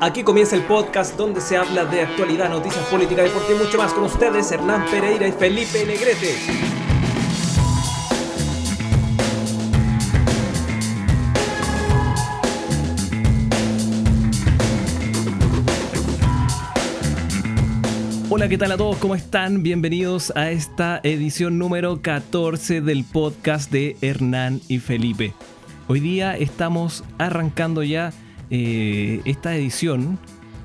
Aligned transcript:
Aquí 0.00 0.22
comienza 0.22 0.54
el 0.54 0.62
podcast 0.62 1.16
donde 1.16 1.40
se 1.40 1.56
habla 1.56 1.84
de 1.84 2.02
actualidad, 2.02 2.48
noticias 2.48 2.84
políticas, 2.86 3.24
deporte 3.24 3.52
y 3.52 3.56
mucho 3.56 3.78
más 3.78 3.92
con 3.92 4.04
ustedes, 4.04 4.50
Hernán 4.52 4.86
Pereira 4.90 5.26
y 5.26 5.32
Felipe 5.32 5.84
Negrete. 5.84 6.36
Hola, 18.30 18.48
¿qué 18.48 18.58
tal 18.58 18.70
a 18.70 18.76
todos? 18.76 18.98
¿Cómo 18.98 19.14
están? 19.14 19.62
Bienvenidos 19.62 20.32
a 20.36 20.50
esta 20.50 21.00
edición 21.02 21.58
número 21.58 22.02
14 22.02 22.82
del 22.82 23.04
podcast 23.04 23.72
de 23.72 23.96
Hernán 24.00 24.60
y 24.68 24.78
Felipe. 24.78 25.34
Hoy 25.88 26.00
día 26.00 26.36
estamos 26.36 27.02
arrancando 27.18 27.82
ya 27.82 28.12
eh, 28.50 29.20
esta 29.24 29.54
edición 29.54 30.18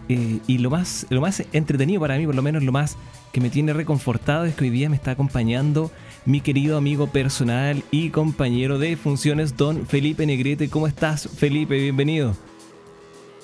eh, 0.10 0.40
y 0.48 0.58
lo 0.58 0.70
más, 0.70 1.06
lo 1.10 1.22
más 1.22 1.44
entretenido 1.54 2.02
para 2.02 2.18
mí, 2.18 2.26
por 2.26 2.36
lo 2.36 2.42
menos 2.42 2.64
lo 2.64 2.72
más 2.72 2.98
que 3.32 3.42
me 3.42 3.50
tiene 3.50 3.74
reconfortado 3.74 4.46
es 4.46 4.56
que 4.56 4.66
hoy 4.66 4.70
día 4.70 4.90
me 4.90 4.96
está 4.96 5.12
acompañando 5.12 5.92
mi 6.26 6.42
querido 6.42 6.78
amigo 6.78 7.08
personal 7.08 7.84
y 7.92 8.10
compañero 8.10 8.80
de 8.80 8.96
funciones, 8.96 9.58
don 9.58 9.86
Felipe 9.86 10.26
Negrete. 10.26 10.70
¿Cómo 10.70 10.88
estás, 10.88 11.28
Felipe? 11.28 11.76
Bienvenido. 11.76 12.36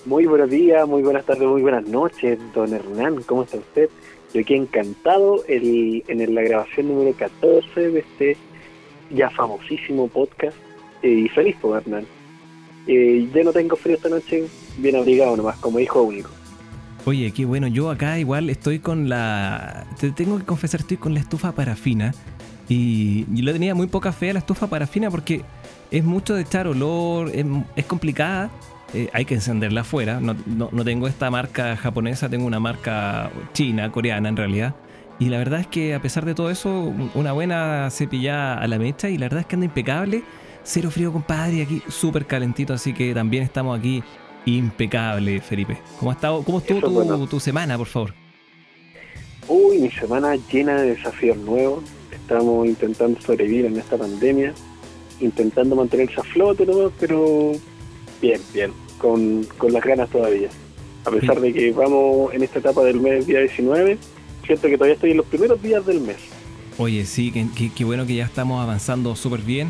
Muy 0.05 0.25
buenos 0.25 0.49
días, 0.49 0.87
muy 0.87 1.01
buenas 1.01 1.25
tardes, 1.25 1.47
muy 1.47 1.61
buenas 1.61 1.85
noches, 1.87 2.39
don 2.53 2.73
Hernán. 2.73 3.21
¿Cómo 3.23 3.43
está 3.43 3.57
usted? 3.57 3.89
Yo 4.33 4.41
aquí 4.41 4.55
encantado 4.55 5.43
el, 5.47 6.03
en 6.07 6.35
la 6.35 6.41
grabación 6.41 6.87
número 6.87 7.13
14 7.17 7.91
de 7.91 7.99
este 7.99 8.37
ya 9.09 9.29
famosísimo 9.29 10.07
podcast. 10.07 10.55
Y 11.01 11.27
feliz, 11.29 11.55
por 11.61 11.77
Hernán. 11.77 12.05
Eh, 12.91 13.29
yo 13.31 13.43
no 13.43 13.53
tengo 13.53 13.75
frío 13.75 13.97
esta 13.97 14.09
noche, 14.09 14.45
bien 14.79 14.95
abrigado 14.95 15.37
nomás, 15.37 15.57
como 15.57 15.79
hijo 15.79 16.01
único. 16.01 16.31
Oye, 17.05 17.31
qué 17.31 17.45
bueno, 17.45 17.67
yo 17.67 17.91
acá 17.91 18.17
igual 18.17 18.49
estoy 18.49 18.79
con 18.79 19.09
la... 19.09 19.85
Te 19.99 20.09
tengo 20.09 20.39
que 20.39 20.43
confesar, 20.43 20.79
estoy 20.79 20.97
con 20.97 21.13
la 21.13 21.19
estufa 21.19 21.51
parafina. 21.51 22.15
Y 22.67 23.25
yo 23.31 23.43
le 23.43 23.53
tenía 23.53 23.75
muy 23.75 23.85
poca 23.85 24.11
fe 24.11 24.31
a 24.31 24.33
la 24.33 24.39
estufa 24.39 24.65
parafina 24.67 25.11
porque 25.11 25.43
es 25.91 26.03
mucho 26.03 26.33
de 26.33 26.41
echar 26.41 26.65
olor, 26.65 27.31
es, 27.75 27.85
complicada. 27.85 28.49
Eh, 28.95 29.07
hay 29.13 29.25
que 29.25 29.35
encenderla 29.35 29.81
afuera. 29.81 30.19
No, 30.19 30.35
no, 30.47 30.83
tengo 30.83 31.07
esta 31.07 31.29
marca 31.29 31.77
japonesa, 31.77 32.27
tengo 32.27 32.47
una 32.47 32.59
marca 32.59 33.29
china, 33.53 33.91
coreana 33.91 34.29
en 34.29 34.35
realidad. 34.35 34.75
Y 35.19 35.29
la 35.29 35.37
verdad 35.37 35.59
es 35.59 35.67
que 35.67 35.93
a 35.93 36.01
pesar 36.01 36.25
de 36.25 36.33
todo 36.33 36.49
eso, 36.49 36.91
una 37.13 37.33
buena 37.33 37.87
cepillada 37.91 38.55
a 38.55 38.67
la 38.67 38.79
mecha 38.79 39.09
y 39.09 39.19
la 39.19 39.25
verdad 39.25 39.41
es 39.41 39.45
que 39.45 39.55
anda 39.57 39.65
impecable 39.65 40.23
Cero 40.63 40.91
frío, 40.91 41.11
compadre, 41.11 41.63
aquí 41.63 41.81
súper 41.87 42.25
calentito, 42.25 42.73
así 42.73 42.93
que 42.93 43.13
también 43.13 43.43
estamos 43.43 43.77
aquí 43.77 44.03
impecable, 44.45 45.41
Felipe. 45.41 45.77
¿Cómo, 45.97 46.11
ha 46.11 46.13
estado, 46.13 46.43
cómo 46.43 46.59
estuvo 46.59 47.27
tu, 47.27 47.39
semana, 47.39 47.77
por 47.77 47.87
favor? 47.87 48.13
Uy, 49.47 49.79
mi 49.79 49.91
semana 49.91 50.35
llena 50.51 50.81
de 50.81 50.95
desafíos 50.95 51.37
nuevos. 51.37 51.83
Estamos 52.11 52.67
intentando 52.67 53.19
sobrevivir 53.21 53.65
en 53.65 53.77
esta 53.77 53.97
pandemia, 53.97 54.53
intentando 55.19 55.75
mantenerse 55.75 56.19
a 56.19 56.23
flote, 56.23 56.65
¿no? 56.65 56.91
pero 56.99 57.53
bien, 58.21 58.41
bien, 58.53 58.71
con, 58.97 59.47
las 59.71 59.83
ganas 59.83 60.09
todavía. 60.09 60.49
A 61.05 61.11
pesar 61.11 61.39
de 61.39 61.53
que 61.53 61.71
vamos 61.71 62.33
en 62.33 62.43
esta 62.43 62.59
etapa 62.59 62.83
del 62.83 62.99
mes, 62.99 63.25
día 63.25 63.39
19, 63.39 63.97
siento 64.45 64.67
que 64.67 64.75
todavía 64.75 64.93
estoy 64.95 65.11
en 65.11 65.17
los 65.17 65.25
primeros 65.25 65.61
días 65.61 65.85
del 65.85 66.01
mes. 66.01 66.17
Oye, 66.77 67.05
sí, 67.05 67.33
qué 67.75 67.83
bueno 67.83 68.05
que 68.05 68.15
ya 68.15 68.25
estamos 68.25 68.61
avanzando 68.61 69.15
súper 69.15 69.41
bien. 69.41 69.69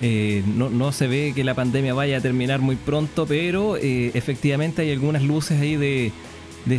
Eh, 0.00 0.44
no, 0.46 0.92
se 0.92 1.08
ve 1.08 1.32
que 1.34 1.42
la 1.42 1.54
pandemia 1.54 1.92
vaya 1.92 2.18
a 2.18 2.20
terminar 2.20 2.60
muy 2.60 2.76
pronto, 2.76 3.26
pero 3.26 3.76
eh, 3.76 4.12
efectivamente 4.14 4.82
hay 4.82 4.92
algunas 4.92 5.22
luces 5.22 5.60
ahí 5.60 5.76
de, 5.76 6.12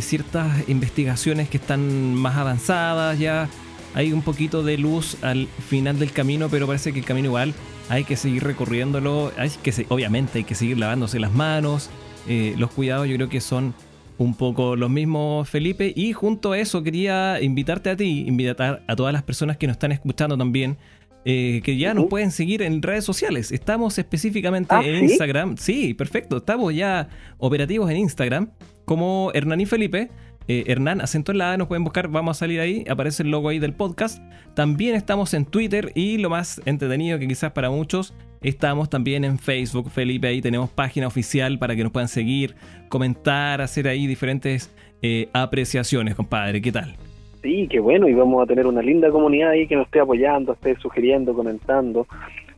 ciertas 0.00 0.68
investigaciones 0.68 1.48
que 1.48 1.56
están 1.56 2.14
más 2.14 2.36
avanzadas 2.36 3.18
ya. 3.18 3.48
Hay 3.92 4.12
un 4.12 4.22
poquito 4.22 4.62
de 4.62 4.78
luz 4.78 5.16
al 5.22 5.48
final 5.68 5.98
del 5.98 6.12
camino, 6.12 6.48
pero 6.48 6.66
parece 6.66 6.92
que 6.92 7.00
el 7.00 7.04
camino 7.04 7.26
igual 7.26 7.54
hay 7.88 8.04
que 8.04 8.16
seguir 8.16 8.44
recorriéndolo. 8.44 9.32
Hay 9.36 9.50
que, 9.62 9.86
obviamente 9.88 10.38
hay 10.38 10.44
que 10.44 10.54
seguir 10.54 10.78
lavándose 10.78 11.18
las 11.18 11.32
manos. 11.32 11.90
Eh, 12.28 12.54
los 12.56 12.70
cuidados 12.70 13.08
yo 13.08 13.16
creo 13.16 13.28
que 13.28 13.40
son 13.40 13.74
un 14.16 14.34
poco 14.34 14.76
los 14.76 14.90
mismos, 14.90 15.48
Felipe. 15.48 15.92
Y 15.96 16.12
junto 16.12 16.52
a 16.52 16.58
eso 16.58 16.84
quería 16.84 17.42
invitarte 17.42 17.90
a 17.90 17.96
ti, 17.96 18.24
invitar 18.28 18.84
a 18.86 18.94
todas 18.94 19.12
las 19.12 19.24
personas 19.24 19.56
que 19.56 19.66
nos 19.66 19.74
están 19.74 19.90
escuchando 19.90 20.38
también 20.38 20.78
eh, 21.24 21.60
que 21.64 21.76
ya 21.76 21.94
nos 21.94 22.06
pueden 22.06 22.30
seguir 22.30 22.62
en 22.62 22.82
redes 22.82 23.04
sociales. 23.04 23.52
Estamos 23.52 23.98
específicamente 23.98 24.74
ah, 24.74 24.82
en 24.84 25.04
Instagram. 25.04 25.56
Sí, 25.56 25.94
perfecto. 25.94 26.38
Estamos 26.38 26.74
ya 26.74 27.08
operativos 27.38 27.90
en 27.90 27.98
Instagram 27.98 28.50
como 28.84 29.30
Hernán 29.34 29.60
y 29.60 29.66
Felipe. 29.66 30.10
Eh, 30.48 30.64
Hernán, 30.66 31.00
acento 31.00 31.30
en 31.30 31.38
la 31.38 31.52
A, 31.52 31.56
nos 31.56 31.68
pueden 31.68 31.84
buscar, 31.84 32.08
vamos 32.08 32.36
a 32.36 32.40
salir 32.40 32.58
ahí, 32.58 32.84
aparece 32.88 33.22
el 33.22 33.30
logo 33.30 33.50
ahí 33.50 33.58
del 33.58 33.72
podcast. 33.72 34.18
También 34.54 34.96
estamos 34.96 35.32
en 35.34 35.44
Twitter 35.44 35.92
y 35.94 36.18
lo 36.18 36.28
más 36.28 36.60
entretenido 36.64 37.18
que 37.18 37.28
quizás 37.28 37.52
para 37.52 37.70
muchos, 37.70 38.14
estamos 38.42 38.90
también 38.90 39.24
en 39.24 39.38
Facebook, 39.38 39.90
Felipe, 39.90 40.26
ahí 40.26 40.40
tenemos 40.40 40.68
página 40.70 41.06
oficial 41.06 41.58
para 41.60 41.76
que 41.76 41.84
nos 41.84 41.92
puedan 41.92 42.08
seguir, 42.08 42.56
comentar, 42.88 43.60
hacer 43.60 43.86
ahí 43.86 44.08
diferentes 44.08 44.70
eh, 45.02 45.28
apreciaciones, 45.32 46.16
compadre. 46.16 46.60
¿Qué 46.60 46.72
tal? 46.72 46.96
Sí, 47.42 47.68
qué 47.70 47.80
bueno, 47.80 48.06
y 48.06 48.14
vamos 48.14 48.42
a 48.42 48.46
tener 48.46 48.66
una 48.66 48.82
linda 48.82 49.10
comunidad 49.10 49.50
ahí 49.50 49.66
que 49.66 49.74
nos 49.74 49.86
esté 49.86 50.00
apoyando, 50.00 50.52
esté 50.52 50.76
sugiriendo, 50.76 51.32
comentando. 51.32 52.06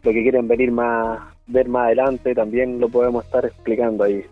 Lo 0.03 0.12
que 0.12 0.22
quieren 0.22 0.48
venir 0.48 0.72
más, 0.72 1.20
ver 1.47 1.69
más 1.69 1.87
adelante, 1.87 2.34
también 2.34 2.81
lo 2.81 2.88
podemos 2.88 3.25
estar 3.25 3.44
explicando 3.44 4.03
ahí. 4.03 4.25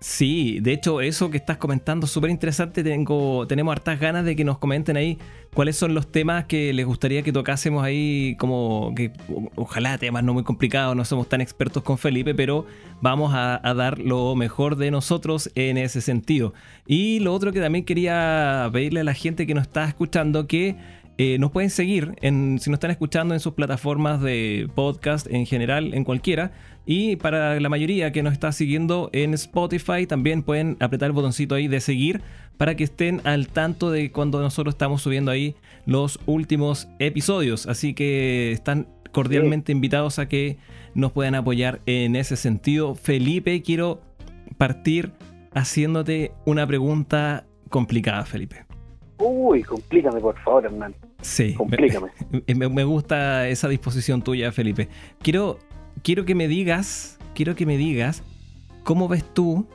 Sí, 0.00 0.60
de 0.60 0.74
hecho, 0.74 1.00
eso 1.00 1.28
que 1.28 1.36
estás 1.38 1.56
comentando 1.56 2.06
súper 2.06 2.30
interesante. 2.30 2.84
Tenemos 2.84 3.72
hartas 3.72 3.98
ganas 3.98 4.24
de 4.24 4.36
que 4.36 4.44
nos 4.44 4.58
comenten 4.58 4.96
ahí 4.96 5.18
cuáles 5.52 5.76
son 5.76 5.92
los 5.92 6.12
temas 6.12 6.44
que 6.44 6.72
les 6.72 6.86
gustaría 6.86 7.22
que 7.22 7.32
tocásemos 7.32 7.82
ahí, 7.82 8.36
como 8.38 8.92
que 8.94 9.10
ojalá 9.56 9.98
temas 9.98 10.22
no 10.22 10.34
muy 10.34 10.44
complicados, 10.44 10.94
no 10.94 11.04
somos 11.04 11.28
tan 11.28 11.40
expertos 11.40 11.82
con 11.82 11.98
Felipe, 11.98 12.32
pero 12.32 12.64
vamos 13.00 13.32
a, 13.34 13.60
dar 13.74 13.98
lo 13.98 14.36
mejor 14.36 14.76
de 14.76 14.92
nosotros 14.92 15.50
en 15.56 15.76
ese 15.78 16.00
sentido. 16.00 16.54
Y 16.86 17.18
lo 17.18 17.34
otro 17.34 17.52
que 17.52 17.60
también 17.60 17.84
quería 17.84 18.70
pedirle 18.72 19.00
a 19.00 19.04
la 19.04 19.14
gente 19.14 19.48
que 19.48 19.54
nos 19.54 19.62
está 19.62 19.84
escuchando 19.84 20.46
que 20.46 20.76
eh, 21.20 21.38
nos 21.40 21.50
pueden 21.50 21.70
seguir 21.70 22.14
en, 22.20 22.60
si 22.60 22.70
nos 22.70 22.76
están 22.76 22.92
escuchando 22.92 23.34
en 23.34 23.40
sus 23.40 23.54
plataformas 23.54 24.22
de 24.22 24.68
podcast 24.76 25.26
en 25.26 25.44
general, 25.44 25.92
en 25.92 26.04
cualquiera. 26.04 26.52
Y 26.90 27.16
para 27.16 27.60
la 27.60 27.68
mayoría 27.68 28.12
que 28.12 28.22
nos 28.22 28.32
está 28.32 28.50
siguiendo 28.50 29.10
en 29.12 29.34
Spotify, 29.34 30.06
también 30.06 30.42
pueden 30.42 30.78
apretar 30.80 31.08
el 31.08 31.12
botoncito 31.12 31.54
ahí 31.54 31.68
de 31.68 31.80
seguir 31.80 32.22
para 32.56 32.76
que 32.76 32.84
estén 32.84 33.20
al 33.24 33.48
tanto 33.48 33.90
de 33.90 34.10
cuando 34.10 34.40
nosotros 34.40 34.72
estamos 34.72 35.02
subiendo 35.02 35.30
ahí 35.30 35.54
los 35.84 36.18
últimos 36.24 36.88
episodios. 36.98 37.66
Así 37.66 37.92
que 37.92 38.52
están 38.52 38.86
cordialmente 39.12 39.70
invitados 39.70 40.18
a 40.18 40.30
que 40.30 40.56
nos 40.94 41.12
puedan 41.12 41.34
apoyar 41.34 41.80
en 41.84 42.16
ese 42.16 42.36
sentido. 42.36 42.94
Felipe, 42.94 43.60
quiero 43.60 44.00
partir 44.56 45.12
haciéndote 45.52 46.32
una 46.46 46.66
pregunta 46.66 47.44
complicada, 47.68 48.24
Felipe. 48.24 48.64
Uy, 49.18 49.62
complícame 49.62 50.20
por 50.20 50.38
favor, 50.38 50.64
Hernán. 50.64 50.94
Sí, 51.20 51.54
Complícame. 51.54 52.10
Me, 52.54 52.84
gusta 52.84 53.48
esa 53.48 53.68
disposición 53.68 54.22
tuya, 54.22 54.52
Felipe. 54.52 54.88
Quiero, 55.20 55.58
quiero 56.02 56.24
que 56.24 56.34
me 56.34 56.48
digas, 56.48 57.18
quiero 57.34 57.54
que 57.54 57.66
me 57.66 57.76
digas 57.76 58.22
cómo 58.84 59.08
ves 59.08 59.24
tú, 59.34 59.66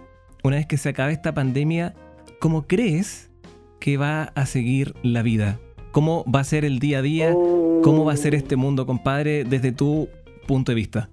una 0.43 0.57
vez 0.57 0.65
que 0.65 0.77
se 0.77 0.89
acabe 0.89 1.13
esta 1.13 1.33
pandemia, 1.33 1.93
cómo 2.39 2.67
crees 2.67 3.31
que 3.79 3.97
va 3.97 4.23
a 4.35 4.45
seguir 4.45 4.93
la 5.03 5.21
vida. 5.21 5.59
¿Cómo 5.91 6.25
va 6.33 6.39
a 6.39 6.43
ser 6.43 6.65
el 6.65 6.79
día 6.79 6.99
a 6.99 7.01
día? 7.01 7.31
¿Cómo 7.31 8.05
va 8.05 8.13
a 8.13 8.17
ser 8.17 8.33
este 8.33 8.55
mundo, 8.55 8.85
compadre, 8.85 9.43
desde 9.43 9.71
tu 9.71 10.09
punto 10.47 10.71
de 10.71 10.75
vista? 10.75 11.09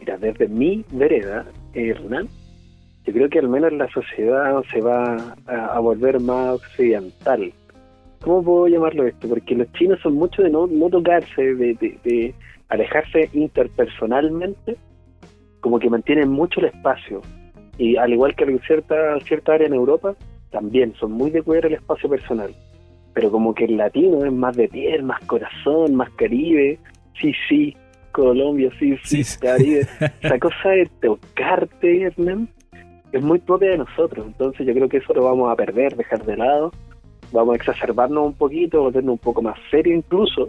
Mira, 0.00 0.16
desde 0.18 0.48
mi 0.48 0.84
vereda, 0.90 1.46
Hernán, 1.74 2.28
yo 3.06 3.12
creo 3.12 3.28
que 3.28 3.38
al 3.38 3.48
menos 3.48 3.72
la 3.72 3.88
sociedad 3.92 4.62
se 4.72 4.80
va 4.80 5.36
a 5.46 5.78
volver 5.78 6.18
más 6.20 6.54
occidental 6.54 7.52
¿cómo 8.20 8.42
puedo 8.42 8.68
llamarlo 8.68 9.06
esto? 9.06 9.28
Porque 9.28 9.54
los 9.54 9.70
chinos 9.72 9.98
son 10.00 10.14
mucho 10.14 10.42
de 10.42 10.50
no, 10.50 10.66
no 10.66 10.88
tocarse, 10.88 11.54
de, 11.54 12.34
alejarse 12.70 13.28
interpersonalmente, 13.32 14.76
como 15.60 15.78
que 15.78 15.90
mantienen 15.90 16.30
mucho 16.30 16.60
el 16.60 16.66
espacio. 16.66 17.20
Y 17.78 17.96
al 17.96 18.12
igual 18.12 18.34
que 18.34 18.44
en 18.44 18.60
cierta, 18.60 19.18
cierta 19.20 19.54
área 19.54 19.66
en 19.66 19.74
Europa, 19.74 20.14
también 20.50 20.94
son 20.94 21.12
muy 21.12 21.30
de 21.30 21.42
cuidar 21.42 21.66
el 21.66 21.74
espacio 21.74 22.08
personal. 22.08 22.54
Pero 23.14 23.30
como 23.30 23.54
que 23.54 23.64
el 23.64 23.76
latino 23.76 24.24
es 24.24 24.32
más 24.32 24.56
de 24.56 24.68
piel, 24.68 25.02
más 25.02 25.20
corazón, 25.24 25.94
más 25.94 26.10
caribe. 26.10 26.78
Sí, 27.20 27.32
sí, 27.48 27.76
Colombia, 28.12 28.70
sí, 28.78 28.96
sí, 29.04 29.22
caribe. 29.38 29.86
Esa 30.22 30.38
cosa 30.38 30.70
de 30.70 30.88
tocarte, 31.00 32.02
Hernán, 32.02 32.48
es 33.12 33.22
muy 33.22 33.38
propia 33.38 33.70
de 33.70 33.78
nosotros. 33.78 34.26
Entonces 34.26 34.66
yo 34.66 34.72
creo 34.72 34.88
que 34.88 34.98
eso 34.98 35.12
lo 35.12 35.24
vamos 35.24 35.50
a 35.50 35.56
perder, 35.56 35.96
dejar 35.96 36.24
de 36.24 36.36
lado 36.36 36.72
vamos 37.32 37.52
a 37.52 37.56
exacerbarnos 37.56 38.26
un 38.26 38.34
poquito, 38.34 38.82
volvernos 38.82 39.12
un 39.12 39.18
poco 39.18 39.42
más 39.42 39.58
serio 39.70 39.94
incluso, 39.94 40.48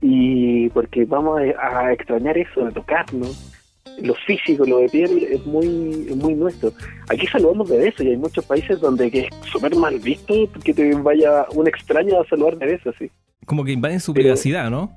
y 0.00 0.68
porque 0.70 1.04
vamos 1.04 1.40
a, 1.40 1.92
extrañar 1.92 2.38
eso 2.38 2.64
de 2.64 2.72
tocarnos, 2.72 3.54
lo 4.00 4.14
físico, 4.14 4.64
lo 4.64 4.78
de 4.78 4.88
piel, 4.88 5.24
es 5.24 5.44
muy, 5.44 5.68
muy 6.14 6.34
nuestro. 6.34 6.72
Aquí 7.08 7.26
saludamos 7.26 7.68
de 7.68 7.78
besos 7.78 8.02
y 8.02 8.10
hay 8.10 8.16
muchos 8.16 8.44
países 8.44 8.80
donde 8.80 9.06
es 9.06 9.26
súper 9.50 9.74
mal 9.74 9.98
visto 9.98 10.34
que 10.62 10.72
te 10.72 10.94
vaya 10.94 11.46
un 11.54 11.66
extraño 11.66 12.20
a 12.20 12.26
saludar 12.26 12.56
de 12.58 12.66
besos, 12.66 12.94
sí. 12.98 13.10
Como 13.44 13.64
que 13.64 13.72
invaden 13.72 13.98
su 13.98 14.14
privacidad, 14.14 14.70
¿no? 14.70 14.92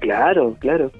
Claro, 0.00 0.56
claro. 0.58 0.90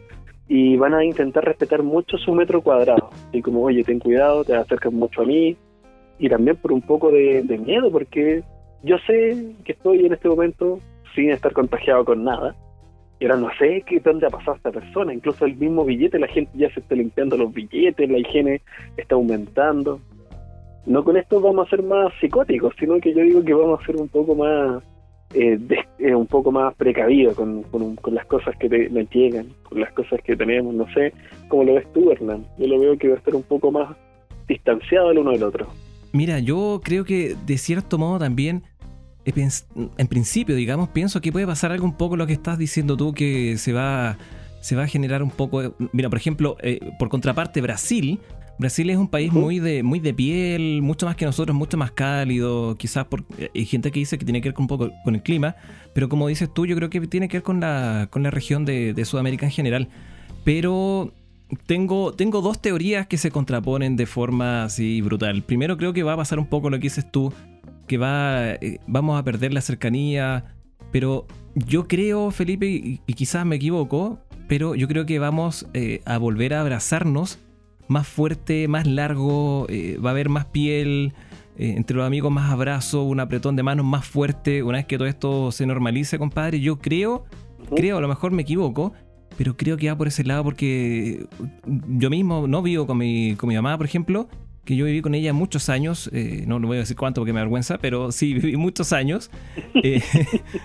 Y 0.46 0.76
van 0.76 0.94
a 0.94 1.04
intentar 1.04 1.44
respetar 1.44 1.82
mucho 1.82 2.18
su 2.18 2.32
metro 2.32 2.62
cuadrado. 2.62 3.10
Y 3.32 3.40
como, 3.40 3.62
oye, 3.62 3.82
ten 3.82 3.98
cuidado, 3.98 4.44
te 4.44 4.54
acercas 4.54 4.92
mucho 4.92 5.22
a 5.22 5.24
mí. 5.24 5.56
Y 6.18 6.28
también 6.28 6.56
por 6.56 6.72
un 6.72 6.82
poco 6.82 7.10
de, 7.10 7.42
de 7.42 7.58
miedo, 7.58 7.90
porque 7.90 8.44
yo 8.82 8.98
sé 9.06 9.54
que 9.64 9.72
estoy 9.72 10.04
en 10.04 10.12
este 10.12 10.28
momento 10.28 10.78
sin 11.14 11.30
estar 11.30 11.52
contagiado 11.52 12.04
con 12.04 12.22
nada 12.22 12.54
y 13.22 13.24
ahora 13.24 13.36
no 13.36 13.50
sé 13.56 13.84
qué 13.86 14.00
dónde 14.00 14.26
ha 14.26 14.30
pasado 14.30 14.56
esta 14.56 14.72
persona. 14.72 15.14
Incluso 15.14 15.44
el 15.44 15.54
mismo 15.54 15.84
billete, 15.84 16.18
la 16.18 16.26
gente 16.26 16.50
ya 16.58 16.68
se 16.74 16.80
está 16.80 16.96
limpiando 16.96 17.36
los 17.36 17.52
billetes, 17.52 18.10
la 18.10 18.18
higiene 18.18 18.62
está 18.96 19.14
aumentando. 19.14 20.00
No 20.86 21.04
con 21.04 21.16
esto 21.16 21.40
vamos 21.40 21.68
a 21.68 21.70
ser 21.70 21.84
más 21.84 22.12
psicóticos, 22.20 22.74
sino 22.80 22.98
que 22.98 23.14
yo 23.14 23.22
digo 23.22 23.44
que 23.44 23.54
vamos 23.54 23.80
a 23.80 23.86
ser 23.86 23.94
un 23.94 24.08
poco 24.08 24.34
más 24.34 24.82
eh, 25.34 25.56
eh 26.00 26.14
un 26.16 26.26
poco 26.26 26.50
más 26.50 26.74
precavidos 26.74 27.36
con, 27.36 27.62
con, 27.62 27.96
las 28.12 28.26
cosas 28.26 28.56
que 28.56 28.68
te, 28.68 28.90
nos 28.90 29.08
llegan, 29.10 29.46
con 29.62 29.78
las 29.78 29.92
cosas 29.92 30.20
que 30.24 30.34
tenemos. 30.34 30.74
No 30.74 30.92
sé 30.92 31.12
cómo 31.46 31.62
lo 31.62 31.74
ves 31.74 31.86
tú, 31.92 32.10
Hernán. 32.10 32.44
Yo 32.58 32.66
lo 32.66 32.80
veo 32.80 32.98
que 32.98 33.06
va 33.06 33.14
a 33.14 33.18
estar 33.18 33.36
un 33.36 33.44
poco 33.44 33.70
más 33.70 33.96
distanciado 34.48 35.12
el 35.12 35.18
uno 35.18 35.30
del 35.30 35.44
otro. 35.44 35.68
Mira, 36.12 36.40
yo 36.40 36.80
creo 36.82 37.04
que 37.04 37.36
de 37.46 37.56
cierto 37.56 37.98
modo 37.98 38.18
también 38.18 38.64
en 39.24 40.06
principio, 40.08 40.56
digamos, 40.56 40.88
pienso 40.88 41.20
que 41.20 41.32
puede 41.32 41.46
pasar 41.46 41.72
algo 41.72 41.84
un 41.84 41.96
poco 41.96 42.16
lo 42.16 42.26
que 42.26 42.32
estás 42.32 42.58
diciendo 42.58 42.96
tú, 42.96 43.12
que 43.12 43.56
se 43.56 43.72
va, 43.72 44.18
se 44.60 44.76
va 44.76 44.84
a 44.84 44.86
generar 44.86 45.22
un 45.22 45.30
poco... 45.30 45.74
Mira, 45.92 46.08
por 46.08 46.18
ejemplo, 46.18 46.56
eh, 46.62 46.80
por 46.98 47.08
contraparte, 47.08 47.60
Brasil. 47.60 48.20
Brasil 48.58 48.90
es 48.90 48.96
un 48.96 49.08
país 49.08 49.32
muy 49.32 49.58
de, 49.58 49.82
muy 49.82 49.98
de 49.98 50.12
piel, 50.12 50.82
mucho 50.82 51.06
más 51.06 51.16
que 51.16 51.24
nosotros, 51.24 51.56
mucho 51.56 51.76
más 51.76 51.90
cálido, 51.92 52.76
quizás 52.76 53.06
por, 53.06 53.24
eh, 53.38 53.50
hay 53.54 53.64
gente 53.64 53.90
que 53.90 54.00
dice 54.00 54.18
que 54.18 54.24
tiene 54.24 54.40
que 54.40 54.50
ver 54.50 54.58
un 54.58 54.66
poco 54.66 54.90
con 55.04 55.14
el 55.14 55.22
clima, 55.22 55.56
pero 55.94 56.08
como 56.08 56.28
dices 56.28 56.52
tú, 56.52 56.66
yo 56.66 56.76
creo 56.76 56.90
que 56.90 57.00
tiene 57.06 57.28
que 57.28 57.38
ver 57.38 57.42
con 57.42 57.60
la, 57.60 58.08
con 58.10 58.22
la 58.22 58.30
región 58.30 58.64
de, 58.64 58.92
de 58.94 59.04
Sudamérica 59.04 59.46
en 59.46 59.52
general. 59.52 59.88
Pero 60.44 61.12
tengo, 61.66 62.12
tengo 62.12 62.40
dos 62.40 62.60
teorías 62.60 63.06
que 63.06 63.18
se 63.18 63.30
contraponen 63.30 63.96
de 63.96 64.06
forma 64.06 64.64
así 64.64 65.00
brutal. 65.00 65.42
Primero 65.42 65.76
creo 65.76 65.92
que 65.92 66.02
va 66.02 66.14
a 66.14 66.16
pasar 66.16 66.38
un 66.38 66.46
poco 66.46 66.70
lo 66.70 66.78
que 66.78 66.84
dices 66.84 67.10
tú, 67.10 67.32
que 67.86 67.98
va, 67.98 68.52
eh, 68.54 68.78
vamos 68.86 69.18
a 69.18 69.24
perder 69.24 69.52
la 69.52 69.60
cercanía, 69.60 70.56
pero 70.90 71.26
yo 71.54 71.86
creo, 71.88 72.30
Felipe, 72.30 72.66
y, 72.66 72.98
quizás 73.14 73.44
me 73.46 73.56
equivoco, 73.56 74.20
pero 74.48 74.74
yo 74.74 74.88
creo 74.88 75.06
que 75.06 75.18
vamos 75.18 75.66
eh, 75.74 76.00
a 76.04 76.18
volver 76.18 76.54
a 76.54 76.60
abrazarnos 76.60 77.38
más 77.88 78.06
fuerte, 78.06 78.68
más 78.68 78.86
largo, 78.86 79.66
eh, 79.68 79.98
va 80.02 80.10
a 80.10 80.12
haber 80.12 80.28
más 80.28 80.46
piel, 80.46 81.12
entre 81.58 81.96
los 81.96 82.06
amigos 82.06 82.32
más 82.32 82.50
abrazo, 82.50 83.02
un 83.02 83.20
apretón 83.20 83.56
de 83.56 83.62
manos 83.62 83.84
más 83.84 84.06
fuerte, 84.06 84.62
una 84.62 84.78
vez 84.78 84.86
que 84.86 84.96
todo 84.96 85.06
esto 85.06 85.52
se 85.52 85.66
normalice, 85.66 86.18
compadre, 86.18 86.60
yo 86.60 86.78
creo, 86.78 87.24
creo, 87.76 87.98
a 87.98 88.00
lo 88.00 88.08
mejor 88.08 88.32
me 88.32 88.42
equivoco, 88.42 88.94
pero 89.36 89.56
creo 89.56 89.76
que 89.76 89.88
va 89.88 89.96
por 89.96 90.08
ese 90.08 90.24
lado 90.24 90.44
porque 90.44 91.26
yo 91.66 92.10
mismo 92.10 92.46
no 92.48 92.62
vivo 92.62 92.86
con 92.86 92.96
mi, 92.96 93.36
con 93.36 93.48
mi 93.48 93.54
mamá, 93.54 93.76
por 93.76 93.86
ejemplo, 93.86 94.28
que 94.64 94.76
yo 94.76 94.84
viví 94.84 95.02
con 95.02 95.14
ella 95.14 95.32
muchos 95.32 95.68
años, 95.68 96.08
eh, 96.12 96.44
no, 96.46 96.58
no 96.58 96.68
voy 96.68 96.76
a 96.76 96.80
decir 96.80 96.96
cuánto 96.96 97.20
porque 97.20 97.32
me 97.32 97.40
avergüenza, 97.40 97.78
pero 97.78 98.12
sí 98.12 98.34
viví 98.34 98.56
muchos 98.56 98.92
años, 98.92 99.30
eh, 99.74 100.02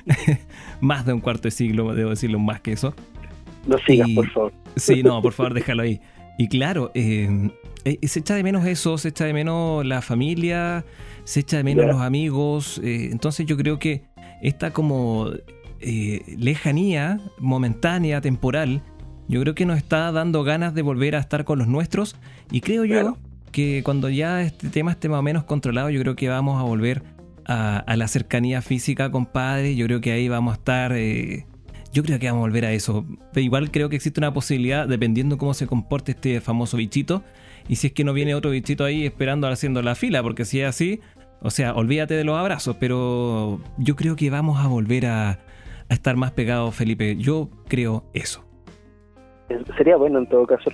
más 0.81 1.05
de 1.05 1.13
un 1.13 1.21
cuarto 1.21 1.43
de 1.43 1.51
siglo, 1.51 1.93
debo 1.95 2.11
decirlo 2.11 2.39
más 2.39 2.61
que 2.61 2.73
eso. 2.73 2.93
No 3.65 3.77
sigas, 3.79 4.09
por 4.11 4.29
favor. 4.29 4.53
Sí, 4.75 5.01
no, 5.01 5.23
por 5.23 5.33
favor, 5.33 5.55
déjalo 5.55 5.81
ahí. 5.81 5.99
Y 6.37 6.49
claro, 6.49 6.91
eh, 6.93 7.49
se 8.03 8.19
echa 8.19 8.35
de 8.35 8.43
menos 8.43 8.63
eso, 8.67 8.99
se 8.99 9.09
echa 9.09 9.25
de 9.25 9.33
menos 9.33 9.83
la 9.83 10.03
familia, 10.03 10.85
se 11.23 11.39
echa 11.39 11.57
de 11.57 11.63
menos 11.63 11.87
los 11.87 11.99
amigos, 11.99 12.79
entonces 12.83 13.47
yo 13.47 13.57
creo 13.57 13.79
que 13.79 14.03
esta 14.43 14.71
como 14.71 15.31
lejanía 15.81 17.19
momentánea, 17.39 18.21
temporal, 18.21 18.83
yo 19.27 19.41
creo 19.41 19.55
que 19.55 19.65
nos 19.65 19.77
está 19.77 20.11
dando 20.11 20.43
ganas 20.43 20.75
de 20.75 20.83
volver 20.83 21.15
a 21.15 21.19
estar 21.19 21.43
con 21.43 21.57
los 21.57 21.67
nuestros 21.67 22.15
y 22.51 22.61
creo 22.61 22.85
yo 22.85 23.17
que 23.51 23.81
cuando 23.83 24.09
ya 24.09 24.41
este 24.41 24.69
tema 24.69 24.91
esté 24.91 25.09
más 25.09 25.19
o 25.19 25.23
menos 25.23 25.43
controlado, 25.43 25.89
yo 25.89 26.01
creo 26.01 26.15
que 26.15 26.29
vamos 26.29 26.59
a 26.59 26.63
volver 26.63 27.03
a, 27.45 27.95
la 27.95 28.07
cercanía 28.07 28.61
física, 28.61 29.11
compadre. 29.11 29.75
Yo 29.75 29.85
creo 29.85 30.01
que 30.01 30.11
ahí 30.11 30.27
vamos 30.29 30.53
a 30.53 30.57
estar. 30.57 30.91
Eh, 30.93 31.45
yo 31.93 32.03
creo 32.03 32.19
que 32.19 32.27
vamos 32.27 32.41
a 32.41 32.47
volver 32.47 32.65
a 32.65 32.71
eso. 32.73 33.05
Pero 33.33 33.43
igual 33.43 33.71
creo 33.71 33.89
que 33.89 33.95
existe 33.95 34.19
una 34.19 34.33
posibilidad, 34.33 34.87
dependiendo 34.87 35.37
cómo 35.37 35.53
se 35.53 35.67
comporte 35.67 36.11
este 36.11 36.41
famoso 36.41 36.77
bichito. 36.77 37.23
Y 37.67 37.77
si 37.77 37.87
es 37.87 37.93
que 37.93 38.03
no 38.03 38.13
viene 38.13 38.35
otro 38.35 38.51
bichito 38.51 38.85
ahí 38.85 39.05
esperando 39.05 39.47
haciendo 39.47 39.81
la 39.81 39.95
fila, 39.95 40.23
porque 40.23 40.45
si 40.45 40.61
es 40.61 40.67
así, 40.67 41.01
o 41.41 41.49
sea, 41.49 41.73
olvídate 41.73 42.13
de 42.13 42.23
los 42.23 42.37
abrazos, 42.37 42.77
pero 42.79 43.59
yo 43.77 43.95
creo 43.95 44.15
que 44.15 44.29
vamos 44.29 44.59
a 44.63 44.67
volver 44.67 45.05
a, 45.05 45.39
estar 45.89 46.17
más 46.17 46.31
pegados, 46.31 46.75
Felipe. 46.75 47.15
Yo 47.15 47.49
creo 47.67 48.03
eso. 48.13 48.43
Sería 49.77 49.95
bueno 49.95 50.19
en 50.19 50.27
todo 50.27 50.45
caso, 50.45 50.69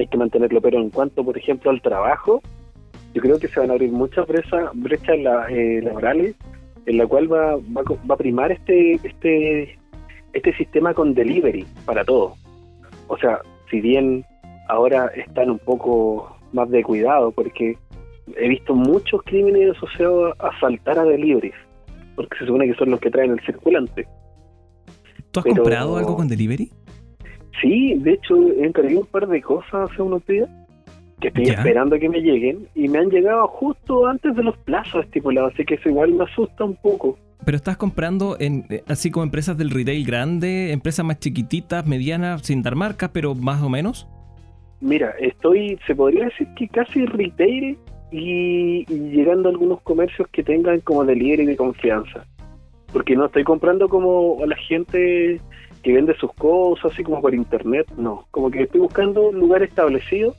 hay 0.00 0.06
que 0.06 0.18
mantenerlo. 0.18 0.60
Pero 0.60 0.80
en 0.80 0.90
cuanto, 0.90 1.24
por 1.24 1.36
ejemplo, 1.36 1.70
al 1.70 1.82
trabajo, 1.82 2.40
yo 3.14 3.22
creo 3.22 3.38
que 3.38 3.48
se 3.48 3.60
van 3.60 3.70
a 3.70 3.74
abrir 3.74 3.92
muchas 3.92 4.26
brechas, 4.26 4.70
brechas 4.74 5.16
eh, 5.50 5.80
laborales 5.82 6.34
en 6.86 6.98
la 6.98 7.06
cual 7.06 7.32
va, 7.32 7.56
va, 7.56 8.14
a 8.14 8.16
primar 8.16 8.52
este, 8.52 8.94
este, 9.02 9.78
este 10.32 10.56
sistema 10.56 10.92
con 10.92 11.14
delivery 11.14 11.64
para 11.84 12.04
todo. 12.04 12.34
O 13.08 13.16
sea, 13.18 13.40
si 13.70 13.80
bien 13.80 14.24
ahora 14.68 15.10
están 15.14 15.50
un 15.50 15.58
poco 15.58 16.36
más 16.52 16.70
de 16.70 16.82
cuidado, 16.82 17.30
porque 17.30 17.76
he 18.36 18.48
visto 18.48 18.74
muchos 18.74 19.22
crímenes 19.24 19.76
asociados 19.76 20.34
a 20.38 20.58
saltar 20.60 20.98
a 20.98 21.04
deliveries, 21.04 21.54
porque 22.16 22.38
se 22.38 22.46
supone 22.46 22.66
que 22.66 22.74
son 22.74 22.90
los 22.90 23.00
que 23.00 23.10
traen 23.10 23.32
el 23.32 23.40
circulante. 23.40 24.06
¿Tú 25.30 25.40
has 25.40 25.46
comprado 25.46 25.96
algo 25.96 26.16
con 26.16 26.28
delivery? 26.28 26.70
Sí, 27.60 27.94
de 27.98 28.12
hecho 28.12 28.36
encargué 28.58 28.96
un 28.96 29.06
par 29.06 29.26
de 29.28 29.40
cosas 29.40 29.90
hace 29.90 30.02
unos 30.02 30.24
días 30.26 30.48
que 31.20 31.28
estoy 31.28 31.44
esperando 31.44 31.98
que 31.98 32.08
me 32.08 32.20
lleguen 32.20 32.66
y 32.74 32.88
me 32.88 32.98
han 32.98 33.08
llegado 33.08 33.46
justo 33.48 34.06
antes 34.06 34.34
de 34.34 34.42
los 34.42 34.56
plazos 34.58 35.04
estipulados, 35.04 35.54
así 35.54 35.64
que 35.64 35.74
eso 35.74 35.88
igual 35.88 36.12
me 36.12 36.24
asusta 36.24 36.64
un 36.64 36.76
poco. 36.76 37.16
Pero 37.44 37.56
estás 37.56 37.76
comprando 37.76 38.36
en 38.40 38.64
eh, 38.70 38.82
así 38.88 39.10
como 39.10 39.24
empresas 39.24 39.56
del 39.56 39.70
retail 39.70 40.04
grande, 40.06 40.72
empresas 40.72 41.04
más 41.04 41.18
chiquititas, 41.18 41.86
medianas, 41.86 42.42
sin 42.42 42.62
dar 42.62 42.74
marcas, 42.74 43.10
pero 43.12 43.34
más 43.34 43.62
o 43.62 43.68
menos. 43.68 44.08
Mira, 44.80 45.14
estoy, 45.18 45.78
se 45.86 45.94
podría 45.94 46.24
decir 46.26 46.48
que 46.56 46.68
casi 46.68 47.06
retail 47.06 47.78
y, 48.10 48.84
llegando 48.86 49.48
a 49.48 49.52
algunos 49.52 49.80
comercios 49.82 50.28
que 50.28 50.42
tengan 50.42 50.80
como 50.80 51.04
delivery 51.04 51.46
de 51.46 51.56
confianza. 51.56 52.26
Porque 52.92 53.16
no 53.16 53.26
estoy 53.26 53.44
comprando 53.44 53.88
como 53.88 54.42
a 54.42 54.46
la 54.46 54.56
gente 54.56 55.40
que 55.84 55.92
vende 55.92 56.16
sus 56.16 56.32
cosas 56.32 56.92
así 56.92 57.04
como 57.04 57.20
por 57.20 57.34
internet, 57.34 57.86
no, 57.96 58.26
como 58.30 58.50
que 58.50 58.62
estoy 58.62 58.80
buscando 58.80 59.28
un 59.28 59.38
lugar 59.38 59.62
establecido 59.62 60.34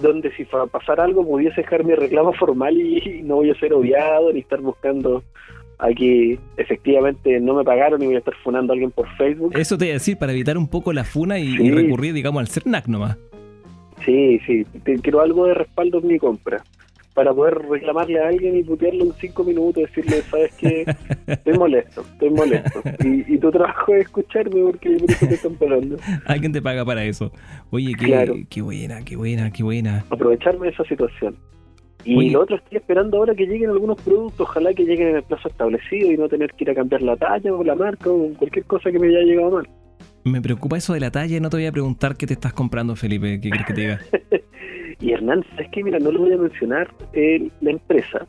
donde 0.00 0.30
si 0.32 0.44
para 0.44 0.66
pasar 0.66 1.00
algo 1.00 1.24
pudiese 1.24 1.62
dejar 1.62 1.84
mi 1.84 1.94
reclamo 1.94 2.32
formal 2.38 2.76
y 2.76 3.22
no 3.22 3.36
voy 3.36 3.50
a 3.50 3.54
ser 3.54 3.72
odiado 3.72 4.32
ni 4.32 4.40
estar 4.40 4.60
buscando 4.60 5.22
a 5.78 5.88
que 5.90 6.38
efectivamente 6.56 7.38
no 7.38 7.54
me 7.54 7.62
pagaron 7.62 8.02
y 8.02 8.06
voy 8.06 8.14
a 8.14 8.18
estar 8.18 8.34
funando 8.42 8.72
a 8.72 8.74
alguien 8.74 8.90
por 8.90 9.06
Facebook. 9.16 9.52
Eso 9.54 9.76
te 9.76 9.84
iba 9.84 9.92
a 9.92 9.98
decir, 9.98 10.16
para 10.16 10.32
evitar 10.32 10.56
un 10.56 10.68
poco 10.68 10.92
la 10.94 11.04
funa 11.04 11.38
y, 11.38 11.70
recurrir, 11.70 12.14
digamos, 12.14 12.40
al 12.40 12.48
CERNAC 12.48 12.88
nomás. 12.88 13.18
Sí, 14.04 14.40
sí, 14.46 14.64
quiero 15.02 15.20
algo 15.20 15.46
de 15.46 15.54
respaldo 15.54 15.98
en 15.98 16.06
mi 16.06 16.18
compra 16.18 16.62
para 17.16 17.32
poder 17.32 17.54
reclamarle 17.54 18.20
a 18.20 18.28
alguien 18.28 18.58
y 18.58 18.62
putearlo 18.62 19.04
en 19.04 19.12
cinco 19.14 19.42
minutos, 19.42 19.84
decirle, 19.84 20.20
sabes 20.20 20.54
que 20.56 20.84
estoy 21.26 21.54
molesto, 21.58 22.02
estoy 22.02 22.28
molesto. 22.28 22.82
Y, 23.02 23.38
tu 23.38 23.50
trabajo 23.50 23.94
es 23.94 24.02
escucharme 24.02 24.60
porque 24.62 24.90
por 24.98 25.10
eso 25.10 25.26
te 25.26 25.34
están 25.34 25.54
pagando. 25.54 25.96
Alguien 26.26 26.52
te 26.52 26.60
paga 26.60 26.84
para 26.84 27.04
eso. 27.04 27.32
Oye, 27.70 27.94
qué, 27.98 28.46
qué 28.50 28.60
buena, 28.60 29.02
qué 29.02 29.16
buena, 29.16 29.50
qué 29.50 29.62
buena. 29.62 30.04
Aprovecharme 30.10 30.66
de 30.66 30.72
esa 30.72 30.84
situación. 30.84 31.36
Y 32.04 32.30
lo 32.30 32.42
otro, 32.42 32.56
estoy 32.56 32.78
esperando 32.78 33.16
ahora 33.16 33.34
que 33.34 33.46
lleguen 33.46 33.70
algunos 33.70 34.00
productos, 34.00 34.40
ojalá 34.40 34.74
que 34.74 34.84
lleguen 34.84 35.08
en 35.08 35.16
el 35.16 35.22
plazo 35.22 35.48
establecido 35.48 36.12
y 36.12 36.18
no 36.18 36.28
tener 36.28 36.52
que 36.52 36.64
ir 36.64 36.70
a 36.70 36.74
cambiar 36.74 37.02
la 37.02 37.16
talla 37.16 37.52
o 37.52 37.64
la 37.64 37.74
marca 37.74 38.10
o 38.10 38.32
cualquier 38.34 38.64
cosa 38.66 38.92
que 38.92 38.98
me 38.98 39.08
haya 39.08 39.20
llegado 39.20 39.50
mal. 39.50 39.68
Me 40.24 40.42
preocupa 40.42 40.76
eso 40.76 40.92
de 40.92 41.00
la 41.00 41.10
talla, 41.10 41.40
no 41.40 41.48
te 41.48 41.56
voy 41.56 41.66
a 41.66 41.72
preguntar 41.72 42.16
qué 42.16 42.26
te 42.26 42.34
estás 42.34 42.52
comprando, 42.52 42.94
Felipe, 42.94 43.40
qué 43.40 43.48
quieres 43.48 43.66
que 43.66 43.72
te 43.72 43.80
diga. 43.80 44.00
Y 45.00 45.12
Hernán, 45.12 45.44
es 45.58 45.68
que 45.70 45.84
mira, 45.84 45.98
no 45.98 46.10
lo 46.10 46.20
voy 46.20 46.32
a 46.32 46.38
mencionar 46.38 46.88
eh, 47.12 47.48
la 47.60 47.70
empresa, 47.70 48.26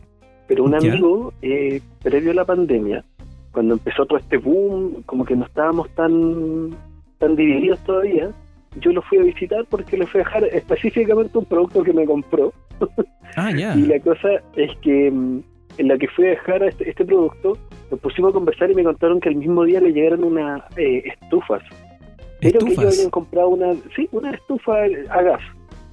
pero 0.47 0.63
un 0.63 0.75
amigo, 0.75 1.33
eh, 1.41 1.81
previo 2.03 2.31
a 2.31 2.35
la 2.35 2.45
pandemia, 2.45 3.03
cuando 3.51 3.75
empezó 3.75 4.05
todo 4.05 4.19
este 4.19 4.37
boom, 4.37 5.03
como 5.05 5.25
que 5.25 5.35
no 5.35 5.45
estábamos 5.45 5.89
tan, 5.91 6.75
tan 7.19 7.35
divididos 7.35 7.79
todavía, 7.85 8.29
yo 8.81 8.91
lo 8.91 9.01
fui 9.01 9.17
a 9.17 9.23
visitar 9.23 9.65
porque 9.69 9.97
le 9.97 10.05
fui 10.05 10.21
a 10.21 10.23
dejar 10.23 10.43
específicamente 10.45 11.37
un 11.37 11.45
producto 11.45 11.83
que 11.83 11.93
me 11.93 12.05
compró. 12.05 12.53
Ah, 13.35 13.51
ya. 13.51 13.75
y 13.77 13.83
la 13.83 13.99
cosa 13.99 14.29
es 14.55 14.77
que 14.81 15.09
mm, 15.09 15.41
en 15.77 15.87
la 15.87 15.97
que 15.97 16.07
fui 16.09 16.27
a 16.27 16.29
dejar 16.31 16.63
este, 16.63 16.89
este, 16.89 17.05
producto, 17.05 17.57
nos 17.89 17.99
pusimos 17.99 18.31
a 18.31 18.33
conversar 18.33 18.69
y 18.69 18.75
me 18.75 18.83
contaron 18.83 19.19
que 19.19 19.29
el 19.29 19.35
mismo 19.35 19.63
día 19.63 19.79
le 19.79 19.93
llegaron 19.93 20.23
unas 20.23 20.61
eh, 20.77 21.03
estufas. 21.05 21.63
Pero 22.41 22.59
que 22.59 22.73
ellos 22.73 22.93
habían 22.93 23.09
comprado 23.09 23.49
una, 23.49 23.73
sí, 23.95 24.07
una 24.11 24.31
estufa 24.31 24.83
a 25.09 25.21
gas 25.23 25.41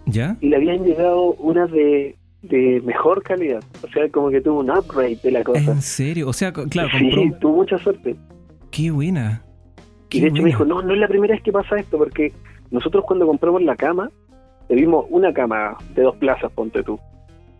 ¿Ya? 0.07 0.37
y 0.41 0.49
le 0.49 0.57
habían 0.57 0.85
llegado 0.85 1.33
unas 1.35 1.71
de, 1.71 2.17
de 2.43 2.83
mejor 2.85 3.23
calidad. 3.23 3.63
O 3.83 3.89
sea, 3.89 4.09
como 4.11 4.31
que 4.31 4.41
tuvo 4.41 4.61
un 4.61 4.71
upgrade 4.71 5.19
de 5.23 5.31
la 5.31 5.43
cosa. 5.45 5.59
¿En 5.73 5.81
serio? 5.83 6.29
O 6.29 6.33
sea, 6.33 6.53
claro, 6.53 6.89
sí, 6.99 7.11
compró... 7.15 7.39
tuvo 7.39 7.57
mucha 7.57 7.79
suerte. 7.79 8.17
Qué 8.71 8.91
buena. 8.91 9.43
Y 10.11 10.21
de 10.21 10.29
hecho 10.29 10.43
me 10.43 10.49
dijo, 10.49 10.65
no, 10.65 10.83
no 10.83 10.93
es 10.95 11.01
la 11.01 11.09
primera 11.09 11.35
vez 11.35 11.43
que 11.43 11.51
pasa 11.53 11.77
esto, 11.77 11.99
porque 11.99 12.33
nosotros 12.71 13.05
cuando 13.07 13.27
compramos 13.27 13.63
la 13.63 13.75
cama, 13.77 14.11
le 14.69 14.77
dimos 14.77 15.07
una 15.11 15.33
cama 15.33 15.77
de 15.95 16.03
dos 16.03 16.17
plazas, 16.17 16.53
ponte 16.53 16.83
tú. 16.83 16.99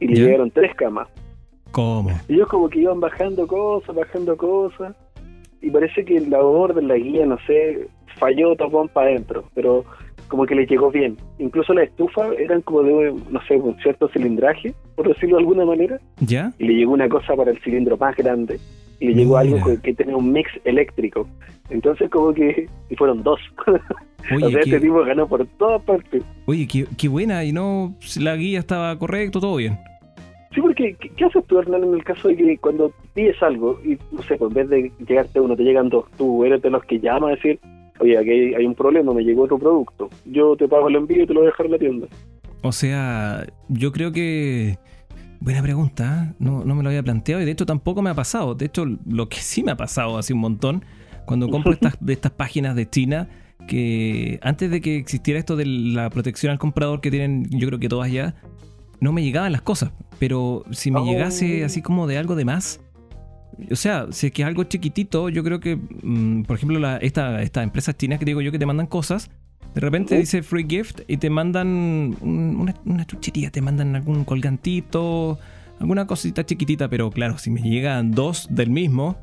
Y 0.01 0.07
le 0.09 0.17
Ya. 0.17 0.25
llegaron 0.25 0.51
tres 0.51 0.75
camas. 0.77 1.09
¿Cómo? 1.73 2.11
Y 2.29 2.35
ellos 2.35 2.49
como 2.49 2.69
que 2.69 2.81
iban 2.81 3.01
bajando 3.01 3.47
cosas, 3.47 3.95
bajando 3.97 4.37
cosas. 4.37 4.95
Y 5.61 5.71
parece 5.71 6.05
que 6.05 6.21
la 6.21 6.41
orden, 6.41 6.87
la 6.89 6.97
guía, 6.97 7.27
no 7.27 7.39
sé, 7.47 7.89
falló 8.19 8.55
tapón 8.55 8.89
para 8.89 9.09
adentro. 9.09 9.45
Pero 9.55 9.85
como 10.29 10.47
que 10.47 10.55
les 10.55 10.69
llegó 10.69 10.91
bien. 10.91 11.17
Incluso 11.39 11.73
las 11.75 11.89
estufas 11.89 12.29
eran 12.39 12.63
como 12.63 12.83
de, 12.83 13.15
no 13.31 13.41
sé, 13.47 13.57
un 13.57 13.77
cierto 13.81 14.09
cilindraje, 14.09 14.75
por 14.97 15.09
decirlo 15.09 15.37
de 15.37 15.43
alguna 15.43 15.65
manera. 15.65 15.99
¿Ya? 16.21 16.53
Y 16.59 16.65
le 16.67 16.75
llegó 16.75 16.93
una 16.93 17.09
cosa 17.09 17.35
para 17.35 17.51
el 17.51 17.59
cilindro 17.61 17.97
más 17.97 18.17
grande. 18.17 18.59
Y 19.01 19.09
le 19.09 19.15
llegó 19.15 19.39
Mira. 19.41 19.57
algo 19.57 19.71
que, 19.71 19.81
que 19.81 19.95
tenía 19.95 20.17
un 20.17 20.33
mix 20.33 20.51
eléctrico. 20.65 21.29
Entonces 21.71 22.11
como 22.11 22.33
que... 22.33 22.69
Y 22.91 22.97
fueron 22.97 23.23
dos. 23.23 23.41
o 23.67 24.35
Oye, 24.35 24.51
sea, 24.51 24.61
este 24.61 24.81
tipo 24.81 25.05
ganó 25.05 25.27
por 25.27 25.47
todas 25.59 25.83
partes. 25.83 26.23
oye 26.47 26.67
qué, 26.67 26.87
qué 26.97 27.09
buena. 27.09 27.45
Y 27.45 27.53
no, 27.53 27.95
la 28.21 28.37
guía 28.37 28.61
estaba 28.61 28.99
correcto, 28.99 29.41
todo 29.41 29.57
bien. 29.57 29.79
Sí, 30.55 30.61
porque 30.61 30.95
¿qué, 31.01 31.09
qué 31.11 31.25
haces 31.25 31.45
tú, 31.47 31.59
Hernán, 31.59 31.83
en 31.83 31.95
el 31.95 32.05
caso 32.05 32.29
de 32.29 32.37
que 32.37 32.59
cuando 32.59 32.93
pides 33.13 33.43
algo 33.43 33.81
y, 33.85 33.99
no 34.15 34.23
sé, 34.23 34.37
pues 34.37 34.51
en 34.51 34.55
vez 34.55 34.69
de 34.69 34.93
llegarte 35.05 35.41
uno, 35.41 35.57
te 35.57 35.65
llegan 35.65 35.89
dos, 35.89 36.05
tú 36.17 36.45
eres 36.45 36.63
de 36.63 36.71
los 36.71 36.85
que 36.85 37.01
llama 37.01 37.29
a 37.29 37.31
decir, 37.33 37.59
oye, 38.01 38.19
aquí 38.19 38.31
hay, 38.31 38.55
hay 38.55 38.67
un 38.67 38.75
problema, 38.75 39.13
me 39.13 39.23
llegó 39.23 39.43
otro 39.45 39.59
producto, 39.59 40.09
yo 40.25 40.57
te 40.57 40.69
pago 40.69 40.89
el 40.89 40.97
envío 40.97 41.23
y 41.23 41.27
te 41.27 41.35
lo 41.35 41.41
voy 41.41 41.49
a 41.49 41.51
dejar 41.51 41.67
en 41.67 41.73
la 41.73 41.79
tienda. 41.79 42.07
O 42.63 42.73
sea, 42.73 43.47
yo 43.69 43.93
creo 43.93 44.13
que... 44.13 44.79
Buena 45.41 45.61
pregunta, 45.61 46.29
¿eh? 46.31 46.35
no, 46.39 46.65
no 46.65 46.75
me 46.75 46.83
lo 46.83 46.89
había 46.89 47.03
planteado 47.03 47.43
y 47.43 47.45
de 47.45 47.51
hecho 47.51 47.67
tampoco 47.67 48.01
me 48.01 48.09
ha 48.09 48.15
pasado. 48.15 48.55
De 48.55 48.65
hecho, 48.65 48.87
lo 49.07 49.29
que 49.29 49.37
sí 49.37 49.63
me 49.63 49.73
ha 49.73 49.77
pasado 49.77 50.17
hace 50.17 50.33
un 50.33 50.41
montón, 50.41 50.85
cuando 51.27 51.49
compro 51.51 51.73
estas, 51.75 51.97
de 52.01 52.15
estas 52.15 52.33
páginas 52.33 52.75
de 52.75 52.89
China, 52.89 53.29
que 53.69 54.39
antes 54.43 54.71
de 54.71 54.81
que 54.81 54.97
existiera 54.97 55.39
esto 55.39 55.57
de 55.57 55.67
la 55.67 56.09
protección 56.09 56.51
al 56.53 56.59
comprador 56.59 57.03
que 57.03 57.11
tienen, 57.11 57.45
yo 57.51 57.67
creo 57.69 57.79
que 57.79 57.89
todas 57.91 58.11
ya, 58.11 58.35
no 59.01 59.13
me 59.13 59.23
llegaban 59.23 59.53
las 59.53 59.61
cosas. 59.61 59.93
Pero 60.19 60.65
si 60.71 60.91
me 60.91 61.01
Oh. 61.01 61.05
llegase 61.05 61.63
así 61.65 61.83
como 61.83 62.07
de 62.07 62.17
algo 62.17 62.37
de 62.37 62.47
más, 62.47 62.81
o 63.71 63.77
sea, 63.77 64.07
si 64.11 64.27
es 64.29 64.33
que 64.33 64.43
es 64.43 64.49
algo 64.49 64.65
chiquitito, 64.65 65.29
yo 65.29 65.43
creo 65.45 65.61
que, 65.61 65.77
mm, 65.77 66.43
por 66.43 66.57
ejemplo, 66.57 66.79
la, 66.79 66.97
esta, 66.99 67.43
estas 67.43 67.65
empresas 67.65 67.97
chinas 67.97 68.19
que 68.19 68.25
digo 68.25 68.41
yo 68.41 68.51
que 68.53 68.59
te 68.59 68.67
mandan 68.67 68.87
cosas, 68.87 69.31
de 69.75 69.81
repente 69.81 70.17
dice 70.19 70.43
free 70.43 70.67
gift 70.69 71.01
y 71.09 71.17
te 71.17 71.31
mandan 71.31 71.67
un- 72.21 72.57
una, 72.61 72.75
una 72.85 73.05
chuchería, 73.07 73.51
te 73.51 73.61
mandan 73.61 73.97
algún 73.97 74.25
colgantito, 74.25 75.39
alguna 75.81 76.07
cosita 76.07 76.45
chiquitita, 76.47 76.89
pero 76.89 77.11
claro, 77.11 77.39
si 77.39 77.51
me 77.51 77.61
llegan 77.63 78.13
dos 78.13 78.47
del 78.51 78.71
mismo, 78.71 79.17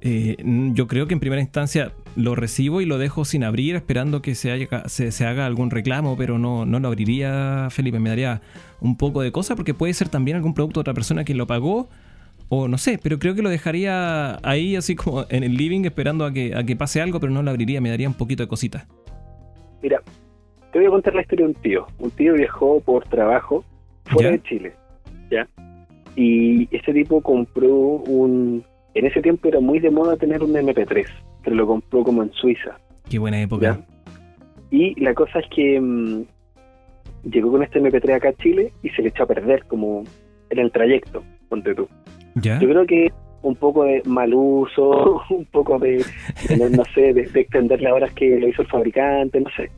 eh, 0.00 0.36
yo 0.74 0.86
creo 0.86 1.08
que 1.08 1.14
en 1.14 1.20
primera 1.20 1.42
instancia 1.42 1.92
lo 2.14 2.34
recibo 2.36 2.80
y 2.80 2.86
lo 2.86 2.98
dejo 2.98 3.24
sin 3.24 3.42
abrir, 3.44 3.74
esperando 3.74 4.22
que 4.22 4.34
se, 4.36 4.52
haya- 4.52 4.84
se, 4.86 5.10
se 5.12 5.26
haga 5.26 5.44
algún 5.44 5.70
reclamo, 5.70 6.16
pero 6.16 6.38
no, 6.38 6.64
no 6.64 6.78
lo 6.80 6.88
abriría, 6.88 7.66
Felipe, 7.70 7.98
me 7.98 8.08
daría 8.10 8.40
un 8.80 8.96
poco 8.96 9.22
de 9.22 9.32
cosa, 9.32 9.56
porque 9.56 9.74
puede 9.74 9.92
ser 9.94 10.08
también 10.08 10.36
algún 10.36 10.54
producto 10.54 10.78
de 10.80 10.82
otra 10.82 10.94
persona 10.94 11.24
quien 11.24 11.36
lo 11.36 11.46
pagó, 11.48 11.88
o 12.48 12.68
no 12.68 12.78
sé, 12.78 12.98
pero 13.02 13.18
creo 13.18 13.34
que 13.34 13.42
lo 13.42 13.50
dejaría 13.50 14.38
ahí 14.42 14.76
así 14.76 14.96
como 14.96 15.24
en 15.28 15.44
el 15.44 15.54
living 15.54 15.84
esperando 15.84 16.24
a 16.24 16.32
que, 16.32 16.54
a 16.54 16.64
que 16.64 16.76
pase 16.76 17.00
algo, 17.00 17.20
pero 17.20 17.32
no 17.32 17.42
lo 17.42 17.50
abriría, 17.50 17.80
me 17.80 17.90
daría 17.90 18.08
un 18.08 18.14
poquito 18.14 18.42
de 18.42 18.48
cosita. 18.48 18.86
Mira, 19.82 20.02
te 20.72 20.78
voy 20.78 20.86
a 20.86 20.90
contar 20.90 21.14
la 21.14 21.22
historia 21.22 21.46
de 21.46 21.52
un 21.52 21.60
tío. 21.60 21.86
Un 21.98 22.10
tío 22.10 22.34
viajó 22.34 22.80
por 22.80 23.04
trabajo 23.04 23.64
fuera 24.04 24.30
¿Ya? 24.30 24.36
de 24.36 24.42
Chile, 24.42 24.72
¿ya? 25.30 25.48
Y 26.16 26.74
este 26.74 26.92
tipo 26.92 27.20
compró 27.20 27.68
un... 27.68 28.64
En 28.94 29.06
ese 29.06 29.22
tiempo 29.22 29.46
era 29.48 29.60
muy 29.60 29.78
de 29.78 29.90
moda 29.90 30.16
tener 30.16 30.42
un 30.42 30.52
MP3, 30.52 31.06
pero 31.44 31.54
lo 31.54 31.66
compró 31.66 32.02
como 32.02 32.22
en 32.22 32.32
Suiza. 32.32 32.78
Qué 33.08 33.18
buena 33.18 33.40
época. 33.40 33.80
Y 34.70 34.98
la 35.00 35.14
cosa 35.14 35.38
es 35.38 35.46
que 35.54 35.80
mm, 35.80 36.22
llegó 37.30 37.52
con 37.52 37.62
este 37.62 37.80
MP3 37.80 38.16
acá 38.16 38.30
a 38.30 38.32
Chile 38.34 38.72
y 38.82 38.90
se 38.90 39.02
le 39.02 39.10
echó 39.10 39.22
a 39.22 39.26
perder 39.26 39.64
como 39.66 40.02
en 40.50 40.58
el 40.58 40.72
trayecto, 40.72 41.22
ponte 41.48 41.74
tú. 41.74 41.88
¿Ya? 42.40 42.58
Yo 42.58 42.68
creo 42.68 42.86
que 42.86 43.12
un 43.42 43.54
poco 43.54 43.84
de 43.84 44.02
mal 44.04 44.32
uso, 44.34 45.22
un 45.30 45.44
poco 45.46 45.78
de, 45.78 46.04
de 46.48 46.70
no, 46.70 46.84
sé, 46.94 47.12
de, 47.12 47.26
de 47.26 47.40
extender 47.40 47.80
las 47.80 47.92
horas 47.92 48.12
que 48.14 48.38
lo 48.38 48.48
hizo 48.48 48.62
el 48.62 48.68
fabricante, 48.68 49.40
no 49.40 49.50
sé. 49.56 49.70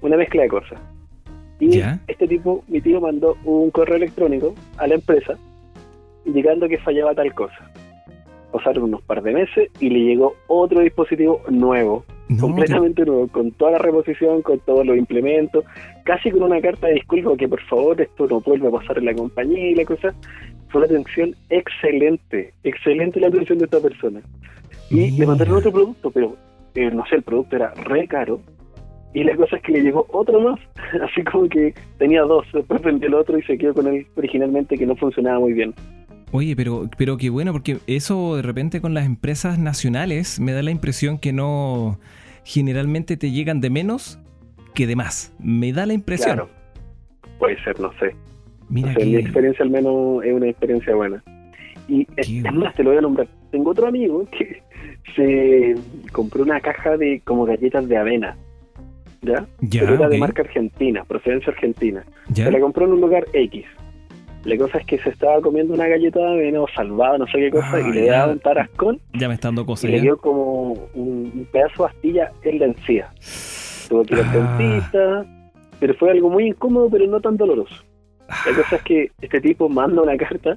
Una 0.00 0.16
mezcla 0.16 0.42
de 0.42 0.48
cosas. 0.48 0.80
Y 1.60 1.78
¿Ya? 1.78 1.98
este 2.06 2.28
tipo, 2.28 2.62
mi 2.68 2.80
tío 2.80 3.00
mandó 3.00 3.36
un 3.44 3.70
correo 3.70 3.96
electrónico 3.96 4.54
a 4.76 4.86
la 4.86 4.94
empresa 4.94 5.36
indicando 6.24 6.68
que 6.68 6.78
fallaba 6.78 7.14
tal 7.14 7.34
cosa. 7.34 7.70
Pasaron 8.52 8.84
unos 8.84 9.02
par 9.02 9.22
de 9.22 9.32
meses 9.32 9.70
y 9.80 9.90
le 9.90 10.00
llegó 10.00 10.34
otro 10.46 10.80
dispositivo 10.80 11.40
nuevo, 11.48 12.04
No, 12.28 12.42
completamente 12.42 13.04
nuevo, 13.04 13.26
con 13.28 13.52
toda 13.52 13.72
la 13.72 13.78
reposición, 13.78 14.42
con 14.42 14.58
todos 14.60 14.84
los 14.84 14.96
implementos, 14.96 15.64
casi 16.04 16.30
con 16.30 16.42
una 16.42 16.60
carta 16.60 16.86
de 16.86 16.94
disculpa 16.94 17.36
que 17.36 17.48
por 17.48 17.60
favor 17.62 18.00
esto 18.00 18.26
no 18.26 18.40
vuelve 18.40 18.68
a 18.68 18.70
pasar 18.70 18.98
en 18.98 19.06
la 19.06 19.14
compañía 19.14 19.70
y 19.70 19.74
la 19.74 19.84
cosa. 19.84 20.14
Fue 20.68 20.82
una 20.82 20.86
atención 20.86 21.34
excelente, 21.48 22.52
excelente 22.62 23.18
la 23.20 23.28
atención 23.28 23.58
de 23.58 23.64
esta 23.64 23.80
persona. 23.80 24.20
Y 24.90 25.12
le 25.12 25.26
mandaron 25.26 25.54
Mira. 25.54 25.68
otro 25.68 25.72
producto, 25.72 26.10
pero 26.10 26.36
eh, 26.74 26.90
no 26.90 27.04
sé, 27.06 27.16
el 27.16 27.22
producto 27.22 27.56
era 27.56 27.72
re 27.74 28.06
caro. 28.06 28.40
Y 29.14 29.24
la 29.24 29.34
cosa 29.34 29.56
es 29.56 29.62
que 29.62 29.72
le 29.72 29.80
llegó 29.80 30.06
otro 30.10 30.40
más, 30.40 30.60
así 31.02 31.22
como 31.24 31.48
que 31.48 31.74
tenía 31.98 32.22
dos, 32.22 32.46
después 32.52 32.82
vendió 32.82 33.08
el 33.08 33.14
otro 33.14 33.38
y 33.38 33.42
se 33.42 33.56
quedó 33.56 33.72
con 33.72 33.86
el 33.86 34.06
originalmente 34.16 34.76
que 34.76 34.86
no 34.86 34.94
funcionaba 34.96 35.40
muy 35.40 35.54
bien. 35.54 35.74
Oye, 36.30 36.54
pero, 36.56 36.88
pero 36.96 37.16
qué 37.16 37.30
bueno, 37.30 37.52
porque 37.52 37.78
eso 37.86 38.36
de 38.36 38.42
repente 38.42 38.80
con 38.80 38.92
las 38.94 39.06
empresas 39.06 39.58
nacionales 39.58 40.40
me 40.40 40.52
da 40.52 40.62
la 40.62 40.70
impresión 40.70 41.18
que 41.18 41.32
no 41.32 41.98
generalmente 42.44 43.16
te 43.16 43.30
llegan 43.30 43.60
de 43.60 43.70
menos 43.70 44.18
que 44.74 44.86
de 44.86 44.96
más. 44.96 45.34
Me 45.38 45.72
da 45.72 45.86
la 45.86 45.94
impresión. 45.94 46.36
Claro, 46.36 46.50
puede 47.38 47.62
ser, 47.64 47.80
no 47.80 47.92
sé. 47.98 48.14
Mira 48.68 48.94
mi 48.94 49.16
experiencia 49.16 49.64
al 49.64 49.70
menos 49.70 50.22
es 50.24 50.32
una 50.32 50.48
experiencia 50.48 50.94
buena. 50.94 51.22
Y 51.88 52.06
es, 52.16 52.52
más, 52.52 52.74
te 52.74 52.82
lo 52.82 52.90
voy 52.90 52.98
a 52.98 53.02
nombrar. 53.02 53.28
Tengo 53.50 53.70
otro 53.70 53.86
amigo 53.86 54.26
que 54.30 54.62
se 55.16 55.74
compró 56.12 56.42
una 56.42 56.60
caja 56.60 56.98
de 56.98 57.22
como 57.24 57.46
galletas 57.46 57.88
de 57.88 57.96
avena. 57.96 58.36
¿Ya? 59.22 59.46
Ya, 59.60 59.80
Pero 59.80 59.94
era 59.94 60.08
de 60.08 60.18
marca 60.18 60.42
argentina, 60.42 61.04
procedencia 61.04 61.52
argentina. 61.52 62.04
ya. 62.28 62.44
Se 62.44 62.52
la 62.52 62.60
compró 62.60 62.84
en 62.84 62.92
un 62.92 63.00
lugar 63.00 63.24
X. 63.32 63.64
La 64.44 64.56
cosa 64.56 64.78
es 64.78 64.86
que 64.86 64.98
se 64.98 65.10
estaba 65.10 65.40
comiendo 65.40 65.74
una 65.74 65.86
galleta 65.88 66.20
de 66.20 66.26
avena 66.26 66.60
o 66.62 66.68
salvada, 66.68 67.18
no 67.18 67.26
sé 67.26 67.38
qué 67.38 67.50
cosa, 67.50 67.70
Ah, 67.74 67.80
y 67.80 67.92
le 67.92 68.06
ya. 68.06 68.12
daba 68.18 68.32
un 68.32 68.38
tarascón 68.38 69.00
Ya 69.14 69.28
me 69.28 69.34
está 69.34 69.48
dando 69.48 69.66
y 69.82 69.86
le 69.88 69.96
ya. 69.96 70.02
dio 70.02 70.16
como 70.18 70.72
un, 70.94 71.32
un 71.34 71.46
pedazo 71.52 71.82
de 71.84 71.88
astilla 71.90 72.32
en 72.42 72.58
la 72.60 72.64
encía. 72.66 73.10
Tuvo 73.88 74.04
que 74.04 74.14
ir 74.14 74.20
al 74.20 74.26
Ah. 74.26 74.56
dentista, 74.58 75.26
pero 75.80 75.94
fue 75.94 76.10
algo 76.12 76.30
muy 76.30 76.46
incómodo, 76.48 76.88
pero 76.90 77.06
no 77.06 77.20
tan 77.20 77.36
doloroso. 77.36 77.74
La 78.28 78.54
cosa 78.56 78.76
es 78.76 78.82
que 78.82 79.10
este 79.20 79.40
tipo 79.40 79.68
manda 79.68 80.02
una 80.02 80.16
carta 80.16 80.56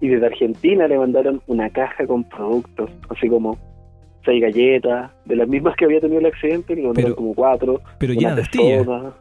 y 0.00 0.08
desde 0.08 0.26
Argentina 0.26 0.86
le 0.88 0.96
mandaron 0.98 1.42
una 1.46 1.68
caja 1.70 2.06
con 2.06 2.24
productos, 2.24 2.90
así 3.10 3.28
como 3.28 3.58
seis 4.24 4.40
galletas, 4.42 5.10
de 5.24 5.36
las 5.36 5.48
mismas 5.48 5.74
que 5.76 5.84
había 5.86 6.00
tenido 6.00 6.20
el 6.20 6.26
accidente, 6.26 6.74
le 6.76 6.82
mandaron 6.82 7.04
Pero- 7.10 7.16
como 7.16 7.34
cuatro, 7.34 7.80
Pero 7.98 8.12
una 8.14 8.30
de 8.30 8.36
de 8.36 8.42
astilla. 8.42 9.12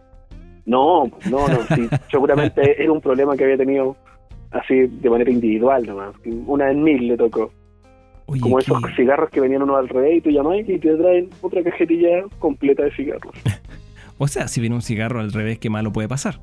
No, 0.69 1.09
no, 1.29 1.47
no, 1.47 1.63
sí, 1.75 1.88
seguramente 2.11 2.81
era 2.81 2.91
un 2.91 3.01
problema 3.01 3.35
que 3.35 3.43
había 3.43 3.57
tenido 3.57 3.95
así 4.51 4.75
de 4.88 5.09
manera 5.09 5.31
individual 5.31 5.85
nomás. 5.85 6.15
Una 6.25 6.69
en 6.71 6.83
mil 6.83 7.07
le 7.07 7.17
tocó. 7.17 7.51
Oye, 8.27 8.41
Como 8.41 8.57
qué- 8.57 8.63
esos 8.65 8.81
cigarros 8.95 9.29
que 9.31 9.41
venían 9.41 9.63
uno 9.63 9.75
al 9.77 9.89
revés 9.89 10.17
y 10.17 10.21
tú 10.21 10.29
llamás 10.29 10.57
y 10.59 10.77
te 10.77 10.95
traen 10.95 11.29
otra 11.41 11.63
cajetilla 11.63 12.23
completa 12.39 12.83
de 12.83 12.91
cigarros. 12.91 13.33
O 14.21 14.27
sea, 14.27 14.49
si 14.49 14.59
viene 14.59 14.75
un 14.75 14.81
cigarro 14.81 15.21
al 15.21 15.31
revés, 15.31 15.59
qué 15.59 15.69
malo 15.69 15.93
puede 15.93 16.09
pasar. 16.09 16.41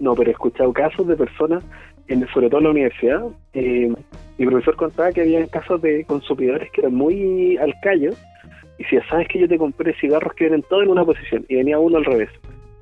No, 0.00 0.16
pero 0.16 0.30
he 0.30 0.32
escuchado 0.32 0.72
casos 0.72 1.06
de 1.06 1.14
personas, 1.14 1.62
en, 2.08 2.26
sobre 2.34 2.48
todo 2.48 2.58
en 2.58 2.64
la 2.64 2.70
universidad. 2.70 3.22
eh, 3.54 3.92
mi 4.36 4.46
profesor 4.46 4.74
contaba 4.74 5.12
que 5.12 5.20
había 5.20 5.46
casos 5.46 5.80
de 5.80 6.04
consumidores 6.06 6.68
que 6.72 6.80
eran 6.80 6.94
muy 6.96 7.56
al 7.58 7.72
callo 7.84 8.10
y 8.78 8.82
decía, 8.82 9.00
¿sabes 9.08 9.28
que 9.28 9.38
yo 9.38 9.46
te 9.48 9.58
compré 9.58 9.94
cigarros 10.00 10.34
que 10.34 10.46
vienen 10.46 10.64
todos 10.68 10.82
en 10.82 10.90
una 10.90 11.04
posición? 11.04 11.46
Y 11.48 11.54
venía 11.54 11.78
uno 11.78 11.98
al 11.98 12.04
revés. 12.04 12.30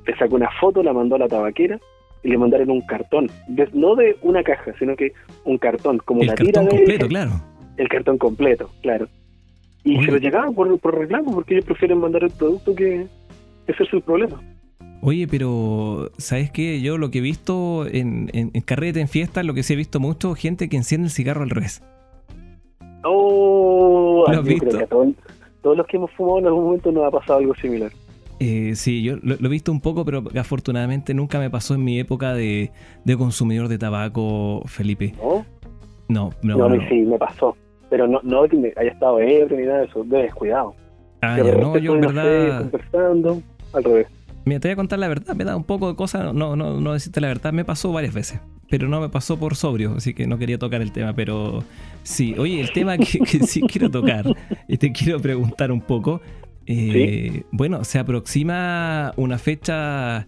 Le 0.07 0.17
sacó 0.17 0.37
una 0.37 0.51
foto, 0.61 0.83
la 0.83 0.93
mandó 0.93 1.17
a 1.17 1.19
la 1.19 1.29
tabaquera 1.29 1.79
y 2.23 2.29
le 2.29 2.39
mandaron 2.39 2.71
un 2.71 2.81
cartón. 2.83 3.29
De- 3.49 3.69
no 3.73 3.95
de 3.97 4.17
una 4.23 4.43
caja, 4.43 4.73
sino 4.79 4.95
que 4.97 5.13
un 5.45 5.59
cartón, 5.59 5.99
como 6.05 6.23
El 6.23 6.29
una 6.29 6.35
tira 6.37 6.53
cartón 6.53 6.65
de... 6.65 6.77
completo, 6.77 7.09
claro. 7.09 7.31
El 7.77 7.89
cartón 7.89 8.19
completo, 8.19 8.71
claro. 8.83 9.07
Y 9.85 9.97
Oye. 9.99 10.07
se 10.07 10.13
lo 10.13 10.19
llegaban 10.19 10.55
por, 10.55 10.79
por 10.81 10.99
reclamo 10.99 11.35
porque 11.35 11.55
ellos 11.55 11.67
prefieren 11.67 11.99
mandar 11.99 12.25
el 12.25 12.31
producto 12.31 12.75
que 12.75 13.07
ese 13.67 13.83
es 13.83 13.93
el 13.93 14.01
problema. 14.03 14.41
Oye, 15.03 15.29
pero 15.29 16.11
¿sabes 16.19 16.51
qué? 16.51 16.81
Yo 16.81 16.99
lo 16.99 17.11
que 17.11 17.19
he 17.19 17.21
visto 17.21 17.87
en, 17.87 18.31
en, 18.33 18.51
en 18.55 18.61
carrete, 18.63 19.01
en 19.01 19.09
fiestas, 19.09 19.45
lo 19.45 19.55
que 19.55 19.63
sí 19.63 19.75
he 19.75 19.77
visto 19.77 20.01
mucho, 20.01 20.35
gente 20.35 20.69
que 20.69 20.77
enciende 20.77 21.07
el 21.07 21.11
cigarro 21.13 21.43
al 21.43 21.51
revés. 21.51 21.83
Oh, 23.05 24.25
¿Lo 24.27 24.33
has 24.33 24.41
creo 24.41 24.55
visto? 24.61 24.79
que 24.79 24.85
a 24.85 24.87
todos 24.87 25.77
los 25.77 25.87
que 25.87 25.97
hemos 25.97 26.11
fumado 26.13 26.39
en 26.39 26.47
algún 26.47 26.65
momento 26.65 26.91
nos 26.93 27.05
ha 27.05 27.11
pasado 27.11 27.39
algo 27.41 27.55
similar. 27.57 27.93
Eh, 28.38 28.73
sí, 28.75 29.02
yo 29.02 29.16
lo, 29.23 29.35
he 29.35 29.49
visto 29.49 29.73
un 29.73 29.81
poco, 29.81 30.05
pero 30.05 30.25
afortunadamente 30.38 31.14
nunca 31.14 31.38
me 31.38 31.49
pasó 31.50 31.75
en 31.75 31.85
mi 31.85 31.99
época 31.99 32.35
de, 32.35 32.71
consumidor 33.16 33.69
de 33.69 33.78
tabaco, 33.78 34.62
Felipe. 34.66 35.14
¿No? 35.23 35.45
No, 36.09 36.31
no. 36.43 36.69
No, 36.69 36.88
sí, 36.88 37.02
me 37.02 37.19
pasó. 37.19 37.57
Pero 37.88 38.07
no, 38.07 38.21
no 38.23 38.45
que 38.49 38.57
me 38.57 38.73
haya 38.76 38.90
estado 38.90 39.21
ebrio 39.21 39.59
ni 39.59 39.64
nada 39.64 39.78
de 39.81 39.85
eso, 39.87 40.05
de 40.05 40.23
descuidado. 40.23 40.75
Ah, 41.23 41.38
ya, 41.38 41.55
no, 41.55 41.78
yo 41.78 41.95
en 41.95 42.00
verdad... 42.00 42.71
conversando, 42.71 43.43
al 43.73 43.85
revés. 43.85 44.07
Mira, 44.47 44.61
te 44.61 44.69
voy 44.69 44.73
a 44.75 44.76
contar 44.76 44.99
la 45.00 45.09
verdad, 45.09 45.35
me 45.35 45.45
da 45.45 45.57
un 45.57 45.64
poco 45.64 45.88
de 45.88 45.97
cosa, 45.97 46.33
no, 46.33 46.55
no, 46.55 46.81
no 46.81 46.93
decirte 46.93 47.21
la 47.21 47.26
verdad, 47.26 47.52
me 47.52 47.64
pasó 47.64 47.90
varias 47.90 48.14
veces, 48.14 48.40
pero 48.71 48.87
no 48.87 49.00
me 49.00 49.09
pasó 49.09 49.37
por 49.37 49.57
sobrio, 49.57 49.95
así 49.97 50.14
que 50.14 50.28
no 50.28 50.38
quería 50.38 50.57
tocar 50.57 50.83
el 50.83 50.93
tema, 50.93 51.14
pero 51.14 51.64
sí, 52.05 52.37
oye, 52.38 52.61
el 52.61 52.73
tema 52.73 52.97
que, 52.97 53.05
sí 53.05 53.62
quiero 53.62 53.90
tocar 53.90 54.25
y 54.69 54.76
te 54.76 54.93
quiero 54.93 55.19
preguntar 55.19 55.73
un 55.73 55.81
poco, 55.81 56.21
eh, 56.66 57.44
bueno, 57.50 57.85
se 57.85 57.99
aproxima 57.99 59.12
una 59.16 59.38
fecha, 59.38 60.26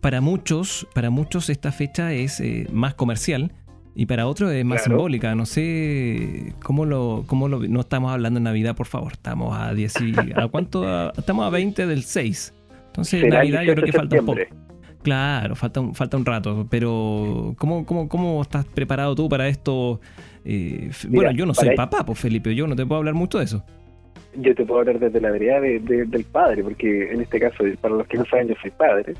para 0.00 0.20
muchos, 0.20 0.86
para 0.94 1.10
muchos 1.10 1.50
esta 1.50 1.72
fecha 1.72 2.12
es 2.12 2.40
eh, 2.40 2.66
más 2.72 2.94
comercial, 2.94 3.52
y 3.96 4.06
para 4.06 4.26
otros 4.26 4.50
es 4.52 4.64
más 4.64 4.82
simbólica. 4.82 5.34
No 5.34 5.46
sé 5.46 6.54
cómo 6.62 6.84
lo, 6.84 7.24
cómo 7.26 7.48
lo. 7.48 7.60
No 7.60 7.80
estamos 7.80 8.12
hablando 8.12 8.40
de 8.40 8.44
Navidad, 8.44 8.74
por 8.74 8.86
favor. 8.86 9.12
Estamos 9.12 9.56
a 9.56 9.72
10. 9.72 9.94
¿A 10.34 10.48
cuánto? 10.48 11.12
estamos 11.12 11.46
a 11.46 11.50
20 11.50 11.86
del 11.86 12.02
6. 12.02 12.54
Entonces, 12.86 13.24
Navidad 13.28 13.62
yo 13.62 13.74
creo 13.74 13.86
que 13.86 13.92
falta 13.92 14.18
un 14.18 14.26
poco. 14.26 14.40
Claro, 15.02 15.54
falta 15.54 15.80
un, 15.80 15.94
falta 15.94 16.16
un 16.16 16.24
rato, 16.24 16.66
pero 16.70 17.54
¿cómo, 17.58 17.84
cómo, 17.84 18.08
cómo 18.08 18.40
estás 18.40 18.64
preparado 18.64 19.14
tú 19.14 19.28
para 19.28 19.48
esto? 19.48 20.00
Eh, 20.46 20.90
bueno, 21.08 21.30
yo 21.32 21.44
no 21.44 21.52
soy 21.52 21.76
papá, 21.76 22.06
pues 22.06 22.18
Felipe, 22.18 22.54
yo 22.54 22.66
no 22.66 22.74
te 22.74 22.86
puedo 22.86 23.00
hablar 23.00 23.14
mucho 23.14 23.38
de 23.38 23.44
eso. 23.44 23.64
Yo 24.36 24.54
te 24.54 24.64
puedo 24.64 24.80
hablar 24.80 24.98
desde 24.98 25.20
la 25.20 25.30
vereda 25.30 25.60
del 25.60 26.24
padre, 26.24 26.62
porque 26.62 27.12
en 27.12 27.20
este 27.20 27.38
caso, 27.40 27.64
para 27.80 27.94
los 27.94 28.06
que 28.06 28.18
no 28.18 28.24
saben, 28.24 28.48
yo 28.48 28.54
soy 28.60 28.70
padre. 28.70 29.14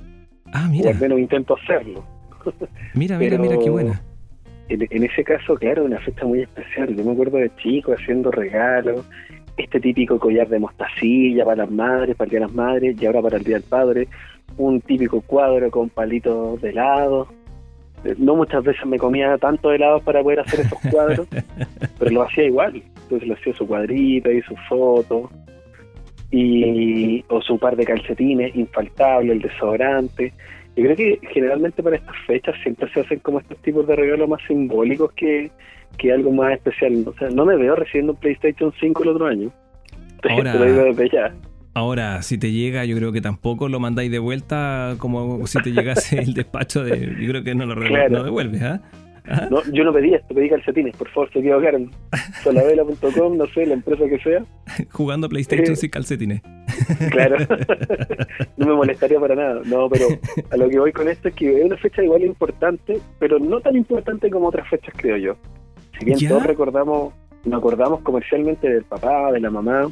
Ah, 0.53 0.69
mira. 0.71 0.91
O 0.91 0.93
al 0.93 1.01
menos 1.01 1.19
intento 1.19 1.57
hacerlo. 1.57 2.05
Mira, 2.95 3.19
mira, 3.19 3.39
mira, 3.39 3.57
qué 3.59 3.71
buena. 3.71 4.03
En, 4.69 4.87
en, 4.91 5.03
ese 5.03 5.25
caso, 5.25 5.55
claro, 5.55 5.85
una 5.87 5.99
fecha 6.01 6.27
muy 6.27 6.43
especial. 6.43 6.95
Yo 6.95 7.03
me 7.03 7.13
acuerdo 7.13 7.39
de 7.39 7.51
chico 7.57 7.95
haciendo 7.95 8.31
regalos, 8.31 9.07
este 9.57 9.81
típico 9.81 10.19
collar 10.19 10.49
de 10.49 10.59
mostacilla 10.59 11.45
para 11.45 11.65
las 11.65 11.71
madres, 11.71 12.17
para 12.17 12.27
el 12.27 12.31
día 12.31 12.41
de 12.41 12.47
las 12.47 12.55
madres, 12.55 13.01
y 13.01 13.07
ahora 13.07 13.23
para 13.23 13.37
el 13.39 13.45
día 13.45 13.57
del 13.57 13.65
padre, 13.65 14.09
un 14.57 14.81
típico 14.81 15.21
cuadro 15.23 15.71
con 15.71 15.89
palitos 15.89 16.61
de 16.61 16.71
helado. 16.71 17.29
No 18.19 18.37
muchas 18.37 18.63
veces 18.63 18.85
me 18.85 18.99
comía 18.99 19.39
tanto 19.39 19.73
helado 19.73 20.01
para 20.01 20.23
poder 20.23 20.41
hacer 20.41 20.61
esos 20.61 20.79
cuadros, 20.91 21.27
pero 21.99 22.11
lo 22.11 22.23
hacía 22.23 22.45
igual. 22.45 22.83
Entonces 23.15 23.29
lo 23.29 23.35
hacía 23.35 23.55
su 23.55 23.67
cuadrito 23.67 24.31
y 24.31 24.43
su 24.43 24.57
foto, 24.69 25.31
y, 26.31 27.25
o 27.29 27.41
su 27.41 27.59
par 27.59 27.77
de 27.77 27.85
calcetines, 27.85 28.55
infaltable, 28.57 29.33
el 29.33 29.41
desodorante. 29.41 30.33
Yo 30.77 30.85
creo 30.85 30.97
que 30.97 31.21
generalmente 31.33 31.83
para 31.83 31.97
estas 31.97 32.17
fechas 32.27 32.57
siempre 32.63 32.91
se 32.93 33.01
hacen 33.01 33.21
como 33.21 33.39
estos 33.39 33.57
tipos 33.59 33.87
de 33.87 33.95
regalos 33.95 34.29
más 34.29 34.41
simbólicos 34.49 35.13
que, 35.13 35.53
que 35.97 36.13
algo 36.13 36.33
más 36.33 36.55
especial. 36.55 37.05
O 37.07 37.15
sea, 37.15 37.31
no 37.31 37.45
me 37.45 37.57
veo 37.57 37.77
recibiendo 37.77 38.13
un 38.15 38.19
PlayStation 38.19 38.73
5 38.81 39.03
el 39.05 39.09
otro 39.11 39.27
año. 39.27 39.53
Ahora, 40.29 40.55
ahora, 41.75 42.23
si 42.23 42.39
te 42.39 42.51
llega, 42.51 42.87
yo 42.87 42.97
creo 42.97 43.13
que 43.13 43.21
tampoco 43.21 43.69
lo 43.69 43.79
mandáis 43.79 44.11
de 44.11 44.19
vuelta 44.19 44.95
como 44.99 45.47
si 45.47 45.61
te 45.61 45.71
llegase 45.71 46.19
el 46.19 46.33
despacho 46.33 46.83
de... 46.83 47.15
Yo 47.21 47.29
creo 47.29 47.45
que 47.45 47.55
no 47.55 47.67
lo, 47.67 47.75
devuelves, 48.25 48.63
¿ah? 48.63 48.81
No, 49.51 49.63
yo 49.73 49.85
no 49.85 49.93
pedí 49.93 50.13
esto, 50.13 50.35
pedí 50.35 50.51
calcetines, 50.51 50.95
por 50.97 51.09
favor, 51.09 51.33
se 51.33 51.39
equivocaron. 51.39 51.91
Solavela.com, 52.43 53.39
no 53.39 53.47
sé, 53.47 53.65
la 53.65 53.75
empresa 53.75 54.05
que 54.07 54.19
sea. 54.19 54.45
Jugando 54.91 55.31
PlayStation 55.31 55.77
sin 55.77 55.91
calcetines. 55.91 56.43
Claro, 57.11 57.37
no 58.59 58.67
me 58.67 58.75
molestaría 58.75 59.19
para 59.19 59.35
nada. 59.35 59.63
No, 59.65 59.89
pero 59.89 60.09
a 60.51 60.57
lo 60.57 60.69
que 60.69 60.79
voy 60.79 60.93
con 60.93 61.09
esto 61.09 61.29
es 61.29 61.35
que 61.35 61.59
es 61.59 61.65
una 61.65 61.79
fecha 61.79 62.05
igual 62.05 62.23
importante, 62.23 63.01
pero 63.19 63.39
no 63.39 63.61
tan 63.61 63.77
importante 63.77 64.29
como 64.29 64.49
otras 64.49 64.69
fechas, 64.69 64.95
creo 64.97 65.17
yo. 65.17 65.37
Si 65.99 66.05
bien 66.05 66.19
todos 66.29 66.45
recordamos, 66.45 67.15
nos 67.45 67.59
acordamos 67.59 68.03
comercialmente 68.03 68.69
del 68.69 68.85
papá, 68.85 69.33
de 69.33 69.41
la 69.41 69.51
mamá, 69.51 69.89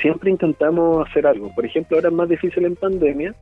siempre 0.00 0.30
intentamos 0.30 1.06
hacer 1.06 1.26
algo. 1.26 1.54
Por 1.54 1.66
ejemplo, 1.66 1.98
ahora 1.98 2.08
es 2.08 2.14
más 2.14 2.28
difícil 2.28 2.64
en 2.64 2.76
pandemia, 2.76 3.34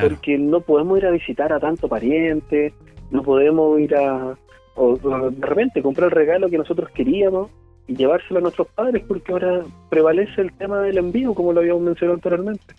porque 0.00 0.36
no 0.36 0.60
podemos 0.60 0.98
ir 0.98 1.06
a 1.06 1.10
visitar 1.10 1.52
a 1.52 1.60
tanto 1.60 1.88
pariente, 1.88 2.72
no 3.10 3.22
podemos 3.22 3.80
ir 3.80 3.94
a, 3.96 4.36
o, 4.74 4.96
de 4.96 5.46
repente 5.46 5.82
comprar 5.82 6.06
el 6.06 6.16
regalo 6.16 6.48
que 6.48 6.58
nosotros 6.58 6.90
queríamos 6.90 7.50
y 7.86 7.96
llevárselo 7.96 8.38
a 8.38 8.42
nuestros 8.42 8.68
padres 8.68 9.02
porque 9.06 9.32
ahora 9.32 9.62
prevalece 9.88 10.40
el 10.40 10.52
tema 10.52 10.80
del 10.80 10.98
envío 10.98 11.34
como 11.34 11.52
lo 11.52 11.60
habíamos 11.60 11.82
mencionado 11.82 12.14
anteriormente. 12.14 12.74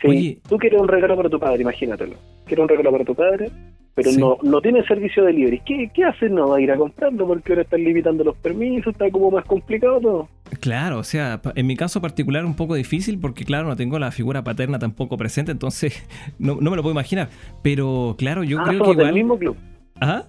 Si 0.00 0.40
tú 0.48 0.58
quieres 0.58 0.80
un 0.80 0.88
regalo 0.88 1.16
para 1.16 1.30
tu 1.30 1.40
padre, 1.40 1.62
imagínatelo. 1.62 2.16
Quieres 2.44 2.62
un 2.62 2.68
regalo 2.68 2.92
para 2.92 3.04
tu 3.04 3.14
padre, 3.14 3.50
pero 3.96 4.12
no, 4.12 4.36
no 4.42 4.60
tiene 4.60 4.84
servicio 4.84 5.24
de 5.24 5.32
delivery. 5.32 5.62
¿Qué, 5.64 5.90
¿Qué 5.94 6.04
haces? 6.04 6.30
No 6.30 6.50
va 6.50 6.58
a 6.58 6.60
ir 6.60 6.70
a 6.70 6.76
comprarlo 6.76 7.26
porque 7.26 7.52
ahora 7.52 7.62
están 7.62 7.82
limitando 7.82 8.24
los 8.24 8.36
permisos, 8.36 8.92
está 8.92 9.10
como 9.10 9.30
más 9.30 9.46
complicado 9.46 9.98
todo. 9.98 10.28
Claro, 10.60 10.98
o 10.98 11.02
sea, 11.02 11.40
en 11.54 11.66
mi 11.66 11.76
caso 11.76 12.02
particular 12.02 12.44
un 12.44 12.54
poco 12.54 12.74
difícil 12.74 13.18
porque 13.18 13.46
claro, 13.46 13.68
no 13.68 13.74
tengo 13.74 13.98
la 13.98 14.10
figura 14.10 14.44
paterna 14.44 14.78
tampoco 14.78 15.16
presente, 15.16 15.50
entonces 15.50 16.06
no, 16.38 16.58
no 16.60 16.70
me 16.70 16.76
lo 16.76 16.82
puedo 16.82 16.92
imaginar. 16.92 17.30
Pero 17.62 18.16
claro, 18.18 18.44
yo 18.44 18.60
ah, 18.60 18.64
creo 18.68 18.84
que 18.84 18.90
igual... 18.90 19.06
del 19.06 19.14
mismo 19.14 19.38
club. 19.38 19.56
¿Ah? 19.98 20.24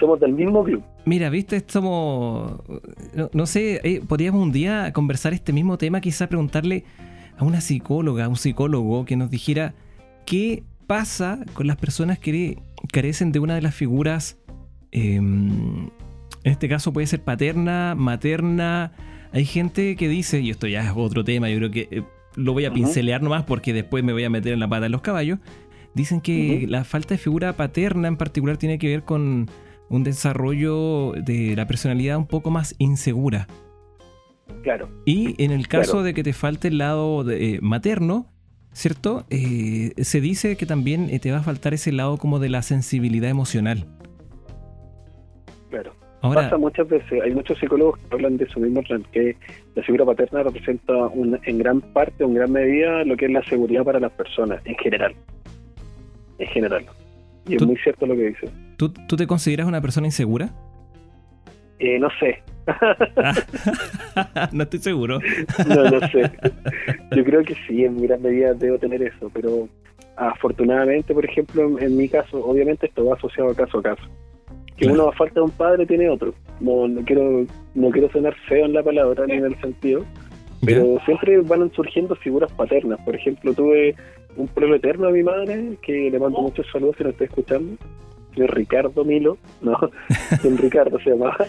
Somos 0.00 0.18
del 0.18 0.32
mismo 0.32 0.64
club. 0.64 0.82
Mira, 1.04 1.30
viste, 1.30 1.62
somos... 1.68 2.60
No, 3.32 3.46
sé, 3.46 3.80
eh, 3.84 4.02
podríamos 4.08 4.42
un 4.42 4.50
día 4.50 4.92
conversar 4.92 5.34
este 5.34 5.52
mismo 5.52 5.78
tema, 5.78 6.00
quizá 6.00 6.28
preguntarle 6.28 6.82
a 7.36 7.44
una 7.44 7.60
psicóloga, 7.60 8.24
a 8.24 8.28
un 8.28 8.36
psicólogo 8.36 9.04
que 9.04 9.14
nos 9.14 9.30
dijera 9.30 9.74
qué 10.26 10.64
pasa 10.88 11.44
con 11.54 11.68
las 11.68 11.76
personas 11.76 12.18
que 12.18 12.58
carecen 12.92 13.32
de 13.32 13.38
una 13.38 13.54
de 13.54 13.62
las 13.62 13.74
figuras, 13.74 14.38
em, 14.90 15.90
en 16.44 16.52
este 16.52 16.68
caso 16.68 16.92
puede 16.92 17.06
ser 17.06 17.22
paterna, 17.22 17.94
materna. 17.96 18.92
Hay 19.32 19.44
gente 19.44 19.96
que 19.96 20.08
dice, 20.08 20.40
y 20.40 20.50
esto 20.50 20.66
ya 20.66 20.84
es 20.84 20.92
otro 20.94 21.24
tema, 21.24 21.50
yo 21.50 21.58
creo 21.58 21.70
que 21.70 21.88
eh, 21.90 22.02
lo 22.36 22.52
voy 22.52 22.64
a 22.64 22.72
pincelear 22.72 23.22
nomás 23.22 23.44
porque 23.44 23.72
después 23.72 24.04
me 24.04 24.12
voy 24.12 24.24
a 24.24 24.30
meter 24.30 24.52
en 24.52 24.60
la 24.60 24.68
pata 24.68 24.82
de 24.82 24.88
los 24.90 25.02
caballos. 25.02 25.38
Dicen 25.94 26.20
que 26.20 26.66
la 26.68 26.84
falta 26.84 27.14
de 27.14 27.18
figura 27.18 27.54
paterna 27.54 28.08
en 28.08 28.16
particular 28.16 28.56
tiene 28.56 28.78
que 28.78 28.88
ver 28.88 29.02
con 29.02 29.50
un 29.88 30.04
desarrollo 30.04 31.12
de 31.12 31.56
la 31.56 31.66
personalidad 31.66 32.16
un 32.16 32.26
poco 32.26 32.50
más 32.50 32.74
insegura. 32.78 33.48
Claro. 34.62 34.88
Y 35.04 35.42
en 35.42 35.50
el 35.50 35.66
caso 35.66 36.02
de 36.02 36.14
que 36.14 36.22
te 36.22 36.32
falte 36.32 36.68
el 36.68 36.78
lado 36.78 37.28
eh, 37.30 37.58
materno, 37.62 38.30
¿cierto? 38.72 39.24
Eh, 39.30 39.92
se 39.98 40.20
dice 40.20 40.56
que 40.56 40.66
también 40.66 41.08
eh, 41.10 41.18
te 41.18 41.30
va 41.30 41.38
a 41.38 41.42
faltar 41.42 41.74
ese 41.74 41.92
lado 41.92 42.16
como 42.16 42.38
de 42.38 42.48
la 42.48 42.62
sensibilidad 42.62 43.30
emocional. 43.30 43.86
Claro. 45.70 45.92
Ahora, 46.20 46.42
Pasa 46.42 46.58
muchas 46.58 46.88
veces, 46.88 47.22
hay 47.22 47.32
muchos 47.32 47.58
psicólogos 47.58 47.98
que 47.98 48.14
hablan 48.14 48.36
de 48.36 48.44
eso 48.44 48.58
mismo, 48.58 48.82
que 49.12 49.36
la 49.74 49.82
figura 49.84 50.04
paterna 50.04 50.42
representa 50.42 50.92
en 51.44 51.58
gran 51.58 51.80
parte, 51.80 52.24
en 52.24 52.34
gran 52.34 52.50
medida, 52.50 53.04
lo 53.04 53.16
que 53.16 53.26
es 53.26 53.30
la 53.30 53.44
seguridad 53.44 53.84
para 53.84 54.00
las 54.00 54.10
personas, 54.12 54.60
en 54.64 54.76
general. 54.76 55.14
En 56.38 56.48
general. 56.48 56.84
Y 57.46 57.54
es 57.54 57.64
muy 57.64 57.76
cierto 57.76 58.06
lo 58.06 58.14
que 58.14 58.28
dice. 58.28 58.48
¿Tú, 58.76 58.92
¿Tú 58.92 59.16
te 59.16 59.26
consideras 59.26 59.66
una 59.66 59.80
persona 59.80 60.08
insegura? 60.08 60.50
Eh, 61.78 61.98
no 61.98 62.08
sé. 62.18 62.42
no 64.52 64.62
estoy 64.62 64.80
seguro. 64.80 65.18
no, 65.68 65.90
no 65.90 66.00
sé. 66.08 66.30
Yo 67.14 67.24
creo 67.24 67.42
que 67.42 67.54
sí, 67.66 67.84
en 67.84 68.00
gran 68.02 68.22
medida 68.22 68.54
debo 68.54 68.78
tener 68.78 69.02
eso, 69.02 69.30
pero 69.32 69.68
afortunadamente, 70.16 71.14
por 71.14 71.24
ejemplo, 71.24 71.78
en, 71.78 71.96
mi 71.96 72.08
caso, 72.08 72.44
obviamente 72.44 72.86
esto 72.86 73.04
va 73.04 73.14
asociado 73.14 73.54
caso 73.54 73.78
a 73.78 73.82
caso. 73.82 74.02
Que 74.76 74.86
uno 74.86 75.08
a 75.08 75.12
falta 75.12 75.34
de 75.34 75.42
un 75.42 75.50
padre 75.50 75.86
tiene 75.86 76.08
otro. 76.08 76.34
No, 76.60 76.86
no 76.86 77.02
quiero 77.04 77.44
no 77.74 77.90
quiero 77.90 78.10
sonar 78.10 78.34
feo 78.48 78.64
en 78.64 78.74
la 78.74 78.82
palabra 78.82 79.26
ni 79.26 79.34
en 79.34 79.46
el 79.46 79.60
sentido, 79.60 80.04
pero 80.64 80.98
siempre 81.04 81.40
van 81.40 81.72
surgiendo 81.72 82.14
figuras 82.14 82.52
paternas. 82.52 83.00
Por 83.04 83.16
ejemplo, 83.16 83.52
tuve 83.54 83.96
un 84.36 84.46
pueblo 84.46 84.76
eterno 84.76 85.08
a 85.08 85.10
mi 85.10 85.24
madre, 85.24 85.76
que 85.82 86.10
le 86.10 86.18
mando 86.18 86.40
muchos 86.42 86.66
saludos 86.70 86.94
si 86.96 87.04
no 87.04 87.10
está 87.10 87.24
escuchando 87.24 87.76
de 88.38 88.46
Ricardo 88.46 89.04
Milo, 89.04 89.38
¿no? 89.60 89.78
Don 90.42 90.56
Ricardo 90.56 90.98
se 91.00 91.10
llamaba. 91.10 91.36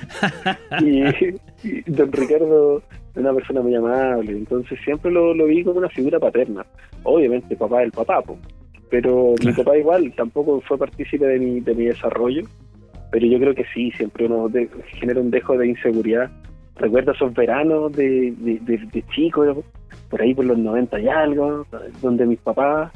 Y, 0.81 1.91
Don 1.91 2.11
Ricardo 2.11 2.81
es 3.11 3.17
una 3.17 3.33
persona 3.33 3.61
muy 3.61 3.75
amable, 3.75 4.31
entonces 4.31 4.79
siempre 4.83 5.11
lo, 5.11 5.33
vi 5.45 5.63
como 5.63 5.79
una 5.79 5.89
figura 5.89 6.19
paterna. 6.19 6.65
Obviamente, 7.03 7.55
papá 7.55 7.83
el 7.83 7.91
papá, 7.91 8.23
pero 8.89 9.35
mi 9.43 9.51
papá 9.51 9.77
igual 9.77 10.13
tampoco 10.15 10.61
fue 10.61 10.77
partícipe 10.77 11.25
de 11.25 11.39
mi, 11.39 11.59
de 11.59 11.75
mi 11.75 11.85
desarrollo, 11.85 12.43
pero 13.11 13.25
yo 13.25 13.39
creo 13.39 13.55
que 13.55 13.65
sí, 13.73 13.91
siempre 13.91 14.25
uno 14.25 14.49
genera 14.99 15.19
un 15.19 15.31
dejo 15.31 15.57
de 15.57 15.67
inseguridad. 15.67 16.29
Recuerdo 16.75 17.11
esos 17.11 17.33
veranos 17.33 17.91
de, 17.91 18.33
de, 18.37 18.77
de, 18.77 19.03
chico, 19.13 19.63
por 20.09 20.21
ahí 20.21 20.33
por 20.33 20.45
los 20.45 20.57
90 20.57 20.99
y 21.01 21.07
algo, 21.09 21.65
donde 22.01 22.25
mis 22.25 22.39
papás 22.39 22.91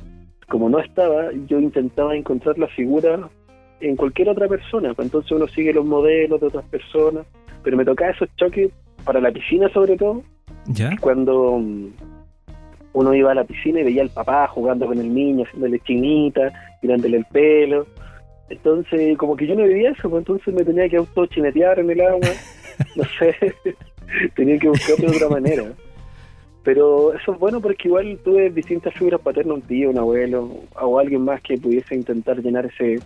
como 0.54 0.70
no 0.70 0.80
estaba, 0.80 1.32
yo 1.48 1.60
intentaba 1.60 2.16
encontrar 2.16 2.58
la 2.60 2.68
figura 2.68 3.28
en 3.84 3.96
cualquier 3.96 4.30
otra 4.30 4.48
persona. 4.48 4.94
Pues 4.94 5.08
entonces 5.08 5.32
uno 5.32 5.48
sigue 5.48 5.74
los 5.74 5.86
modelos 5.86 6.40
de 6.42 6.48
otras 6.48 6.66
personas. 6.66 7.26
Pero 7.64 7.78
me 7.78 7.86
tocaba 7.86 8.12
esos 8.12 8.30
choques 8.36 8.72
para 9.04 9.20
la 9.20 9.32
piscina 9.32 9.70
sobre 9.70 9.98
todo. 9.98 10.24
¿Ya? 10.68 10.96
Cuando 11.00 11.62
uno 12.94 13.14
iba 13.14 13.32
a 13.32 13.36
la 13.36 13.44
piscina 13.44 13.82
y 13.82 13.84
veía 13.84 14.02
al 14.04 14.10
papá 14.10 14.48
jugando 14.48 14.86
con 14.86 15.00
el 15.00 15.14
niño, 15.14 15.46
haciéndole 15.46 15.80
chinita, 15.80 16.52
tirándole 16.82 17.18
el 17.18 17.26
pelo. 17.26 17.88
Entonces, 18.50 19.18
como 19.18 19.36
que 19.36 19.48
yo 19.48 19.56
no 19.56 19.64
vivía 19.64 19.92
eso, 19.92 20.10
pues 20.10 20.22
entonces 20.22 20.54
me 20.54 20.64
tenía 20.64 20.88
que 20.88 20.98
autochinetear 20.98 21.80
en 21.80 21.90
el 21.90 22.02
agua. 22.02 22.30
No 22.96 23.04
sé, 23.20 23.36
tenía 24.36 24.58
que 24.58 24.68
buscar 24.68 24.98
de 24.98 25.08
otra 25.08 25.30
manera. 25.30 25.64
Pero 26.64 27.14
eso 27.14 27.34
es 27.34 27.40
bueno 27.40 27.62
porque 27.62 27.88
igual 27.88 28.18
tuve 28.24 28.50
distintas 28.50 28.94
figuras 28.96 29.22
paternas, 29.22 29.58
un 29.58 29.62
tío, 29.62 29.92
un 29.92 29.98
abuelo 30.00 30.50
o 30.82 31.00
alguien 31.00 31.24
más 31.24 31.40
que 31.42 31.58
pudiese 31.58 31.94
intentar 31.94 32.42
llenar 32.42 32.66
ese 32.66 33.00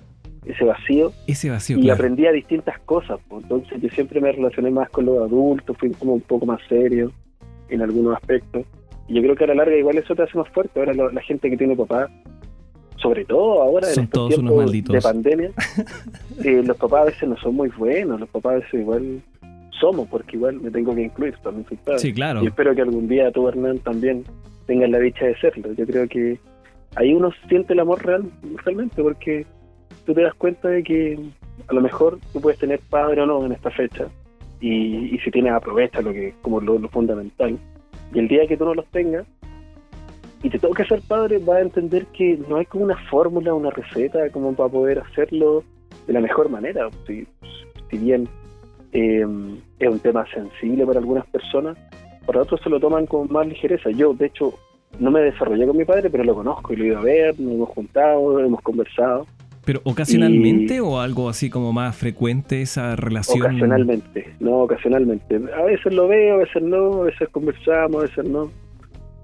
ese 0.48 0.64
vacío. 0.64 1.12
Ese 1.28 1.50
vacío, 1.50 1.80
Y 1.80 1.90
aprendí 1.90 2.26
a 2.26 2.32
distintas 2.32 2.80
cosas. 2.80 3.20
Pues. 3.28 3.44
Entonces 3.44 3.82
yo 3.82 3.90
siempre 3.90 4.22
me 4.22 4.32
relacioné 4.32 4.72
más 4.72 4.90
con 4.90 5.06
los 5.06 5.18
adultos, 5.22 5.78
fui 5.78 5.92
como 5.92 6.14
un 6.14 6.22
poco 6.22 6.46
más 6.46 6.60
serio 6.68 7.12
en 7.70 7.82
algunos 7.82 8.16
aspectos. 8.16 8.66
Y 9.08 9.16
yo 9.16 9.22
creo 9.22 9.36
que 9.36 9.44
a 9.46 9.48
la 9.48 9.56
larga 9.56 9.76
igual 9.76 9.98
eso 9.98 10.16
te 10.16 10.24
hace 10.24 10.38
más 10.38 10.50
fuerte. 10.50 10.80
Ahora 10.80 10.94
la 10.94 11.22
gente 11.22 11.50
que 11.50 11.58
tiene 11.58 11.76
papá, 11.76 12.10
sobre 12.98 13.26
todo 13.26 13.62
ahora 13.62 13.92
en 13.92 14.04
estos 14.04 14.30
tiempos 14.30 14.72
de 14.72 15.02
pandemia, 15.02 15.52
eh, 16.44 16.64
los 16.64 16.78
papás 16.78 17.02
a 17.02 17.06
veces 17.06 17.30
no 17.30 17.38
son 17.38 17.56
muy 17.56 17.70
buenos, 17.70 18.20
los 18.20 18.30
papás 18.30 18.54
a 18.54 18.56
veces 18.56 18.74
igual 18.74 19.22
somos, 19.80 20.08
porque 20.08 20.36
igual 20.36 20.60
me 20.60 20.72
tengo 20.72 20.96
que 20.96 21.04
incluir, 21.04 21.36
también 21.44 21.66
soy 21.68 21.78
padre. 21.78 22.00
Sí, 22.00 22.14
claro. 22.14 22.44
Y 22.44 22.48
espero 22.48 22.74
que 22.74 22.82
algún 22.82 23.08
día 23.08 23.32
tú, 23.32 23.48
Hernán, 23.48 23.80
también 23.80 24.24
tengas 24.66 24.90
la 24.90 25.00
dicha 25.00 25.26
de 25.26 25.38
serlo. 25.38 25.72
Yo 25.74 25.86
creo 25.86 26.08
que 26.08 26.40
ahí 26.96 27.14
uno 27.14 27.32
siente 27.48 27.74
el 27.74 27.80
amor 27.80 28.04
real, 28.06 28.24
realmente, 28.66 29.02
porque 29.02 29.46
tú 30.08 30.14
te 30.14 30.22
das 30.22 30.34
cuenta 30.36 30.70
de 30.70 30.84
que 30.84 31.20
a 31.68 31.74
lo 31.74 31.82
mejor 31.82 32.18
tú 32.32 32.40
puedes 32.40 32.58
tener 32.58 32.80
padre 32.90 33.22
o 33.22 33.26
no 33.26 33.46
en 33.46 33.52
esta 33.52 33.70
fecha, 33.70 34.08
y, 34.62 35.20
si 35.20 35.30
tienes 35.30 35.52
aprovecha 35.52 36.02
lo 36.02 36.14
que 36.14 36.34
como 36.42 36.62
lo, 36.62 36.80
fundamental. 36.90 37.60
Y 38.14 38.20
el 38.20 38.28
día 38.30 38.48
que 38.48 38.56
tú 38.56 38.66
no 38.66 38.74
los 38.74 38.88
tengas, 38.88 39.28
y 40.42 40.50
te 40.50 40.60
toca 40.60 40.88
ser 40.88 41.02
padre, 41.02 41.40
vas 41.40 41.58
a 41.58 41.62
entender 41.62 42.06
que 42.08 42.40
no 42.48 42.56
hay 42.56 42.66
como 42.66 42.86
una 42.86 42.98
fórmula, 43.10 43.54
una 43.54 43.70
receta 43.70 44.30
como 44.30 44.54
para 44.54 44.70
poder 44.70 45.00
hacerlo 45.00 45.64
de 46.08 46.14
la 46.14 46.22
mejor 46.22 46.50
manera. 46.50 46.90
Si, 47.06 47.28
bien 47.92 48.30
eh, 48.94 49.26
es 49.80 49.90
un 49.90 50.00
tema 50.00 50.26
sensible 50.32 50.86
para 50.86 51.00
algunas 51.00 51.26
personas, 51.28 51.78
para 52.26 52.44
otros 52.44 52.62
se 52.62 52.70
lo 52.70 52.80
toman 52.80 53.08
con 53.08 53.28
más 53.30 53.46
ligereza. 53.46 53.90
Yo, 53.90 54.14
de 54.14 54.28
hecho, 54.28 54.54
no 55.00 55.12
me 55.12 55.20
desarrollé 55.20 55.68
con 55.68 55.76
mi 55.76 55.86
padre, 55.86 56.10
pero 56.10 56.24
lo 56.24 56.36
conozco 56.36 56.72
y 56.72 56.78
lo 56.78 56.84
he 56.84 56.88
ido 56.88 57.00
a 57.00 57.04
ver, 57.04 57.40
nos 57.40 57.54
hemos 57.54 57.70
juntado, 57.70 58.40
hemos 58.40 58.62
conversado. 58.62 59.28
¿Pero 59.68 59.82
ocasionalmente 59.84 60.80
o 60.80 61.02
algo 61.02 61.28
así 61.28 61.50
como 61.50 61.74
más 61.74 61.94
frecuente 61.94 62.62
esa 62.62 62.96
relación? 62.96 63.42
Ocasionalmente, 63.42 64.34
no, 64.40 64.60
ocasionalmente. 64.60 65.36
A 65.36 65.64
veces 65.64 65.94
lo 65.94 66.08
veo, 66.08 66.36
a 66.36 66.38
veces 66.38 66.64
no, 66.64 67.02
a 67.02 67.04
veces 67.04 67.28
conversamos, 67.28 67.98
a 67.98 68.08
veces 68.08 68.24
no. 68.24 68.50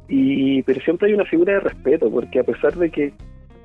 Y, 0.09 0.61
pero 0.63 0.81
siempre 0.81 1.07
hay 1.07 1.13
una 1.13 1.23
figura 1.23 1.53
de 1.53 1.59
respeto, 1.61 2.11
porque 2.11 2.41
a 2.41 2.43
pesar 2.43 2.75
de 2.75 2.89
que 2.89 3.13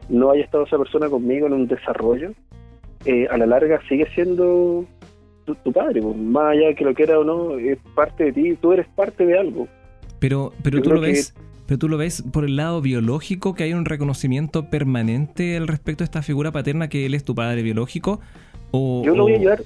no 0.09 0.31
haya 0.31 0.45
estado 0.45 0.67
esa 0.67 0.79
persona 0.79 1.09
conmigo 1.09 1.49
en 1.49 1.55
un 1.55 1.67
desarrollo, 1.67 2.31
eh, 3.07 3.27
a 3.29 3.37
la 3.37 3.47
larga 3.47 3.81
sigue 3.89 4.07
siendo 4.15 4.85
tu, 5.65 5.73
padre, 5.73 6.01
pues, 6.01 6.17
más 6.17 6.53
allá 6.53 6.69
de 6.69 6.75
que 6.77 6.85
lo 6.85 6.95
quiera 6.95 7.19
o 7.19 7.25
no, 7.25 7.59
es 7.59 7.77
parte 7.97 8.27
de 8.27 8.33
ti, 8.33 8.55
tú 8.55 8.73
eres 8.73 8.87
parte 8.95 9.27
de 9.27 9.37
algo. 9.37 9.67
Pero, 10.21 10.53
pero 10.63 10.81
tú 10.81 10.91
lo 10.91 11.01
ves, 11.01 11.35
pero 11.69 11.79
tú 11.79 11.89
lo 11.91 11.99
ves 11.99 12.25
por 12.33 12.47
el 12.47 12.57
lado 12.57 12.81
biológico, 12.81 13.55
que 13.55 13.63
hay 13.65 13.75
un 13.75 13.85
reconocimiento 13.85 14.71
permanente 14.71 15.59
al 15.59 15.69
respecto 15.69 16.03
de 16.03 16.07
esta 16.07 16.23
figura 16.23 16.51
paterna 16.51 16.89
que 16.89 17.05
él 17.05 17.13
es 17.13 17.25
tu 17.25 17.35
padre 17.35 17.63
biológico. 17.63 18.21
O, 18.71 19.03
Yo 19.05 19.15
lo 19.15 19.25
voy 19.25 19.35
a 19.35 19.39
llevar 19.39 19.63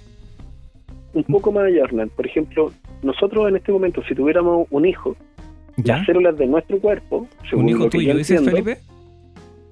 un 1.14 1.22
poco 1.22 1.52
más 1.52 1.66
allá, 1.66 1.84
Hernán. 1.84 2.08
Por 2.08 2.26
ejemplo, 2.26 2.72
nosotros 3.04 3.48
en 3.48 3.54
este 3.54 3.70
momento, 3.70 4.02
si 4.08 4.16
tuviéramos 4.16 4.66
un 4.70 4.84
hijo, 4.84 5.14
las 5.76 6.04
células 6.04 6.36
de 6.36 6.48
nuestro 6.48 6.80
cuerpo, 6.80 7.28
¿Un 7.52 7.68
hijo 7.68 7.88
tuyo, 7.88 8.16
dices 8.16 8.42
Felipe? 8.42 8.78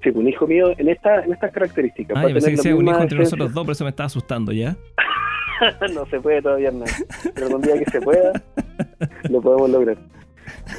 Sí, 0.05 0.11
un 0.14 0.29
hijo 0.29 0.47
mío 0.47 0.73
en, 0.79 0.88
esta, 0.88 1.25
en 1.25 1.33
estas 1.33 1.51
características. 1.51 2.16
Ah, 2.16 2.29
yo 2.29 2.35
pensé 2.35 2.55
que 2.55 2.73
un 2.73 2.87
hijo 2.87 3.03
entre 3.03 3.19
nosotros 3.19 3.53
dos, 3.53 3.64
por 3.64 3.73
eso 3.73 3.83
me 3.83 3.90
estaba 3.90 4.07
asustando 4.07 4.53
ya. 4.53 4.77
no 5.95 6.07
se 6.07 6.21
puede 6.21 6.40
todavía 6.40 6.71
nada. 6.71 6.93
Pero 7.35 7.57
un 7.57 7.62
día 7.62 7.77
que 7.77 7.90
se 7.90 8.01
pueda, 8.01 8.40
lo 9.29 9.40
podemos 9.40 9.69
lograr. 9.69 9.99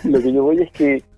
Lo 0.05 0.21
que 0.21 0.31
yo 0.31 0.43
voy 0.43 0.61
es 0.61 0.71
que 0.71 1.10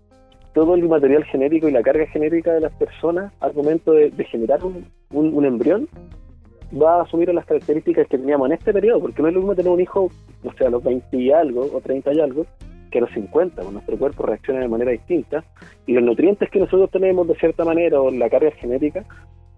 todo 0.54 0.76
el 0.76 0.88
material 0.88 1.24
genético 1.26 1.68
y 1.68 1.72
la 1.72 1.82
carga 1.82 2.06
genética 2.08 2.54
de 2.54 2.62
las 2.62 2.74
personas 2.74 3.34
al 3.40 3.54
momento 3.54 3.92
de, 3.92 4.12
generar 4.26 4.60
un, 4.64 5.46
embrión 5.46 5.88
va 6.74 7.00
a 7.00 7.04
asumir 7.04 7.34
las 7.34 7.46
características 7.46 8.08
que 8.08 8.18
teníamos 8.18 8.48
en 8.48 8.54
este 8.54 8.74
periodo, 8.74 9.02
porque 9.02 9.22
no 9.22 9.28
es 9.28 9.34
lo 9.34 9.42
mismo 9.42 9.56
tener 9.56 9.72
un 9.72 9.82
hijo, 9.82 10.10
no 10.44 10.54
sé, 10.54 10.66
a 10.66 10.70
los 10.70 10.84
20 10.84 11.18
y 11.18 11.32
algo 11.32 11.70
o 11.72 11.82
30 11.82 12.14
y 12.14 12.20
algo, 12.20 12.46
que 12.92 13.00
a 13.00 13.02
los 13.02 13.12
50, 13.12 13.62
pues 13.62 13.74
nuestro 13.74 13.98
cuerpo 13.98 14.24
reacciona 14.24 14.60
de 14.60 14.68
manera 14.68 14.92
distinta 14.92 15.44
y 15.86 15.94
los 15.94 16.04
nutrientes 16.04 16.50
que 16.50 16.60
nosotros 16.60 16.92
tenemos 16.92 17.28
de 17.28 17.36
cierta 17.36 17.66
manera 17.66 18.00
o 18.00 18.12
la 18.12 18.30
carga 18.30 18.52
genética 18.52 19.04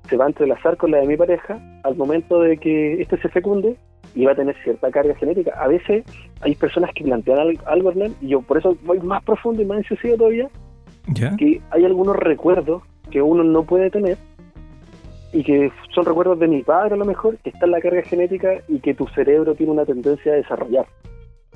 se 0.10 0.18
va 0.18 0.26
a 0.26 0.28
entrelazar 0.28 0.78
con 0.78 0.92
la 0.92 1.00
de 1.00 1.08
mi 1.08 1.18
pareja 1.18 1.60
al 1.84 1.96
momento 1.96 2.40
de 2.40 2.58
que 2.58 3.02
este 3.02 3.18
se 3.18 3.30
fecunde 3.30 3.76
y 4.14 4.26
va 4.26 4.32
a 4.32 4.36
tener 4.36 4.56
cierta 4.64 4.90
carga 4.92 5.16
genética. 5.16 5.52
A 5.60 5.68
veces 5.68 6.06
hay 6.42 6.56
personas 6.56 6.92
que 6.94 7.04
plantean 7.04 7.58
algo, 7.66 7.90
Hernán, 7.90 8.16
y 8.22 8.30
yo 8.30 8.42
por 8.42 8.58
eso 8.58 8.78
voy 8.84 9.00
más 9.00 9.24
profundo 9.24 9.62
y 9.62 9.66
más 9.66 9.80
incisivo 9.80 10.16
todavía, 10.16 10.50
que 11.14 11.62
hay 11.72 11.86
algunos 11.86 12.16
recuerdos 12.16 12.84
que 13.12 13.22
uno 13.22 13.44
no 13.44 13.64
puede 13.64 13.90
tener 13.90 14.18
y 15.32 15.44
que 15.44 15.72
son 15.94 16.06
recuerdos 16.06 16.40
de 16.40 16.48
mi 16.48 16.64
padre 16.64 16.96
a 16.96 16.98
lo 16.98 17.06
mejor, 17.06 17.38
que 17.40 17.50
está 17.50 17.66
en 17.66 17.72
la 17.72 17.82
carga 17.82 18.02
genética 18.04 18.54
y 18.68 18.80
que 18.80 18.94
tu 18.94 19.06
cerebro 19.08 19.54
tiene 19.54 19.74
una 19.74 19.86
tendencia 19.86 20.32
a 20.32 20.36
desarrollar. 20.36 20.86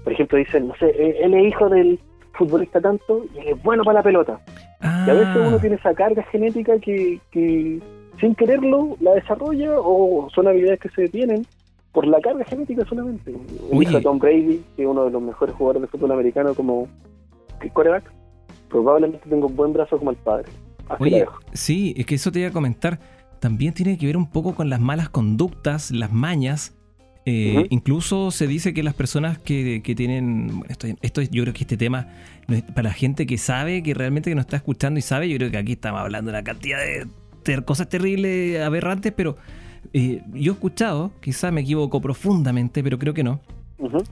Por 0.04 0.14
ejemplo, 0.14 0.38
dicen, 0.38 0.68
no 0.68 0.76
sé, 0.76 0.88
eh, 0.88 1.18
él 1.22 1.34
es 1.34 1.48
hijo 1.48 1.70
del 1.70 2.00
futbolista 2.34 2.82
tanto 2.82 3.24
y 3.36 3.50
es 3.50 3.64
bueno 3.64 3.84
para 3.84 4.00
la 4.00 4.04
pelota. 4.04 4.40
Y 4.82 5.10
a 5.10 5.14
veces 5.14 5.36
uno 5.36 5.58
ah. 5.58 5.62
tiene 5.62 5.76
esa 5.78 5.94
carga 5.94 6.24
genética 6.24 6.78
que, 6.80 7.20
que 7.32 7.80
sin 8.20 8.36
quererlo 8.36 8.98
la 9.00 9.14
desarrolla 9.14 9.72
o 9.78 10.28
son 10.34 10.48
habilidades 10.48 10.80
que 10.80 10.90
se 10.90 11.02
detienen 11.04 11.46
por 11.92 12.06
la 12.06 12.20
carga 12.22 12.46
genética 12.46 12.86
solamente. 12.86 13.34
Un 13.70 13.82
hijo 13.82 13.98
de 13.98 14.02
Tom 14.02 14.20
Brady, 14.20 14.62
que 14.76 14.84
es 14.84 14.88
uno 14.88 15.06
de 15.06 15.12
los 15.12 15.22
mejores 15.22 15.56
jugadores 15.56 15.84
de 15.84 15.88
fútbol 15.88 16.12
americano 16.12 16.54
como 16.54 16.88
coreback, 17.74 18.12
probablemente 18.70 19.30
tenga 19.30 19.46
un 19.46 19.56
buen 19.56 19.74
brazo 19.74 19.98
como 19.98 20.12
el 20.12 20.18
padre. 20.18 20.50
Oye, 21.00 21.26
sí, 21.54 21.94
es 21.98 22.06
que 22.06 22.16
eso 22.16 22.32
te 22.32 22.40
iba 22.40 22.50
a 22.50 22.52
comentar. 22.52 23.00
También 23.40 23.74
tiene 23.74 23.98
que 23.98 24.06
ver 24.06 24.18
un 24.18 24.30
poco 24.30 24.56
con 24.56 24.70
las 24.70 24.80
malas 24.80 25.10
conductas, 25.10 25.92
las 25.92 26.12
mañas. 26.12 26.76
Eh, 27.26 27.68
incluso 27.70 28.32
se 28.32 28.48
dice 28.48 28.74
que 28.74 28.82
las 28.82 28.96
personas 28.96 29.38
que, 29.38 29.82
tienen. 29.96 30.64
Esto, 30.68 30.88
esto, 31.02 31.22
yo 31.22 31.44
creo 31.44 31.54
que 31.54 31.64
este 31.64 31.78
tema, 31.78 32.08
para 32.74 32.90
la 32.90 32.94
gente 32.94 33.28
que 33.28 33.38
sabe, 33.38 33.84
que 33.84 33.94
realmente 33.94 34.32
que 34.32 34.36
nos 34.36 34.46
está 34.46 34.58
escuchando 34.58 35.00
y 35.00 35.04
sabe, 35.04 35.30
yo 35.30 35.38
creo 35.38 35.52
que 35.52 35.58
aquí 35.58 35.74
estamos 35.74 36.02
hablando 36.02 36.32
de 36.32 36.38
una 36.38 36.44
cantidad 36.44 36.80
de 36.80 37.08
cosas 37.66 37.90
terribles, 37.90 38.62
aberrantes, 38.62 39.12
pero 39.16 39.38
eh, 39.94 40.22
yo 40.34 40.52
he 40.52 40.56
escuchado, 40.56 41.12
quizá 41.22 41.52
me 41.52 41.62
equivoco 41.62 42.02
profundamente, 42.02 42.84
pero 42.84 43.00
creo 43.00 43.14
que 43.14 43.24
no, 43.24 43.42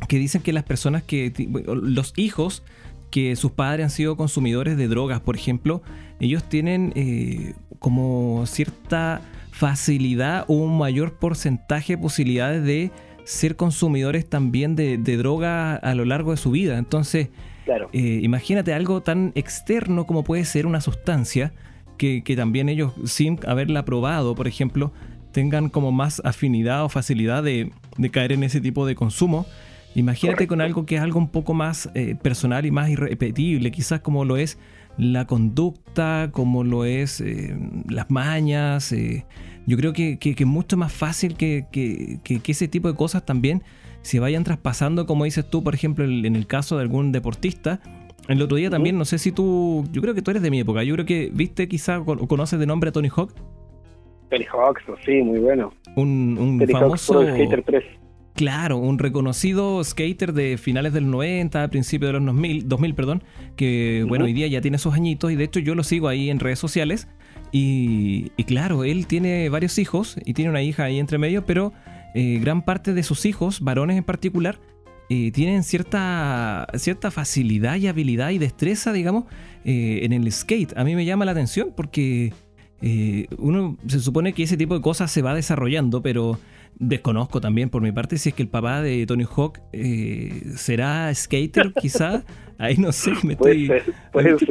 que 0.08 0.18
dicen 0.18 0.42
que 0.42 0.54
las 0.54 0.64
personas 0.64 1.04
que, 1.04 1.34
los 1.66 2.14
hijos 2.16 2.64
que 3.12 3.36
sus 3.36 3.52
padres 3.52 3.86
han 3.86 3.90
sido 3.90 4.18
consumidores 4.18 4.78
de 4.78 4.88
drogas, 4.88 5.22
por 5.22 5.36
ejemplo, 5.36 5.82
ellos 6.20 6.44
tienen 6.44 6.94
eh, 6.96 7.54
como 7.80 8.46
cierta 8.46 9.22
facilidad 9.52 10.46
o 10.48 10.54
un 10.54 10.78
mayor 10.78 11.14
porcentaje 11.14 11.94
de 11.94 12.02
posibilidades 12.02 12.64
de 12.64 12.92
ser 13.24 13.56
consumidores 13.56 14.30
también 14.30 14.76
de, 14.76 14.98
droga 14.98 15.76
a 15.76 15.96
lo 15.96 16.06
largo 16.06 16.32
de 16.32 16.38
su 16.38 16.52
vida. 16.52 16.78
Entonces, 16.78 17.30
eh, 17.92 18.20
imagínate 18.24 18.74
algo 18.74 19.02
tan 19.02 19.34
externo 19.36 20.06
como 20.06 20.24
puede 20.24 20.46
ser 20.46 20.66
una 20.66 20.80
sustancia 20.80 21.52
que, 21.98 22.22
también 22.38 22.70
ellos, 22.70 22.94
sin 23.06 23.40
haberla 23.46 23.84
probado, 23.84 24.36
por 24.36 24.48
ejemplo, 24.48 24.94
tengan 25.32 25.70
como 25.70 25.92
más 25.92 26.22
afinidad 26.24 26.86
o 26.86 26.90
facilidad 26.90 27.44
de, 27.44 27.72
caer 28.12 28.32
en 28.32 28.44
ese 28.44 28.62
tipo 28.62 28.86
de 28.86 28.96
consumo. 28.96 29.46
Imagínate 29.96 30.48
con 30.48 30.62
algo 30.62 30.86
que 30.86 30.96
es 30.96 31.02
algo 31.02 31.20
un 31.20 31.30
poco 31.30 31.54
más 31.54 31.90
eh, 31.96 32.16
personal 32.22 32.66
y 32.66 32.72
más 32.72 32.90
irrepetible, 32.90 33.72
quizás 33.72 34.02
como 34.02 34.26
lo 34.26 34.38
es 34.38 34.60
la 34.98 35.26
conducta, 35.26 36.30
como 36.32 36.64
lo 36.64 36.86
es 36.86 37.22
eh, 37.22 37.58
las 37.90 38.10
mañas. 38.10 38.92
Eh, 38.92 39.26
yo 39.66 39.78
creo 39.78 39.94
que, 39.94 40.18
es 40.22 40.46
mucho 40.46 40.78
más 40.78 40.94
fácil 40.94 41.36
que, 41.36 41.66
ese 42.48 42.68
tipo 42.68 42.88
de 42.88 42.96
cosas 42.96 43.26
también 43.26 43.64
se 44.02 44.20
vayan 44.20 44.44
traspasando, 44.44 45.06
como 45.06 45.26
dices 45.26 45.50
tú, 45.50 45.64
por 45.64 45.74
ejemplo, 45.74 46.06
en 46.06 46.36
el 46.36 46.48
caso 46.48 46.78
de 46.78 46.84
algún 46.84 47.12
deportista, 47.12 47.82
el 48.28 48.42
otro 48.42 48.58
día 48.58 48.70
también, 48.70 48.98
no 48.98 49.06
sé 49.06 49.18
si 49.18 49.32
tú, 49.32 49.86
yo 49.92 50.02
creo 50.02 50.14
que 50.14 50.22
tú 50.22 50.32
eres 50.32 50.44
de 50.44 50.52
mi 50.52 50.60
época, 50.60 50.84
yo 50.84 50.94
creo 50.94 51.06
que 51.06 51.30
viste 51.34 51.68
quizá 51.68 52.00
o 52.00 52.28
conoces 52.28 52.60
de 52.60 52.66
nombre 52.66 52.90
a 52.90 52.92
Tony 52.94 53.10
Hawk. 53.14 53.34
Tony 54.30 54.46
Hawk, 54.52 54.80
sí, 55.06 55.22
muy 55.22 55.40
bueno. 55.40 55.74
Un, 55.96 56.38
un 56.40 56.68
famoso... 56.68 57.24
Skater 57.24 57.64
3. 57.64 57.84
Claro, 58.38 58.78
un 58.78 59.00
reconocido 59.00 59.84
skater 59.84 60.32
de 60.32 60.60
finales 60.60 60.94
del 60.94 61.10
90, 61.10 61.70
principios 61.70 62.10
de 62.10 62.20
los 62.20 62.26
2000, 62.28 62.70
2000 62.70 62.94
perdón, 62.94 63.24
que 63.56 64.06
bueno, 64.08 64.26
hoy 64.26 64.34
día 64.34 64.46
ya 64.46 64.62
tiene 64.62 64.78
sus 64.78 64.94
añitos 64.94 65.32
y 65.32 65.36
de 65.36 65.44
hecho 65.44 65.60
yo 65.60 65.74
lo 65.74 65.84
sigo 65.84 66.08
ahí 66.08 66.30
en 66.30 66.40
redes 66.40 66.60
sociales 66.60 67.08
y, 67.52 68.30
claro, 68.46 68.84
él 68.84 69.08
tiene 69.08 69.50
varios 69.50 69.80
hijos 69.80 70.18
y 70.24 70.36
tiene 70.36 70.52
una 70.52 70.62
hija 70.62 70.84
ahí 70.84 71.00
entre 71.00 71.18
medio, 71.18 71.48
pero 71.48 71.74
eh, 72.14 72.38
gran 72.40 72.64
parte 72.64 72.94
de 72.94 73.02
sus 73.02 73.26
hijos, 73.26 73.60
varones 73.60 73.98
en 73.98 74.04
particular, 74.04 74.60
eh, 75.10 75.32
tienen 75.32 75.64
cierta, 75.64 76.68
cierta 76.76 77.10
facilidad 77.10 77.78
y 77.78 77.88
habilidad 77.88 78.30
y 78.30 78.38
destreza, 78.38 78.94
digamos, 78.94 79.24
eh, 79.66 80.02
en 80.04 80.14
el 80.14 80.32
skate. 80.32 80.78
A 80.78 80.84
mí 80.84 80.94
me 80.96 81.06
llama 81.06 81.26
la 81.26 81.32
atención 81.32 81.74
porque 81.76 82.34
eh, 82.82 83.28
uno 83.38 83.78
se 83.88 84.00
supone 84.00 84.34
que 84.34 84.44
ese 84.44 84.58
tipo 84.58 84.76
de 84.76 84.82
cosas 84.82 85.12
se 85.12 85.22
va 85.22 85.34
desarrollando, 85.34 86.02
pero 86.02 86.40
desconozco 86.80 87.42
también 87.42 87.70
por 87.70 87.82
mi 87.82 87.92
parte 87.92 88.18
si 88.18 88.30
es 88.30 88.36
que 88.36 88.44
el 88.44 88.50
papá 88.50 88.82
de 88.82 89.06
Tony 89.06 89.26
Hawk 89.26 89.60
será 90.56 91.14
skater, 91.14 91.74
quizá. 91.82 92.24
Ahí 92.60 92.78
no 92.78 92.92
sé, 92.92 93.12
me 93.24 93.34
estoy, 93.34 93.70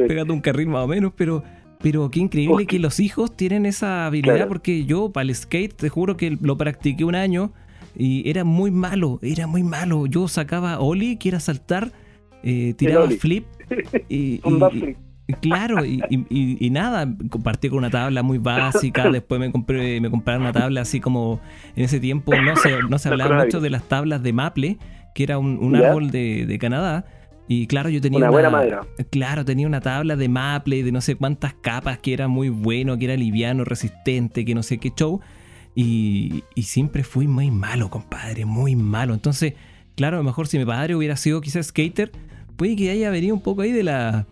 pegando 0.07 0.33
un 0.33 0.39
carril 0.39 0.67
más 0.67 0.85
o 0.85 0.87
menos, 0.87 1.11
pero 1.15 1.43
pero 1.79 2.09
qué 2.09 2.19
increíble 2.19 2.65
que 2.65 2.79
los 2.79 2.99
hijos 2.99 3.35
tienen 3.35 3.65
esa 3.65 4.07
habilidad, 4.07 4.47
porque 4.47 4.85
yo 4.85 5.11
para 5.11 5.23
el 5.23 5.35
skate 5.35 5.73
te 5.75 5.89
juro 5.89 6.17
que 6.17 6.37
lo 6.41 6.57
practiqué 6.57 7.03
un 7.03 7.15
año 7.15 7.51
y 7.95 8.27
era 8.29 8.43
muy 8.43 8.71
malo, 8.71 9.19
era 9.21 9.47
muy 9.47 9.63
malo. 9.63 10.05
Yo 10.05 10.27
sacaba 10.27 10.79
Oli, 10.79 11.17
que 11.17 11.29
era 11.29 11.39
saltar, 11.39 11.91
eh, 12.43 12.73
tiraba 12.77 13.09
flip 13.09 13.45
y, 14.09 14.41
Claro, 15.41 15.83
y, 15.85 16.69
nada, 16.71 17.13
compartí 17.29 17.67
con 17.67 17.79
una 17.79 17.89
tabla 17.89 18.23
muy 18.23 18.37
básica, 18.37 19.09
después 19.11 19.39
me 19.41 19.51
compré, 19.51 19.99
me 19.99 20.09
compraron 20.09 20.43
una 20.43 20.53
tabla 20.53 20.81
así 20.81 21.01
como 21.01 21.41
en 21.75 21.83
ese 21.83 21.99
tiempo 21.99 22.33
no 22.33 22.55
se, 22.55 22.81
no 22.83 22.97
se 22.97 23.09
hablaba 23.09 23.43
mucho 23.43 23.59
de 23.59 23.69
las 23.69 23.83
tablas 23.83 24.23
de 24.23 24.31
maple, 24.31 24.77
que 25.13 25.23
era 25.23 25.37
un, 25.37 25.75
árbol 25.75 26.11
de, 26.11 26.57
Canadá. 26.59 27.05
Y 27.49 27.67
claro, 27.67 27.89
yo 27.89 27.99
tenía 28.01 28.19
una, 28.19 28.29
buena 28.29 28.49
madera. 28.49 28.81
Claro, 29.09 29.43
tenía 29.43 29.67
una 29.67 29.81
tabla 29.81 30.15
de 30.15 30.29
maple 30.29 30.83
de 30.83 30.91
no 30.91 31.01
sé 31.01 31.15
cuántas 31.15 31.53
capas, 31.53 31.97
que 31.97 32.13
era 32.13 32.27
muy 32.27 32.49
bueno, 32.49 32.97
que 32.97 33.05
era 33.05 33.15
liviano, 33.15 33.65
resistente, 33.65 34.45
que 34.45 34.55
no 34.55 34.63
sé 34.63 34.77
qué 34.77 34.91
show. 34.95 35.19
Y, 35.75 36.43
siempre 36.61 37.03
fui 37.03 37.27
muy 37.27 37.51
malo, 37.51 37.89
compadre, 37.89 38.45
muy 38.45 38.75
malo. 38.75 39.13
Entonces, 39.13 39.53
claro, 39.95 40.17
a 40.17 40.19
lo 40.19 40.23
mejor 40.23 40.47
si 40.47 40.57
mi 40.57 40.65
padre 40.65 40.95
hubiera 40.95 41.17
sido 41.17 41.41
quizás 41.41 41.67
skater, 41.67 42.11
puede 42.55 42.75
que 42.75 42.89
haya 42.91 43.09
venido 43.09 43.35
un 43.35 43.41
poco 43.41 43.61
ahí 43.61 43.71
de 43.71 43.83
la, 43.83 44.25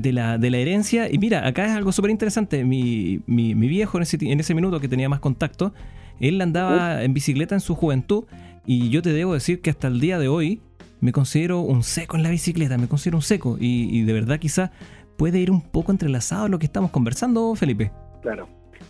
de 0.00 0.12
la, 0.12 0.38
de 0.38 0.50
la 0.50 0.58
herencia. 0.58 1.10
Y 1.10 1.18
mira, 1.18 1.46
acá 1.46 1.66
es 1.66 1.72
algo 1.72 1.92
súper 1.92 2.10
interesante. 2.10 2.64
Mi, 2.64 3.20
mi, 3.26 3.54
viejo 3.54 3.98
en 3.98 4.02
ese, 4.02 4.18
en 4.20 4.40
ese 4.40 4.54
minuto 4.54 4.80
que 4.80 4.88
tenía 4.88 5.08
más 5.08 5.20
contacto, 5.20 5.72
él 6.20 6.40
andaba 6.40 7.02
en 7.02 7.14
bicicleta 7.14 7.54
en 7.54 7.60
su 7.60 7.74
juventud 7.74 8.24
y 8.64 8.90
yo 8.90 9.02
te 9.02 9.12
debo 9.12 9.34
decir 9.34 9.60
que 9.60 9.70
hasta 9.70 9.88
el 9.88 10.00
día 10.00 10.18
de 10.18 10.28
hoy 10.28 10.60
me 11.00 11.12
considero 11.12 11.60
un 11.60 11.82
seco 11.82 12.16
en 12.16 12.22
la 12.22 12.30
bicicleta, 12.30 12.78
me 12.78 12.88
considero 12.88 13.18
un 13.18 13.22
seco 13.22 13.58
y, 13.60 13.88
y 13.96 14.02
de 14.02 14.12
verdad 14.12 14.38
quizás 14.38 14.70
puede 15.16 15.38
ir 15.38 15.50
un 15.50 15.60
poco 15.60 15.92
entrelazado 15.92 16.46
a 16.46 16.48
lo 16.48 16.58
que 16.58 16.66
estamos 16.66 16.90
conversando, 16.90 17.54
Felipe. 17.54 17.90
Claro 18.22 18.48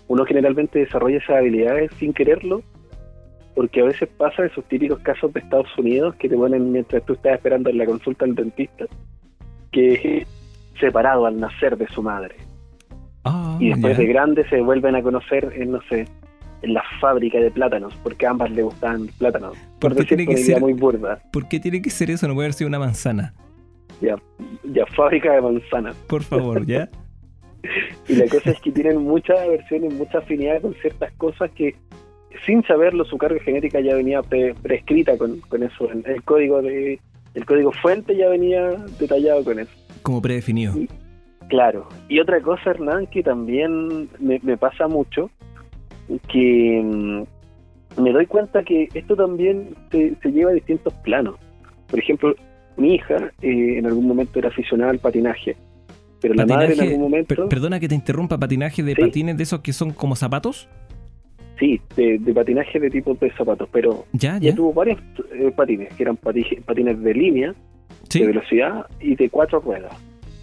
uno 0.08 0.24
generalmente 0.24 0.78
desarrolla 0.80 1.18
esas 1.18 1.36
habilidades 1.36 1.90
sin 1.98 2.12
quererlo, 2.12 2.62
porque 3.54 3.80
a 3.80 3.84
veces 3.84 4.08
pasa 4.16 4.44
esos 4.44 4.64
típicos 4.66 5.00
casos 5.00 5.32
de 5.32 5.40
Estados 5.40 5.76
Unidos 5.78 6.14
que 6.16 6.28
te 6.28 6.36
ponen 6.36 6.72
mientras 6.72 7.04
tú 7.04 7.14
estás 7.14 7.34
esperando 7.34 7.70
en 7.70 7.78
la 7.78 7.86
consulta 7.86 8.24
del 8.24 8.34
dentista, 8.34 8.86
que 9.72 10.26
separado 10.78 11.26
al 11.26 11.38
nacer 11.38 11.76
de 11.76 11.86
su 11.88 12.02
madre. 12.02 12.36
Ah, 13.24 13.56
y 13.60 13.70
después 13.70 13.98
de 13.98 14.06
grande 14.06 14.48
se 14.48 14.60
vuelven 14.60 14.94
a 14.94 15.02
conocer 15.02 15.52
en, 15.56 15.72
no 15.72 15.80
sé, 15.88 16.06
en 16.62 16.74
la 16.74 16.82
fábrica 17.00 17.38
de 17.38 17.50
plátanos, 17.50 17.94
porque 18.02 18.26
a 18.26 18.30
ambas 18.30 18.50
le 18.50 18.62
gustaban 18.62 19.08
plátanos. 19.18 19.56
Por, 19.80 19.94
qué 19.96 20.04
tiene 20.04 20.26
que 20.26 20.36
ser 20.36 20.60
muy 20.60 20.72
burda. 20.72 21.20
¿Por 21.32 21.48
qué 21.48 21.58
tiene 21.58 21.82
que 21.82 21.90
ser 21.90 22.10
eso? 22.10 22.28
No 22.28 22.34
puede 22.34 22.46
haber 22.46 22.54
sido 22.54 22.68
una 22.68 22.78
manzana. 22.78 23.34
Ya, 24.00 24.16
ya, 24.64 24.86
fábrica 24.86 25.32
de 25.32 25.40
manzanas. 25.40 25.96
Por 26.06 26.22
favor, 26.22 26.64
¿ya? 26.66 26.88
y 28.08 28.14
la 28.14 28.28
cosa 28.28 28.50
es 28.50 28.60
que 28.60 28.70
tienen 28.70 29.02
muchas 29.02 29.46
versiones, 29.48 29.94
mucha 29.94 30.18
afinidad 30.18 30.60
con 30.60 30.74
ciertas 30.74 31.12
cosas 31.14 31.50
que 31.52 31.74
sin 32.44 32.62
saberlo 32.64 33.04
su 33.04 33.16
carga 33.16 33.40
genética 33.40 33.80
ya 33.80 33.94
venía 33.94 34.22
prescrita 34.22 35.16
con, 35.16 35.40
eso. 35.62 35.90
El 35.90 36.22
código 36.22 36.60
de 36.62 37.00
el 37.34 37.44
código 37.44 37.72
fuente 37.72 38.16
ya 38.16 38.28
venía 38.28 38.76
detallado 38.98 39.44
con 39.44 39.58
eso. 39.58 39.72
Como 40.06 40.22
predefinido. 40.22 40.72
claro. 41.48 41.88
Y 42.08 42.20
otra 42.20 42.40
cosa, 42.40 42.70
Hernán, 42.70 43.06
que 43.08 43.22
también 43.22 44.08
me, 44.20 44.56
pasa 44.56 44.86
mucho, 44.86 45.30
que 46.28 46.80
mm, 46.84 48.02
me 48.02 48.12
doy 48.12 48.26
cuenta 48.26 48.62
que 48.62 48.88
esto 48.94 49.16
también 49.16 49.74
se, 49.90 50.16
lleva 50.30 50.52
a 50.52 50.54
distintos 50.54 50.94
planos. 51.04 51.34
Por 51.88 51.98
ejemplo, 51.98 52.34
mi 52.76 52.94
hija 52.94 53.32
eh, 53.42 53.78
en 53.78 53.86
algún 53.86 54.06
momento 54.06 54.38
era 54.38 54.48
aficionada 54.48 54.92
al 54.92 55.00
patinaje 55.00 55.56
pero 56.20 56.34
la 56.34 56.46
madre 56.46 56.74
en 56.74 56.80
algún 56.80 57.00
momento... 57.00 57.48
perdona 57.48 57.80
que 57.80 57.88
te 57.88 57.94
interrumpa, 57.94 58.38
patinaje 58.38 58.82
de 58.82 58.94
patines 58.96 59.36
de 59.36 59.42
esos 59.42 59.60
que 59.60 59.72
son 59.72 59.92
como 59.92 60.16
zapatos. 60.16 60.68
Sí, 61.58 61.80
de, 61.96 62.18
patinaje 62.34 62.78
de 62.78 62.90
tipo 62.90 63.14
de 63.14 63.30
zapatos, 63.32 63.68
pero 63.72 64.04
ya, 64.12 64.38
ya. 64.38 64.54
tuvo 64.54 64.72
varios 64.72 64.98
eh, 65.32 65.52
patines, 65.56 65.92
que 65.94 66.02
eran 66.02 66.16
patines 66.16 67.00
de 67.00 67.14
línea, 67.14 67.54
de 68.12 68.26
velocidad 68.26 68.86
y 69.00 69.16
de 69.16 69.28
cuatro 69.30 69.60
ruedas. 69.60 69.92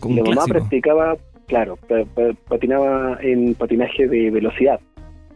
la 0.01 0.23
mamá 0.23 0.45
practicaba, 0.47 1.15
claro, 1.47 1.77
patinaba 2.47 3.17
en 3.21 3.55
patinaje 3.55 4.07
de 4.07 4.31
velocidad. 4.31 4.79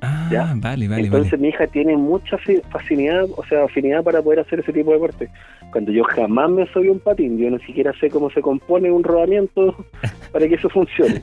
Ah, 0.02 0.54
vale, 0.58 0.88
vale. 0.88 1.06
Entonces 1.06 1.40
mi 1.40 1.50
hija 1.50 1.68
tiene 1.68 1.98
mucha 1.98 2.38
facilidad, 2.70 3.26
o 3.36 3.44
sea, 3.46 3.63
afinidad 3.63 4.04
para 4.04 4.22
poder 4.22 4.42
hacer 4.42 4.60
ese 4.60 4.74
tipo 4.74 4.92
de 4.92 4.98
deporte. 4.98 5.30
Cuando 5.72 5.92
yo 5.92 6.04
jamás 6.04 6.50
me 6.52 6.68
soy 6.68 6.90
un 6.90 7.00
patín, 7.00 7.38
yo 7.38 7.50
no 7.50 7.60
siquiera 7.60 7.94
sé 8.00 8.10
cómo 8.10 8.30
se 8.30 8.42
compone 8.42 8.92
un 8.92 9.04
rodamiento 9.04 9.76
para 10.32 10.48
que 10.48 10.56
eso 10.56 10.70
funcione. 10.70 11.22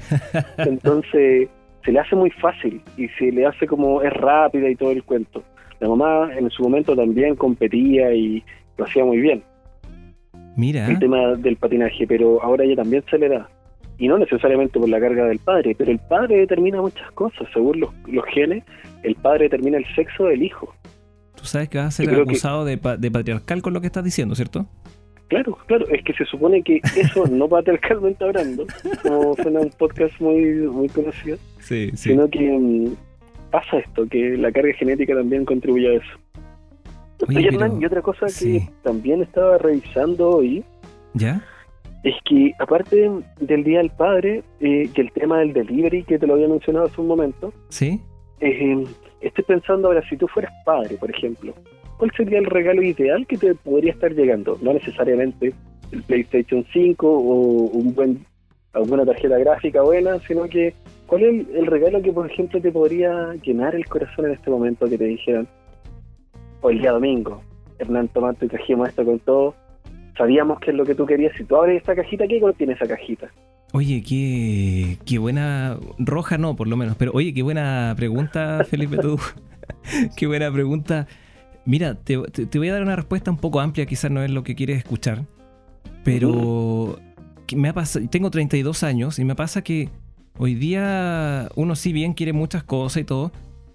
Entonces 0.59 1.49
se 1.85 1.93
le 1.93 2.01
hace 2.01 2.17
muy 2.17 2.31
fácil 2.31 2.81
y 2.97 3.09
se 3.09 3.31
le 3.31 3.47
hace 3.47 3.67
como 3.67 4.03
es 4.03 4.13
rápida 4.13 4.69
y 4.69 4.77
todo 4.77 4.91
el 4.91 5.05
cuento. 5.05 5.43
La 5.81 5.89
mamá 5.89 6.31
en 6.37 6.49
su 6.51 6.63
momento 6.63 6.97
también 6.97 7.37
competía 7.37 8.13
y 8.15 8.43
lo 8.77 8.85
hacía 8.85 9.05
muy 9.05 9.19
bien. 9.19 9.43
Mira. 10.57 10.87
El 10.89 10.99
tema 10.99 11.35
del 11.37 11.57
patinaje, 11.57 12.07
pero 12.07 12.43
ahora 12.43 12.65
ella 12.65 12.77
también 12.77 13.03
se 13.11 13.19
le 13.19 13.29
da 13.29 13.49
y 13.99 14.09
no 14.09 14.19
necesariamente 14.19 14.79
por 14.79 14.89
la 14.89 15.01
carga 15.01 15.27
del 15.27 15.39
padre, 15.39 15.75
pero 15.77 15.91
el 15.91 15.99
padre 15.99 16.39
determina 16.39 16.81
muchas 16.81 17.11
cosas, 17.13 17.49
según 17.53 17.81
los, 17.81 17.91
los 18.07 18.25
genes, 18.27 18.65
el 19.03 19.15
padre 19.15 19.45
determina 19.45 19.79
el 19.79 19.87
sexo 19.95 20.25
del 20.25 20.43
hijo. 20.43 20.75
Tú 21.37 21.45
sabes 21.45 21.69
que 21.69 21.79
vas 21.79 21.87
a 21.89 21.91
ser 21.91 22.15
acusado 22.15 22.65
de, 22.65 22.77
de, 22.99 23.11
patriarcal 23.11 23.63
con 23.63 23.73
lo 23.73 23.81
que 23.81 23.87
estás 23.87 24.05
diciendo, 24.05 24.35
¿cierto? 24.35 24.67
Claro, 25.29 25.57
claro, 25.67 25.89
es 25.89 26.03
que 26.05 26.13
se 26.13 26.25
supone 26.25 26.63
que 26.63 26.81
eso, 26.97 27.27
no 27.31 27.49
patriarcalmente 27.49 28.25
hablando, 28.25 28.67
como 29.03 29.35
suena 29.35 29.61
un 29.61 29.71
podcast 29.71 30.19
muy, 30.21 30.43
muy 30.43 30.89
conocido, 30.89 31.37
sí, 31.59 31.91
sí. 31.91 32.11
sino 32.11 32.29
que 32.29 32.51
mm, 32.51 32.97
pasa 33.51 33.79
esto, 33.79 34.07
que 34.09 34.37
la 34.37 34.51
carga 34.53 34.73
genética 34.75 35.15
también 35.15 35.45
contribuye 35.45 35.89
a 35.89 35.99
eso. 35.99 36.24
Oye, 37.29 37.51
y 37.81 37.85
otra 37.85 38.03
cosa 38.03 38.27
que 38.27 38.69
también 38.83 39.23
estaba 39.23 39.59
revisando 39.59 40.31
hoy, 40.31 40.65
¿Ya? 41.15 41.43
es 42.03 42.15
que 42.25 42.53
aparte 42.59 43.11
del 43.41 43.65
Día 43.65 43.79
del 43.79 43.91
Padre, 43.91 44.43
eh, 44.61 44.89
que 44.95 45.03
el 45.03 45.13
tema 45.13 45.39
del 45.39 45.53
delivery, 45.53 46.05
que 46.05 46.19
te 46.19 46.27
lo 46.27 46.35
había 46.35 46.49
mencionado 46.49 46.87
hace 46.87 47.01
un 47.01 47.07
momento, 47.09 47.53
¿Sí? 47.69 48.01
Eh, 48.41 48.85
estoy 49.21 49.45
pensando 49.45 49.89
ahora, 49.89 50.03
si 50.09 50.17
tú 50.17 50.29
fueras 50.29 50.53
padre, 50.65 50.97
por 50.97 51.11
ejemplo, 51.11 51.55
¿cuál 51.99 52.11
sería 52.17 52.39
el 52.39 52.47
regalo 52.47 52.83
ideal 52.83 53.27
que 53.27 53.39
te 53.39 53.55
podría 53.55 53.93
estar 53.93 54.13
llegando? 54.13 54.59
No 54.61 54.73
necesariamente 54.75 55.55
el 55.93 56.03
PlayStation 56.03 56.67
5 56.73 57.07
o 57.07 57.23
un 57.71 57.95
buen 57.95 58.27
alguna 58.75 59.07
tarjeta 59.07 59.39
gráfica 59.39 59.83
buena, 59.83 60.19
sino 60.27 60.45
que 60.45 60.75
¿cuál 61.07 61.23
es 61.23 61.47
el, 61.55 61.67
regalo 61.67 62.03
que, 62.03 62.13
por 62.13 62.31
ejemplo, 62.31 62.61
te 62.61 62.73
podría 62.73 63.35
llenar 63.43 63.75
el 63.75 63.87
corazón 63.87 64.27
en 64.27 64.33
este 64.33 64.51
momento 64.51 64.89
que 64.89 64.99
te 64.99 65.05
dijeran, 65.05 65.49
o 66.65 66.71
el 66.71 66.81
día 66.81 66.93
domingo, 66.93 67.43
Hernán, 67.79 68.09
tomate 68.09 68.47
y 68.47 68.49
trajimos 68.49 68.89
esto 68.89 69.05
con 69.05 69.19
todo, 69.19 69.55
sabíamos 70.17 70.59
que 70.61 70.71
es 70.71 70.77
lo 70.77 70.85
que 70.87 70.95
tú 70.95 71.05
querías. 71.05 71.37
Si 71.37 71.45
tú 71.45 71.57
abres 71.57 71.77
esta 71.77 71.95
cajita, 71.95 72.27
¿qué 72.27 72.41
tiene 72.57 72.73
esa 72.73 72.87
cajita? 72.87 73.31
Oye, 73.75 74.03
qué, 74.03 74.97
qué 75.05 75.19
buena, 75.19 75.77
roja 75.99 76.39
no, 76.39 76.57
por 76.57 76.67
lo 76.67 76.79
menos, 76.79 76.97
pero 76.97 77.13
oye, 77.13 77.35
qué 77.35 77.43
buena 77.43 77.93
pregunta, 77.99 78.65
Felipe, 78.65 78.97
tú. 78.97 79.19
qué 80.17 80.27
buena 80.27 80.51
pregunta. 80.51 81.07
Mira, 81.67 81.97
te, 81.97 82.17
voy 82.17 82.69
a 82.71 82.73
dar 82.73 82.83
una 82.83 82.97
respuesta 82.97 83.31
un 83.31 83.37
poco 83.37 83.61
amplia, 83.61 83.85
quizás 83.85 84.11
no 84.11 84.23
es 84.23 84.31
lo 84.31 84.43
que 84.43 84.55
quieres 84.55 84.79
escuchar, 84.79 85.25
pero 86.03 86.99
me 87.55 87.69
ha 87.69 87.75
pasado, 87.75 88.07
tengo 88.09 88.31
32 88.31 88.83
años 88.85 89.19
y 89.19 89.25
me 89.27 89.35
pasa 89.35 89.61
que 89.63 89.91
hoy 90.39 90.55
día 90.55 91.51
uno 91.57 91.77
sí 91.77 91.93
bien 91.93 92.15
quiere 92.15 92.33
muchas 92.33 92.65
cosas 92.65 93.03
y 93.03 93.05
todo, 93.05 93.33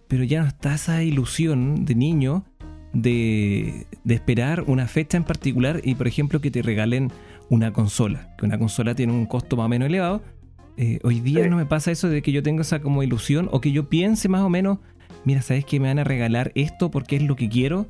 pero 0.07 0.23
ya 0.23 0.41
no 0.41 0.47
está 0.47 0.73
esa 0.73 1.03
ilusión 1.03 1.85
de 1.85 1.93
niño 1.93 2.45
de, 2.93 3.85
esperar 4.07 4.63
una 4.67 4.87
fecha 4.87 5.17
en 5.17 5.23
particular 5.23 5.81
y, 5.83 5.95
por 5.95 6.07
ejemplo, 6.07 6.41
que 6.41 6.51
te 6.51 6.61
regalen 6.61 7.11
una 7.49 7.73
consola, 7.73 8.35
que 8.37 8.45
una 8.45 8.57
consola 8.57 8.95
tiene 8.95 9.13
un 9.13 9.25
costo 9.25 9.57
más 9.57 9.65
o 9.65 9.69
menos 9.69 9.87
elevado. 9.87 10.21
Eh, 10.77 10.99
hoy 11.03 11.19
día 11.19 11.47
no 11.47 11.57
me 11.57 11.65
pasa 11.65 11.91
eso 11.91 12.07
de 12.07 12.21
que 12.21 12.31
yo 12.31 12.41
tenga 12.41 12.61
esa 12.61 12.79
como 12.79 13.03
ilusión 13.03 13.49
o 13.51 13.59
que 13.59 13.71
yo 13.71 13.89
piense 13.89 14.29
más 14.29 14.41
o 14.41 14.49
menos, 14.49 14.79
mira, 15.25 15.41
¿sabes 15.41 15.65
que 15.65 15.79
me 15.79 15.87
van 15.87 15.99
a 15.99 16.03
regalar 16.03 16.51
esto 16.55 16.89
porque 16.89 17.17
es 17.17 17.23
lo 17.23 17.35
que 17.35 17.49
quiero? 17.49 17.87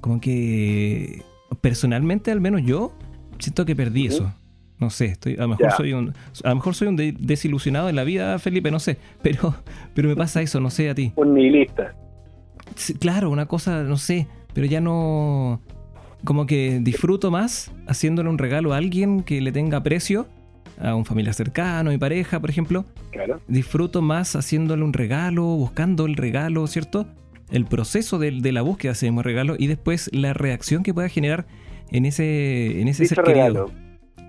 Como 0.00 0.20
que 0.20 1.22
personalmente, 1.60 2.30
al 2.30 2.40
menos 2.40 2.62
yo, 2.62 2.92
siento 3.38 3.64
que 3.64 3.74
perdí 3.74 4.06
eso. 4.06 4.32
No 4.78 4.90
sé, 4.90 5.06
estoy, 5.06 5.36
a 5.36 5.42
lo 5.42 5.48
mejor 5.48 5.72
soy 5.72 5.94
un, 5.94 6.12
a 6.44 6.50
lo 6.50 6.56
mejor 6.56 6.74
soy 6.74 6.88
un 6.88 6.96
desilusionado 6.96 7.88
en 7.88 7.96
la 7.96 8.04
vida, 8.04 8.38
Felipe, 8.38 8.70
no 8.70 8.78
sé, 8.78 8.98
pero, 9.22 9.54
pero 9.94 10.08
me 10.08 10.16
pasa 10.16 10.42
eso, 10.42 10.60
no 10.60 10.68
sé 10.68 10.90
a 10.90 10.94
ti. 10.94 11.12
Un 11.16 11.32
nihilista 11.32 11.94
claro, 12.98 13.30
una 13.30 13.46
cosa, 13.46 13.82
no 13.82 13.96
sé, 13.96 14.26
pero 14.54 14.66
ya 14.66 14.80
no. 14.80 15.60
como 16.24 16.46
que 16.46 16.78
disfruto 16.82 17.30
más 17.30 17.72
haciéndole 17.86 18.28
un 18.28 18.38
regalo 18.38 18.72
a 18.72 18.76
alguien 18.78 19.22
que 19.22 19.40
le 19.40 19.52
tenga 19.52 19.82
precio, 19.82 20.26
a 20.80 20.94
un 20.94 21.04
familiar 21.04 21.34
cercano, 21.34 21.90
a 21.90 21.92
mi 21.92 21.98
pareja, 21.98 22.40
por 22.40 22.50
ejemplo. 22.50 22.84
Claro. 23.10 23.40
Disfruto 23.48 24.02
más 24.02 24.36
haciéndole 24.36 24.82
un 24.84 24.92
regalo, 24.92 25.44
buscando 25.44 26.06
el 26.06 26.16
regalo, 26.16 26.66
¿cierto? 26.66 27.06
El 27.50 27.64
proceso 27.66 28.18
de, 28.18 28.30
de 28.32 28.52
la 28.52 28.62
búsqueda 28.62 28.92
de 28.92 29.08
ese 29.08 29.22
regalo 29.22 29.54
y 29.58 29.68
después 29.68 30.10
la 30.12 30.32
reacción 30.34 30.82
que 30.82 30.92
pueda 30.92 31.08
generar 31.08 31.46
en 31.90 32.04
ese, 32.04 32.80
en 32.80 32.88
ese 32.88 33.04
Dicho 33.04 33.14
ser 33.14 33.24
querido. 33.24 33.66
regalo. 33.66 33.72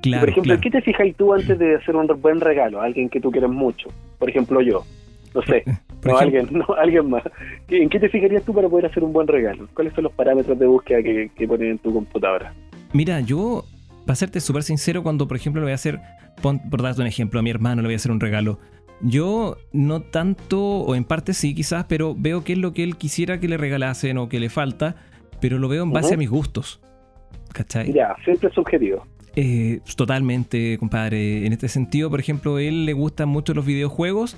Claro, 0.02 0.22
Por 0.22 0.30
ejemplo, 0.30 0.54
claro. 0.54 0.58
¿en 0.58 0.62
qué 0.62 0.70
te 0.70 0.82
fijas 0.82 1.08
tú 1.18 1.34
antes 1.34 1.58
de 1.58 1.76
hacer 1.76 1.96
un 1.96 2.08
buen 2.22 2.40
regalo 2.40 2.82
a 2.82 2.86
alguien 2.86 3.10
que 3.10 3.20
tú 3.20 3.32
quieres 3.32 3.50
mucho? 3.50 3.90
Por 4.20 4.30
ejemplo, 4.30 4.62
yo. 4.62 4.88
No 5.34 5.42
sé. 5.44 5.64
Por 6.02 6.12
no, 6.12 6.20
ejemplo- 6.20 6.40
alguien, 6.42 6.60
no, 6.68 6.76
alguien 6.76 7.10
más. 7.10 7.24
¿En 7.70 7.90
qué 7.90 8.00
te 8.00 8.10
fijarías 8.10 8.44
tú 8.44 8.54
para 8.54 8.70
poder 8.70 8.86
hacer 8.86 9.04
un 9.04 9.14
buen 9.14 9.28
regalo? 9.28 9.68
¿Cuáles 9.74 9.94
son 9.94 10.04
los 10.06 10.14
parámetros 10.14 10.58
de 10.60 10.66
búsqueda 10.66 11.02
que, 11.04 11.32
que 11.36 11.48
ponen 11.48 11.72
en 11.72 11.78
tu 11.80 11.94
computadora? 11.94 12.54
Mira, 12.94 13.20
yo, 13.22 13.66
para 14.06 14.16
serte 14.16 14.40
súper 14.40 14.64
sincero, 14.64 15.04
cuando 15.04 15.28
por 15.28 15.38
ejemplo 15.38 15.62
le 15.62 15.66
voy 15.66 15.72
a 15.74 15.76
hacer, 15.76 16.00
pon- 16.42 16.62
por 16.70 16.82
darte 16.82 17.02
un 17.02 17.08
ejemplo, 17.08 17.40
a 17.40 17.44
mi 17.44 17.50
hermano 17.50 17.82
le 17.82 17.88
voy 17.88 17.94
a 17.94 17.98
hacer 17.98 18.12
un 18.12 18.20
regalo, 18.20 18.60
yo 19.02 19.58
no 19.74 20.02
tanto, 20.02 20.60
o 20.62 20.96
en 20.96 21.04
parte 21.04 21.34
sí 21.34 21.54
quizás, 21.54 21.86
pero 21.88 22.16
veo 22.18 22.44
qué 22.44 22.54
es 22.54 22.60
lo 22.60 22.74
que 22.74 22.84
él 22.84 22.96
quisiera 22.98 23.40
que 23.40 23.48
le 23.48 23.58
regalasen 23.58 24.18
o 24.18 24.28
que 24.30 24.40
le 24.40 24.50
falta, 24.50 24.96
pero 25.42 25.60
lo 25.60 25.68
veo 25.68 25.84
en 25.84 25.92
base 25.92 26.14
a 26.16 26.18
mis 26.18 26.30
gustos. 26.30 26.80
¿Cachai? 27.54 27.92
Ya, 27.94 28.16
siempre 28.24 28.50
es 28.50 28.56
subjetivo. 28.56 29.06
Eh, 29.36 29.82
totalmente, 29.96 30.78
compadre. 30.80 31.46
En 31.46 31.54
este 31.54 31.68
sentido, 31.68 32.10
por 32.10 32.20
ejemplo, 32.20 32.58
él 32.58 32.86
le 32.86 32.94
gustan 32.94 33.30
mucho 33.30 33.54
los 33.54 33.66
videojuegos 33.66 34.36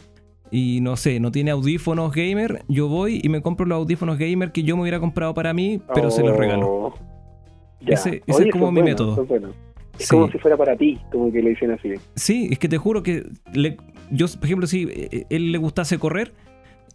y 0.52 0.80
no 0.82 0.96
sé, 0.98 1.20
no 1.20 1.32
tiene 1.32 1.52
audífonos 1.52 2.14
gamer. 2.14 2.64
Yo 2.68 2.88
voy 2.88 3.20
y 3.24 3.30
me 3.30 3.42
compro 3.42 3.66
los 3.66 3.78
audífonos 3.78 4.18
gamer 4.18 4.52
que 4.52 4.64
yo 4.64 4.76
me 4.76 4.82
hubiera 4.84 5.00
comprado 5.00 5.34
para 5.34 5.54
mí, 5.54 5.80
pero 5.94 6.10
se 6.12 6.22
los 6.24 6.36
regalo. 6.38 6.68
Oh, 6.68 6.94
Ya. 7.82 7.94
Ese- 7.94 8.22
ese 8.28 8.44
es 8.44 8.52
como 8.52 8.72
mi 8.72 8.82
bueno, 8.82 8.86
método. 8.92 9.22
es 9.22 9.28
bueno. 9.28 9.50
Es 9.98 10.08
Sí. 10.08 10.16
como 10.16 10.30
si 10.32 10.38
fuera 10.38 10.58
para 10.58 10.76
ti, 10.76 10.98
como 11.12 11.32
que 11.32 11.42
le 11.42 11.50
dicen 11.52 11.72
así. 11.72 11.90
Sí, 12.16 12.48
es 12.52 12.60
que 12.60 12.68
te 12.70 12.78
juro 12.78 13.04
que 13.04 13.24
le- 13.54 13.78
yo, 14.12 14.28
por 14.28 14.46
ejemplo, 14.46 14.68
si 14.68 14.88
eh, 14.90 15.26
él 15.30 15.52
le 15.52 15.58
gustase 15.58 15.98
correr, 15.98 16.34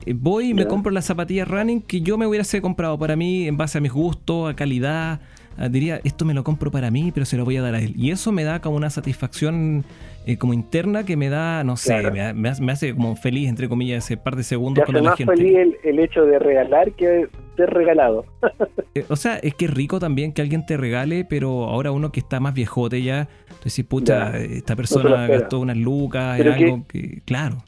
eh, 0.06 0.14
voy 0.14 0.50
y 0.50 0.54
me 0.54 0.62
Ya. 0.62 0.68
compro 0.68 0.90
las 0.92 1.04
zapatillas 1.06 1.48
running 1.48 1.80
que 1.80 2.00
yo 2.02 2.18
me 2.18 2.26
hubiese 2.26 2.60
comprado 2.60 2.98
para 2.98 3.14
mí 3.16 3.46
en 3.46 3.56
base 3.56 3.78
a 3.78 3.80
mis 3.80 3.92
gustos, 3.92 4.50
a 4.50 4.54
calidad. 4.56 5.20
a- 5.56 5.68
diría, 5.68 6.00
esto 6.02 6.24
me 6.24 6.34
lo 6.34 6.42
compro 6.42 6.72
para 6.72 6.90
mí, 6.90 7.12
pero 7.14 7.24
se 7.24 7.36
lo 7.36 7.44
voy 7.44 7.56
a 7.56 7.62
dar 7.62 7.76
a 7.76 7.80
él. 7.80 7.94
Y 7.96 8.10
eso 8.10 8.32
me 8.32 8.42
da 8.42 8.60
como 8.60 8.76
una 8.76 8.90
satisfacción 8.90 9.84
eh, 10.26 10.36
como 10.38 10.52
interna 10.54 11.04
que 11.04 11.16
me 11.16 11.28
da, 11.28 11.64
no 11.64 11.76
sé, 11.76 12.00
Claro. 12.00 12.34
me, 12.34 12.48
hace, 12.48 12.62
me 12.62 12.72
hace 12.72 12.94
como 12.94 13.14
feliz, 13.16 13.48
entre 13.48 13.68
comillas, 13.68 14.04
ese 14.04 14.16
par 14.16 14.34
de 14.36 14.40
Te 14.42 14.44
segundos 14.44 14.82
hace 14.82 14.92
cuando 14.92 15.04
la 15.04 15.10
más 15.10 15.18
gente... 15.18 15.36
feliz 15.36 15.56
el, 15.56 15.76
el 15.84 15.98
hecho 15.98 16.24
de 16.24 16.38
regalar 16.38 16.92
que 16.92 17.28
ser 17.56 17.70
regalado. 17.70 18.24
Eh, 18.96 19.04
o 19.08 19.16
sea, 19.16 19.38
es 19.38 19.54
que 19.56 19.64
es 19.64 19.72
rico 19.74 19.98
también 19.98 20.32
que 20.32 20.40
alguien 20.40 20.64
te 20.66 20.76
regale, 20.76 21.24
pero 21.24 21.64
ahora 21.64 21.90
uno 21.90 22.12
que 22.12 22.20
está 22.20 22.38
más 22.38 22.54
viejote 22.54 23.02
ya, 23.02 23.26
decís, 23.64 23.84
pucha, 23.84 24.30
Ya, 24.30 24.38
eh, 24.38 24.58
esta 24.58 24.76
persona 24.76 25.26
gastó 25.26 25.58
unas 25.58 25.76
lucas, 25.76 26.40
que- 26.40 26.48
algo 26.48 26.86
que, 26.86 27.20
claro. 27.24 27.64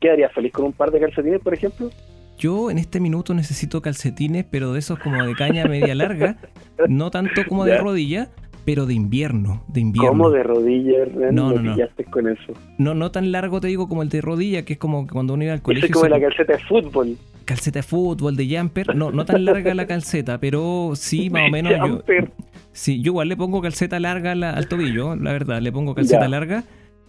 ¿Quedarías 0.00 0.32
feliz 0.32 0.52
con 0.52 0.64
un 0.64 0.72
par 0.72 0.90
de 0.90 1.00
calcetines, 1.00 1.40
por 1.42 1.52
ejemplo? 1.52 1.90
Yo 2.38 2.70
en 2.70 2.78
este 2.78 2.98
minuto 2.98 3.34
necesito 3.34 3.82
calcetines, 3.82 4.46
pero 4.50 4.72
de 4.72 4.78
esos 4.78 4.98
como 4.98 5.24
de 5.24 5.34
caña 5.34 5.66
media 5.66 5.94
larga, 5.94 6.36
no 6.88 7.10
tanto 7.10 7.44
como 7.44 7.64
de 7.66 7.72
Ya. 7.72 7.78
rodilla, 7.82 8.30
pero 8.68 8.84
de 8.84 8.92
invierno, 8.92 9.62
de 9.68 9.80
invierno. 9.80 10.10
¿Cómo 10.10 10.28
de 10.30 10.42
rodillas, 10.42 10.94
Hernán? 11.08 11.34
No, 11.34 11.52
No, 11.54 11.62
no, 11.74 11.74
con 12.10 12.28
eso. 12.28 12.52
No, 12.76 12.92
no 12.92 13.10
tan 13.10 13.32
largo 13.32 13.62
te 13.62 13.68
digo 13.68 13.88
como 13.88 14.02
el 14.02 14.10
de 14.10 14.20
rodilla, 14.20 14.66
que 14.66 14.74
es 14.74 14.78
como 14.78 15.06
que 15.06 15.14
cuando 15.14 15.32
uno 15.32 15.44
iba 15.44 15.54
al 15.54 15.60
Eso 15.60 15.64
colegio. 15.64 15.86
es 15.86 15.92
como 15.92 16.08
la 16.08 16.20
calceta 16.20 16.52
de 16.52 16.58
fútbol. 16.58 17.16
calceta 17.46 17.78
de 17.78 17.82
fútbol, 17.82 18.36
de 18.36 18.58
jumper. 18.58 18.94
No, 18.94 19.10
no 19.10 19.24
tan 19.24 19.46
larga 19.46 19.72
la 19.72 19.86
calceta, 19.86 20.38
pero 20.38 20.90
sí, 20.96 21.30
más 21.30 21.48
o 21.48 21.50
menos 21.50 21.72
yo. 21.78 21.88
Jumper. 21.88 22.30
Sí, 22.72 23.00
yo 23.00 23.12
igual 23.12 23.28
le 23.30 23.38
pongo 23.38 23.62
calceta 23.62 23.98
larga 24.00 24.32
al, 24.32 24.42
al 24.44 24.68
tobillo, 24.68 25.16
la 25.16 25.32
verdad, 25.32 25.62
le 25.62 25.72
pongo 25.72 25.94
calceta 25.94 26.20
Ya. 26.24 26.28
larga, 26.28 26.64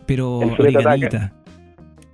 pero 0.05 0.39
abrigadita. 0.41 1.33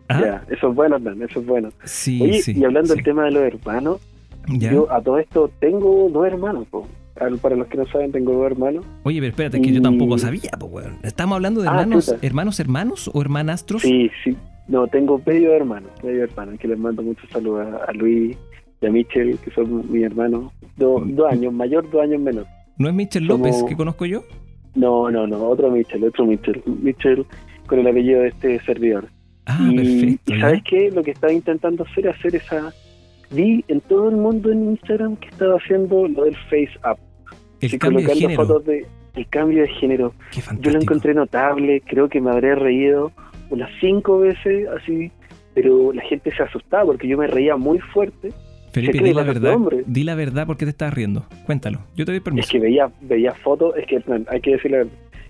¿Ah? 0.09 0.21
Ya, 0.21 0.43
eso 0.55 0.69
es 0.69 0.75
bueno, 0.75 0.95
Hernán, 0.95 1.21
eso 1.21 1.39
es 1.39 1.45
bueno. 1.45 1.69
Sí, 1.83 2.19
Oye, 2.19 2.41
sí. 2.41 2.53
y 2.57 2.63
hablando 2.63 2.89
sí. 2.89 2.95
del 2.95 3.03
tema 3.05 3.25
de 3.25 3.31
los 3.31 3.43
hermanos, 3.43 4.01
Ya. 4.47 4.71
yo 4.73 4.91
a 4.91 5.01
todo 5.03 5.19
esto 5.19 5.51
tengo 5.59 6.09
dos 6.11 6.25
hermanos. 6.25 6.65
po. 6.71 6.87
Al- 7.19 7.37
Para 7.39 7.55
los 7.55 7.67
que 7.67 7.77
no 7.77 7.85
saben, 7.87 8.11
tengo 8.11 8.33
dos 8.33 8.45
hermanos. 8.45 8.85
Oye, 9.03 9.19
pero 9.19 9.29
espérate, 9.29 9.61
que 9.61 9.71
yo 9.71 9.81
tampoco 9.81 10.17
sabía, 10.17 10.51
pues, 10.59 10.71
weón. 10.71 10.97
¿Estamos 11.03 11.35
hablando 11.35 11.61
de 11.61 11.67
Ah, 11.69 11.71
hermanos, 11.71 12.13
hermanos, 12.21 12.59
hermanos 12.59 13.11
o 13.13 13.21
hermanastros? 13.21 13.81
Sí, 13.81 14.09
sí. 14.23 14.35
No, 14.67 14.87
tengo 14.87 15.21
medio 15.25 15.53
hermano, 15.53 15.87
medio 16.03 16.23
hermano, 16.23 16.57
que 16.57 16.67
les 16.67 16.77
mando 16.77 17.01
muchos 17.03 17.29
saludos 17.29 17.67
a, 17.87 17.91
Luis 17.93 18.35
y 18.81 18.85
a 18.85 18.89
Michel, 18.91 19.37
que 19.39 19.51
son 19.51 19.89
mis 19.91 20.03
hermanos. 20.03 20.51
Do- 20.75 20.99
Mm. 20.99 21.15
dos 21.15 21.31
años, 21.31 21.53
mayor, 21.53 21.89
dos 21.89 22.01
años 22.01 22.19
menor. 22.19 22.45
¿No 22.77 22.89
es 22.89 22.93
Michel 22.95 23.25
López 23.25 23.63
que 23.67 23.75
conozco 23.75 24.05
yo? 24.05 24.23
No, 24.73 25.09
no, 25.09 25.25
no, 25.27 25.37
otro 25.47 25.71
Michel, 25.71 26.03
otro 26.03 26.25
Michel. 26.25 26.61
Michel 26.81 27.25
con 27.67 27.79
el 27.79 27.87
apellido 27.87 28.21
de 28.21 28.27
este 28.29 28.59
servidor. 28.65 29.07
Ah, 29.45 29.69
y, 29.71 29.75
perfecto. 29.77 30.33
y. 30.33 30.39
¿sabes 30.41 30.63
qué? 30.69 30.91
Lo 30.91 31.01
que 31.03 31.11
estaba 31.11 31.31
intentando 31.31 31.83
hacer 31.83 32.07
es 32.07 32.15
hacer 32.17 32.35
esa... 32.35 32.73
Vi 33.31 33.63
en 33.67 33.81
todo 33.81 34.09
el 34.09 34.17
mundo 34.17 34.51
en 34.51 34.71
Instagram 34.71 35.15
que 35.17 35.29
estaba 35.29 35.55
haciendo 35.55 36.07
lo 36.07 36.25
del 36.25 36.35
Face 36.49 36.69
Up. 36.89 36.97
El 37.67 37.75
y 37.75 37.77
cambio 37.79 37.99
de 38.01 38.13
colocando 38.13 38.35
fotos 38.35 38.65
de 38.65 38.85
el 39.15 39.27
cambio 39.27 39.61
de 39.61 39.67
género. 39.69 40.13
Qué 40.31 40.41
Yo 40.59 40.71
lo 40.71 40.81
encontré 40.81 41.13
notable, 41.13 41.81
creo 41.85 42.09
que 42.09 42.19
me 42.19 42.31
habré 42.31 42.55
reído 42.55 43.11
unas 43.49 43.69
cinco 43.79 44.19
veces 44.19 44.67
así, 44.69 45.11
pero 45.53 45.93
la 45.93 46.01
gente 46.03 46.35
se 46.35 46.43
asustaba 46.43 46.85
porque 46.85 47.07
yo 47.07 47.17
me 47.17 47.27
reía 47.27 47.55
muy 47.55 47.79
fuerte. 47.79 48.33
Felipe, 48.71 48.97
¿qué 48.97 49.03
di 49.05 49.13
la 49.13 49.23
verdad. 49.23 49.57
Di 49.85 50.03
la 50.03 50.15
verdad 50.15 50.45
porque 50.45 50.65
te 50.65 50.71
estás 50.71 50.93
riendo. 50.93 51.25
Cuéntalo. 51.45 51.79
Yo 51.95 52.03
te 52.03 52.11
doy 52.11 52.17
Es 52.17 52.23
permiso. 52.23 52.49
que 52.51 52.59
veía 52.59 52.91
veía 53.01 53.31
fotos, 53.33 53.73
es 53.77 53.85
que 53.87 54.03
hay 54.27 54.41
que 54.41 54.51
decirle, 54.51 54.87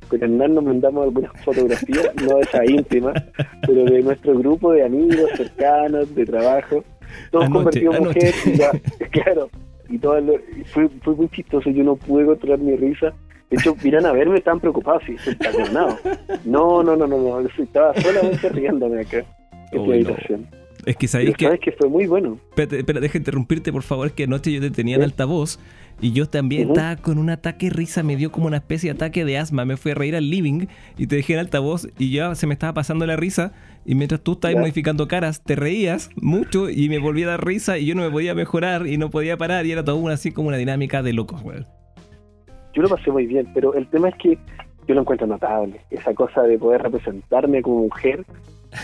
con 0.07 0.23
Hernán 0.23 0.55
nos 0.55 0.63
mandamos 0.63 1.03
algunas 1.03 1.31
fotografías, 1.43 2.09
no 2.27 2.39
esas 2.39 2.67
íntimas, 2.67 3.23
pero 3.67 3.85
de 3.85 4.01
nuestro 4.01 4.35
grupo 4.39 4.71
de 4.71 4.83
amigos 4.83 5.29
cercanos, 5.37 6.13
de 6.15 6.25
trabajo, 6.25 6.83
todos 7.29 7.45
Anoche, 7.45 7.53
convertidos 7.53 7.95
en 7.97 8.01
anoche. 8.03 8.19
mujer, 8.19 8.33
y 8.45 8.57
ya, 8.57 8.71
claro, 9.11 9.49
y 9.89 9.97
todo 9.97 10.19
lo- 10.21 10.39
fue, 10.73 10.89
fue 11.03 11.15
muy 11.15 11.29
chistoso, 11.29 11.69
yo 11.69 11.83
no 11.83 11.95
pude 11.95 12.25
controlar 12.25 12.59
mi 12.59 12.75
risa. 12.75 13.13
De 13.49 13.57
hecho, 13.57 13.75
miran 13.83 14.05
a 14.05 14.11
verme 14.11 14.41
tan 14.41 14.59
preocupados, 14.59 15.03
sí, 15.05 15.15
estacionado. 15.25 15.97
No, 16.45 16.83
no, 16.83 16.95
no, 16.95 17.07
no, 17.07 17.17
no, 17.17 17.39
estaba 17.41 17.93
solamente 18.01 18.49
riéndome 18.49 19.01
acá 19.01 19.23
en 19.71 19.85
no. 19.85 19.91
habitación. 19.93 20.47
Es 20.85 20.97
que 20.97 21.07
sabéis 21.07 21.35
que. 21.35 21.45
sabes 21.45 21.59
que 21.61 21.71
fue 21.71 21.89
muy 21.89 22.05
bueno. 22.05 22.37
Espera, 22.55 22.99
deja 22.99 23.13
de 23.13 23.17
interrumpirte, 23.19 23.71
por 23.71 23.81
favor, 23.83 24.11
que 24.11 24.25
anoche 24.25 24.51
yo 24.51 24.61
te 24.61 24.69
tenía 24.71 24.95
en 24.95 25.01
Sí. 25.01 25.05
altavoz 25.05 25.59
y 26.01 26.11
yo 26.11 26.27
también 26.27 26.69
estaba 26.69 26.97
con 26.97 27.17
un 27.17 27.29
ataque 27.29 27.69
de 27.69 27.75
risa, 27.75 28.03
me 28.03 28.15
dio 28.15 28.31
como 28.31 28.47
una 28.47 28.57
especie 28.57 28.89
de 28.89 28.95
ataque 28.95 29.23
de 29.23 29.37
asma, 29.37 29.65
me 29.65 29.77
fui 29.77 29.91
a 29.91 29.95
reír 29.95 30.15
al 30.15 30.29
living 30.29 30.67
y 30.97 31.07
te 31.07 31.15
dejé 31.15 31.33
en 31.33 31.39
altavoz 31.39 31.87
y 31.97 32.11
ya 32.11 32.35
se 32.35 32.47
me 32.47 32.53
estaba 32.53 32.73
pasando 32.73 33.05
la 33.05 33.15
risa 33.15 33.53
y 33.85 33.95
mientras 33.95 34.21
tú 34.21 34.33
estabas 34.33 34.57
modificando 34.57 35.07
caras, 35.07 35.41
te 35.43 35.55
reías 35.55 36.09
mucho 36.15 36.69
y 36.69 36.89
me 36.89 36.99
volvía 36.99 37.27
a 37.27 37.29
dar 37.31 37.45
risa 37.45 37.77
y 37.77 37.85
yo 37.85 37.95
no 37.95 38.01
me 38.01 38.11
podía 38.11 38.35
mejorar 38.35 38.87
y 38.87 38.97
no 38.97 39.09
podía 39.09 39.37
parar 39.37 39.65
y 39.65 39.71
era 39.71 39.83
todo 39.83 39.95
una, 39.95 40.15
así 40.15 40.31
como 40.31 40.49
una 40.49 40.57
dinámica 40.57 41.01
de 41.01 41.13
locos, 41.13 41.41
weón. 41.43 41.65
yo 42.73 42.81
lo 42.81 42.89
pasé 42.89 43.11
muy 43.11 43.25
bien, 43.25 43.47
pero 43.53 43.73
el 43.73 43.87
tema 43.87 44.09
es 44.09 44.15
que 44.15 44.37
yo 44.87 44.95
lo 44.95 45.01
encuentro 45.01 45.27
notable, 45.27 45.81
esa 45.89 46.13
cosa 46.13 46.43
de 46.43 46.59
poder 46.59 46.83
representarme 46.83 47.61
como 47.61 47.83
mujer 47.83 48.25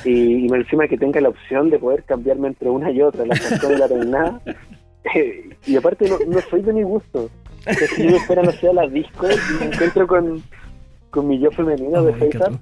y, 0.05 0.45
y 0.45 0.47
encima 0.47 0.87
que 0.87 0.97
tenga 0.97 1.19
la 1.19 1.29
opción 1.29 1.69
de 1.69 1.77
poder 1.77 2.03
cambiarme 2.03 2.47
entre 2.47 2.69
una 2.69 2.89
y 2.89 3.01
otra, 3.01 3.25
la 3.25 3.37
canción 3.37 3.73
y 3.73 3.77
la 3.77 3.87
peinada. 3.87 4.41
Y 5.65 5.75
aparte 5.75 6.09
no, 6.09 6.17
no 6.27 6.39
soy 6.49 6.61
de 6.61 6.73
mi 6.73 6.83
gusto. 6.83 7.29
Sea, 7.63 7.87
si 7.87 8.09
yo 8.09 8.17
fuera, 8.21 8.41
no 8.41 8.51
sé, 8.51 8.69
a 8.69 8.73
la 8.73 8.87
disco 8.87 9.27
y 9.29 9.59
me 9.59 9.71
encuentro 9.71 10.07
con, 10.07 10.41
con 11.11 11.27
mi 11.27 11.39
yo 11.39 11.51
femenino 11.51 12.03
de 12.03 12.13
FaceApp, 12.13 12.53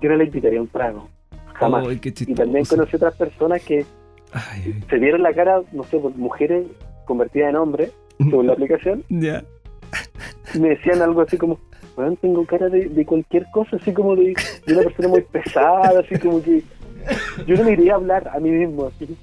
yo 0.00 0.08
no 0.10 0.16
le 0.16 0.24
invitaría 0.24 0.60
un 0.60 0.68
trago. 0.68 1.08
Jamás. 1.54 1.84
Y 2.02 2.34
también 2.34 2.64
conocí 2.64 2.96
otras 2.96 3.16
personas 3.16 3.62
que 3.62 3.84
Ay, 4.32 4.80
se 4.88 4.98
dieron 4.98 5.22
la 5.22 5.32
cara, 5.34 5.60
no 5.72 5.82
sé, 5.84 5.98
por 5.98 6.14
mujeres 6.16 6.66
convertidas 7.04 7.50
en 7.50 7.56
hombres, 7.56 7.92
según 8.18 8.46
la 8.46 8.52
aplicación, 8.52 9.04
Ya. 9.08 9.42
y 10.54 10.60
me 10.60 10.70
decían 10.70 11.02
algo 11.02 11.22
así 11.22 11.36
como, 11.36 11.58
weón, 11.96 12.16
tengo 12.16 12.46
cara 12.46 12.68
de, 12.68 12.88
de 12.88 13.04
cualquier 13.04 13.46
cosa, 13.50 13.76
así 13.76 13.92
como 13.92 14.14
de, 14.14 14.34
de 14.66 14.74
una 14.74 14.82
persona 14.84 15.08
muy 15.08 15.22
pesada, 15.22 15.98
así 15.98 16.16
como 16.20 16.40
que 16.40 16.62
yo 17.46 17.56
no 17.56 17.64
me 17.64 17.72
iría 17.72 17.94
a 17.94 17.96
hablar 17.96 18.28
a 18.28 18.38
mí 18.38 18.50
mismo, 18.50 18.86
así. 18.86 19.16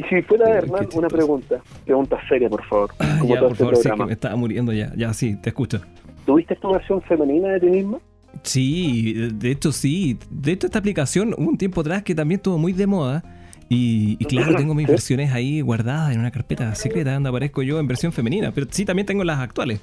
Y 0.00 0.02
si 0.08 0.22
fuera 0.22 0.46
Uy, 0.46 0.52
Hernán, 0.52 0.88
una 0.94 1.08
pregunta, 1.08 1.60
pregunta 1.84 2.18
seria, 2.28 2.48
por 2.48 2.64
favor, 2.64 2.90
Ah, 2.98 3.18
como 3.20 3.34
ya, 3.34 3.40
por 3.40 3.50
este 3.52 3.64
favor, 3.64 3.76
sí, 3.76 3.90
que 3.90 4.04
me 4.06 4.12
estaba 4.12 4.36
muriendo 4.36 4.72
ya. 4.72 4.92
Ya, 4.96 5.12
sí, 5.12 5.36
te 5.36 5.50
escucho. 5.50 5.80
¿Tuviste 6.24 6.54
esta 6.54 6.68
versión 6.68 7.02
femenina 7.02 7.48
de 7.48 7.60
ti 7.60 7.66
misma? 7.66 7.98
Sí, 8.42 9.12
de 9.34 9.50
hecho 9.50 9.72
sí. 9.72 10.18
De 10.30 10.52
hecho 10.52 10.66
esta 10.68 10.78
aplicación 10.78 11.34
hubo 11.36 11.48
un 11.48 11.58
tiempo 11.58 11.80
atrás 11.80 12.02
que 12.02 12.14
también 12.14 12.38
estuvo 12.38 12.56
muy 12.58 12.72
de 12.72 12.86
moda. 12.86 13.22
Y, 13.68 14.16
y 14.18 14.24
claro, 14.24 14.54
tengo 14.56 14.74
mis 14.74 14.86
Sí. 14.86 14.92
versiones 14.92 15.32
ahí 15.32 15.60
guardadas 15.60 16.12
en 16.14 16.20
una 16.20 16.30
carpeta 16.30 16.74
secreta 16.74 17.12
donde 17.14 17.28
aparezco 17.28 17.62
yo 17.62 17.78
en 17.78 17.86
versión 17.86 18.12
femenina. 18.12 18.52
Pero 18.52 18.66
sí, 18.70 18.84
también 18.84 19.06
tengo 19.06 19.22
las 19.24 19.38
actuales. 19.40 19.80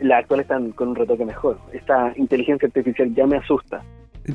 Las 0.00 0.20
actuales 0.22 0.44
están 0.44 0.72
con 0.72 0.88
un 0.88 0.94
retoque 0.96 1.24
mejor. 1.24 1.58
Esta 1.72 2.12
inteligencia 2.16 2.66
artificial 2.66 3.14
ya 3.14 3.26
me 3.26 3.36
asusta. 3.36 3.82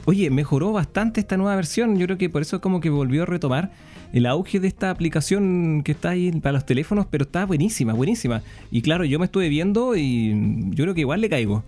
Oye, 0.05 0.29
mejoró 0.29 0.71
bastante 0.71 1.19
esta 1.19 1.37
nueva 1.37 1.55
versión. 1.55 1.97
Yo 1.97 2.05
creo 2.05 2.17
que 2.17 2.29
por 2.29 2.41
eso 2.41 2.61
como 2.61 2.79
que 2.79 2.89
volvió 2.89 3.23
a 3.23 3.25
retomar 3.25 3.71
el 4.13 4.25
auge 4.25 4.59
de 4.59 4.67
esta 4.67 4.89
aplicación 4.89 5.81
que 5.83 5.91
está 5.91 6.11
ahí 6.11 6.31
para 6.31 6.53
los 6.53 6.65
teléfonos, 6.65 7.07
pero 7.07 7.23
está 7.23 7.45
buenísima, 7.45 7.93
buenísima. 7.93 8.41
Y 8.71 8.81
claro, 8.81 9.05
yo 9.05 9.19
me 9.19 9.25
estuve 9.25 9.49
viendo 9.49 9.95
y 9.95 10.69
yo 10.71 10.83
creo 10.83 10.93
que 10.93 11.01
igual 11.01 11.21
le 11.21 11.29
caigo. 11.29 11.63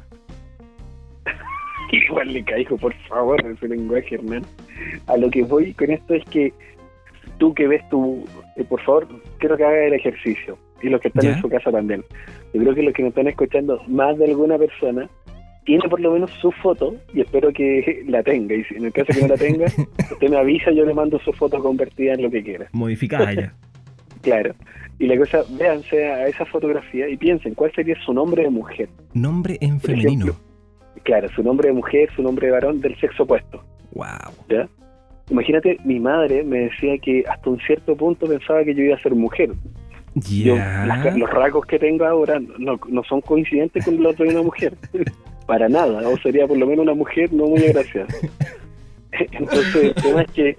igual 1.92 2.34
le 2.34 2.44
caigo, 2.44 2.78
por 2.78 2.94
favor, 3.08 3.44
en 3.46 3.58
su 3.58 3.68
lenguaje, 3.68 4.16
Hernán. 4.16 4.44
A 5.08 5.18
lo 5.18 5.30
que 5.30 5.44
voy 5.44 5.74
con 5.74 5.90
esto 5.90 6.14
es 6.14 6.24
que 6.26 6.54
tú 7.38 7.54
que 7.54 7.68
ves 7.68 7.88
tu, 7.90 8.26
eh, 8.56 8.64
por 8.64 8.82
favor, 8.82 9.08
quiero 9.40 9.58
que 9.58 9.64
haga 9.64 9.86
el 9.86 9.94
ejercicio 9.94 10.58
y 10.82 10.90
los 10.90 11.02
que 11.02 11.08
están 11.08 11.26
en 11.26 11.42
su 11.42 11.50
casa 11.50 11.72
también. 11.72 12.04
Yo 12.54 12.62
creo 12.62 12.76
que 12.76 12.84
los 12.84 12.94
que 12.94 13.02
nos 13.02 13.10
están 13.10 13.28
escuchando, 13.28 13.82
más 13.88 14.18
de 14.18 14.26
alguna 14.26 14.58
persona, 14.58 15.10
tiene 15.66 15.90
por 15.90 16.00
lo 16.00 16.12
menos 16.12 16.32
su 16.40 16.52
foto 16.52 16.96
y 17.14 17.22
espero 17.22 17.52
que 17.52 18.04
la 18.08 18.24
tenga. 18.24 18.56
Y 18.56 18.64
si 18.66 18.76
en 18.76 18.86
el 18.86 18.94
caso 18.94 19.14
que 19.14 19.22
no 19.22 19.28
la 19.28 19.38
tenga, 19.38 19.66
usted 20.12 20.30
me 20.30 20.38
avisa, 20.38 20.72
yo 20.72 20.86
le 20.86 20.94
mando 20.94 21.20
su 21.20 21.34
foto 21.34 21.60
convertida 21.60 22.14
en 22.14 22.22
lo 22.22 22.30
que 22.30 22.44
quiera. 22.44 22.68
Modificada 22.72 23.34
ya. 23.34 23.54
claro. 24.22 24.54
Y 24.98 25.08
la 25.08 25.18
cosa, 25.18 25.44
véanse 25.58 26.06
a 26.06 26.28
esa 26.28 26.46
fotografía 26.46 27.10
y 27.10 27.18
piensen 27.18 27.54
cuál 27.54 27.72
sería 27.74 27.96
su 28.06 28.14
nombre 28.14 28.44
de 28.44 28.50
mujer. 28.50 28.88
Nombre 29.14 29.58
en 29.60 29.82
femenino. 29.82 30.34
claro, 31.04 31.28
su 31.36 31.44
nombre 31.44 31.68
de 31.68 31.74
mujer, 31.74 32.10
su 32.16 32.22
nombre 32.22 32.48
de 32.48 32.54
varón 32.54 32.80
del 32.80 32.98
sexo 33.00 33.24
opuesto. 33.24 33.62
Wow. 33.94 34.06
¿Ya? 34.50 34.70
Imagínate, 35.30 35.78
mi 35.84 36.00
madre 36.00 36.44
me 36.44 36.60
decía 36.60 36.98
que 37.00 37.24
hasta 37.28 37.50
un 37.50 37.60
cierto 37.60 37.98
punto 37.98 38.28
pensaba 38.28 38.64
que 38.64 38.76
yo 38.76 38.84
iba 38.84 38.96
a 38.96 39.00
ser 39.00 39.16
mujer. 39.16 39.50
los 40.16 41.30
rasgos 41.32 41.66
que 41.66 41.80
tengo 41.80 42.06
ahora 42.06 42.40
no, 42.40 42.80
no 42.88 43.04
son 43.04 43.20
coincidentes 43.22 43.84
con 43.84 44.02
los 44.02 44.16
de 44.16 44.26
una 44.26 44.44
mujer. 44.44 44.78
Para 45.46 45.70
nada. 45.70 46.08
O 46.10 46.18
sería 46.18 46.48
por 46.48 46.58
lo 46.58 46.66
menos 46.66 46.84
una 46.84 46.94
mujer 46.94 47.32
no 47.34 47.48
muy 47.48 47.64
agraciada. 47.64 48.08
Entonces, 49.12 49.76
el 49.76 49.94
tema 49.96 50.22
es 50.24 50.32
que 50.32 50.58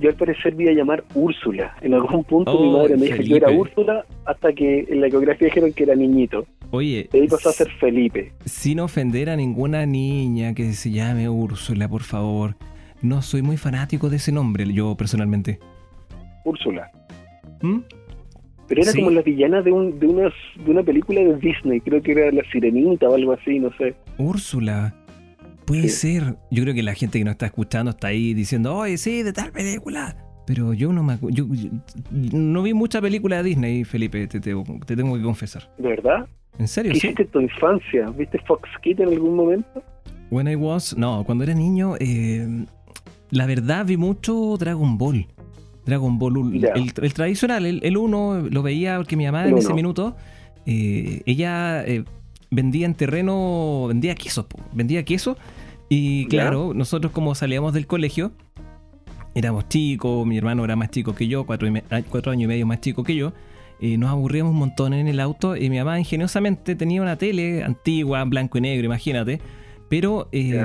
yo 0.00 0.10
al 0.10 0.14
parecer 0.14 0.54
vi 0.54 0.68
a 0.68 0.72
llamar 0.72 1.02
Úrsula. 1.14 1.74
En 1.80 1.94
algún 1.94 2.22
punto 2.24 2.60
mi 2.60 2.72
madre 2.72 2.96
me 2.96 3.06
dijo 3.06 3.18
que 3.18 3.24
yo 3.24 3.36
era 3.36 3.50
Úrsula 3.50 4.04
hasta 4.26 4.52
que 4.52 4.86
en 4.88 5.00
la 5.00 5.08
ecografía 5.08 5.46
dijeron 5.46 5.72
que 5.72 5.82
era 5.82 5.96
niñito. 5.96 6.46
Oye. 6.70 7.08
Ahí 7.12 7.26
pasó 7.26 7.48
a 7.48 7.52
ser 7.52 7.68
Felipe. 7.80 8.32
Sin 8.44 8.78
ofender 8.80 9.30
a 9.30 9.36
ninguna 9.36 9.86
niña 9.86 10.54
que 10.54 10.72
se 10.72 10.90
llame 10.90 11.28
Úrsula, 11.28 11.88
por 11.88 12.02
favor. 12.02 12.54
No 13.02 13.22
soy 13.22 13.42
muy 13.42 13.56
fanático 13.56 14.08
de 14.08 14.16
ese 14.16 14.30
nombre, 14.30 14.64
yo 14.72 14.94
personalmente. 14.96 15.58
Úrsula. 16.44 16.90
¿Mm? 17.62 17.78
Pero 18.68 18.82
era 18.82 18.92
como 18.92 19.10
la 19.10 19.22
villana 19.22 19.62
de, 19.62 19.72
un, 19.72 19.98
de, 19.98 20.06
unas, 20.06 20.32
de 20.62 20.70
una 20.70 20.82
película 20.82 21.20
de 21.20 21.36
Disney, 21.36 21.80
creo 21.80 22.02
que 22.02 22.12
era 22.12 22.30
La 22.30 22.42
Sirenita 22.50 23.08
o 23.08 23.14
algo 23.14 23.32
así, 23.32 23.58
no 23.58 23.72
sé. 23.78 23.94
Úrsula. 24.18 24.94
Puede 25.64 25.88
ser. 25.88 26.36
Yo 26.50 26.62
creo 26.62 26.74
que 26.74 26.82
la 26.82 26.94
gente 26.94 27.18
que 27.18 27.24
nos 27.24 27.32
está 27.32 27.46
escuchando 27.46 27.90
está 27.90 28.08
ahí 28.08 28.32
diciendo, 28.34 28.74
oye, 28.74 28.96
sí, 28.96 29.22
de 29.22 29.32
tal 29.32 29.52
película. 29.52 30.16
Pero 30.46 30.72
yo 30.72 30.92
no 30.94 31.02
me 31.02 31.18
yo, 31.28 31.44
no 32.10 32.62
vi 32.62 32.72
mucha 32.72 33.02
película 33.02 33.36
de 33.36 33.50
Disney, 33.50 33.84
Felipe, 33.84 34.26
te, 34.26 34.40
tengo 34.40 34.64
que 34.64 35.22
confesar. 35.22 35.70
¿De 35.76 35.88
verdad? 35.88 36.26
¿En 36.58 36.68
serio? 36.68 36.92
¿Qué 36.92 36.98
hiciste 36.98 37.26
tu 37.26 37.40
infancia? 37.40 38.08
¿Viste 38.16 38.38
Fox 38.46 38.66
Kid 38.82 39.00
en 39.00 39.08
algún 39.08 39.36
momento? 39.36 39.82
When 40.30 40.48
I 40.48 40.56
was, 40.56 40.96
no, 40.96 41.22
cuando 41.24 41.44
era 41.44 41.52
niño, 41.52 41.96
eh, 42.00 42.64
la 43.30 43.44
verdad 43.44 43.84
vi 43.84 43.98
mucho 43.98 44.56
Dragon 44.58 44.96
Ball. 44.96 45.26
Dragon 45.88 46.18
Ball, 46.18 46.62
el, 46.74 47.12
tradicional, 47.14 47.64
el 47.64 47.96
1 47.96 48.48
lo 48.50 48.62
veía 48.62 48.98
porque 48.98 49.16
mi 49.16 49.24
mamá 49.24 49.48
en 49.48 49.56
ese 49.56 49.72
minuto, 49.72 50.16
eh, 50.66 51.22
ella 51.24 51.82
eh, 51.84 52.04
vendía 52.50 52.84
en 52.84 52.94
terreno, 52.94 53.86
vendía 53.88 54.14
queso, 54.14 54.46
vendía 54.74 55.02
queso. 55.04 55.38
Y 55.88 56.26
claro, 56.26 56.74
nosotros 56.74 57.10
como 57.12 57.34
salíamos 57.34 57.72
del 57.72 57.86
colegio, 57.86 58.32
éramos 59.34 59.66
chicos, 59.70 60.26
mi 60.26 60.36
hermano 60.36 60.62
era 60.62 60.76
más 60.76 60.90
chico 60.90 61.14
que 61.14 61.26
yo, 61.26 61.46
cuatro, 61.46 61.68
cuatro 62.10 62.32
años 62.32 62.44
y 62.44 62.48
medio 62.48 62.66
más 62.66 62.82
chico 62.82 63.02
que 63.02 63.16
yo. 63.16 63.32
y 63.80 63.96
nos 63.96 64.10
aburríamos 64.10 64.52
un 64.52 64.58
montón 64.58 64.92
en 64.92 65.08
el 65.08 65.20
auto 65.20 65.56
y 65.56 65.70
mi 65.70 65.78
mamá 65.78 65.98
ingeniosamente 65.98 66.76
tenía 66.76 67.00
una 67.00 67.16
tele 67.16 67.64
antigua, 67.64 68.22
blanco 68.24 68.58
y 68.58 68.60
negro, 68.60 68.84
imagínate, 68.84 69.40
pero 69.88 70.28
eh, 70.32 70.62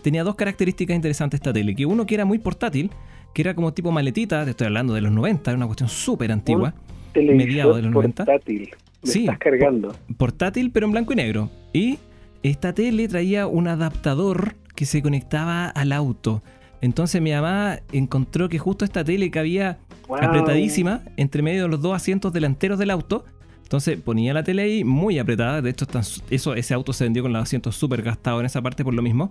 tenía 0.00 0.24
dos 0.24 0.36
características 0.36 0.96
interesantes 0.96 1.40
esta 1.40 1.52
tele, 1.52 1.74
que 1.74 1.84
uno 1.84 2.06
que 2.06 2.14
era 2.14 2.24
muy 2.24 2.38
portátil, 2.38 2.90
que 3.32 3.42
era 3.42 3.54
como 3.54 3.72
tipo 3.72 3.90
maletita, 3.90 4.44
te 4.44 4.50
estoy 4.50 4.66
hablando 4.66 4.94
de 4.94 5.00
los 5.00 5.12
90, 5.12 5.50
era 5.50 5.56
una 5.56 5.66
cuestión 5.66 5.88
súper 5.88 6.32
antigua, 6.32 6.74
mediados 7.14 7.76
de 7.76 7.82
los 7.82 7.92
90. 7.92 8.24
Portátil, 8.24 8.70
sí, 9.02 9.20
estás 9.20 9.38
cargando. 9.38 9.94
Portátil, 10.16 10.70
pero 10.70 10.86
en 10.86 10.92
blanco 10.92 11.12
y 11.12 11.16
negro. 11.16 11.50
Y 11.72 11.98
esta 12.42 12.72
tele 12.72 13.08
traía 13.08 13.46
un 13.46 13.68
adaptador 13.68 14.54
que 14.74 14.86
se 14.86 15.02
conectaba 15.02 15.68
al 15.68 15.92
auto. 15.92 16.42
Entonces 16.80 17.22
mi 17.22 17.30
mamá 17.30 17.78
encontró 17.92 18.48
que 18.48 18.58
justo 18.58 18.84
esta 18.84 19.04
tele 19.04 19.30
cabía 19.30 19.78
apretadísima 20.08 21.02
entre 21.16 21.42
medio 21.42 21.62
de 21.62 21.68
los 21.68 21.80
dos 21.80 21.94
asientos 21.94 22.32
delanteros 22.32 22.78
del 22.78 22.90
auto. 22.90 23.24
Entonces 23.62 23.98
ponía 24.00 24.34
la 24.34 24.42
tele 24.42 24.62
ahí 24.62 24.84
muy 24.84 25.18
apretada. 25.18 25.62
De 25.62 25.70
hecho, 25.70 25.86
eso, 26.28 26.54
ese 26.54 26.74
auto 26.74 26.92
se 26.92 27.04
vendió 27.04 27.22
con 27.22 27.32
los 27.32 27.42
asientos 27.42 27.76
súper 27.76 28.02
gastados 28.02 28.40
en 28.40 28.46
esa 28.46 28.60
parte 28.60 28.84
por 28.84 28.94
lo 28.94 29.02
mismo. 29.02 29.30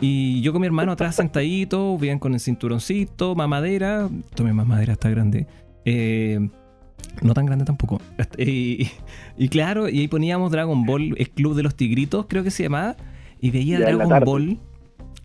Y 0.00 0.40
yo 0.40 0.52
con 0.52 0.62
mi 0.62 0.66
hermano 0.66 0.92
atrás 0.92 1.16
sentadito, 1.16 1.98
bien 1.98 2.18
con 2.18 2.32
el 2.34 2.40
cinturoncito, 2.40 3.34
mamadera. 3.34 4.08
Tome 4.34 4.52
mamadera, 4.52 4.94
está 4.94 5.10
grande. 5.10 5.46
Eh, 5.84 6.48
no 7.22 7.34
tan 7.34 7.46
grande 7.46 7.64
tampoco. 7.64 8.00
Y, 8.38 8.88
y, 9.36 9.48
claro, 9.48 9.88
y 9.88 10.00
ahí 10.00 10.08
poníamos 10.08 10.50
Dragon 10.50 10.84
Ball, 10.84 11.14
el 11.18 11.30
Club 11.30 11.54
de 11.54 11.62
los 11.62 11.74
Tigritos, 11.74 12.26
creo 12.28 12.42
que 12.42 12.50
se 12.50 12.62
llamaba. 12.62 12.96
Y 13.40 13.50
veía 13.50 13.78
Dragon 13.78 14.24
Ball. 14.24 14.58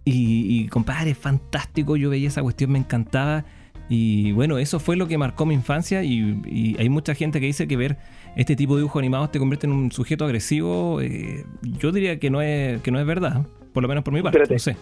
Y, 0.03 0.59
y 0.59 0.67
compadre, 0.67 1.15
fantástico. 1.15 1.95
Yo 1.95 2.09
veía 2.09 2.27
esa 2.27 2.41
cuestión, 2.41 2.71
me 2.71 2.79
encantaba. 2.79 3.45
Y 3.87 4.31
bueno, 4.31 4.57
eso 4.57 4.79
fue 4.79 4.95
lo 4.95 5.07
que 5.07 5.17
marcó 5.17 5.45
mi 5.45 5.53
infancia. 5.53 6.03
Y, 6.03 6.41
y 6.45 6.75
hay 6.79 6.89
mucha 6.89 7.15
gente 7.15 7.39
que 7.39 7.45
dice 7.45 7.67
que 7.67 7.77
ver 7.77 7.97
este 8.35 8.55
tipo 8.55 8.75
de 8.75 8.81
dibujos 8.81 8.99
animados 8.99 9.31
te 9.31 9.39
convierte 9.39 9.67
en 9.67 9.73
un 9.73 9.91
sujeto 9.91 10.25
agresivo. 10.25 10.99
Eh, 11.01 11.45
yo 11.61 11.91
diría 11.91 12.19
que 12.19 12.29
no 12.29 12.41
es, 12.41 12.81
que 12.81 12.91
no 12.91 12.99
es 12.99 13.05
verdad. 13.05 13.45
Por 13.75 13.83
lo 13.83 13.89
menos 13.89 14.05
por 14.05 14.13
mi 14.13 14.21
parte, 14.21 14.39
no 14.49 14.57
sé. 14.57 14.77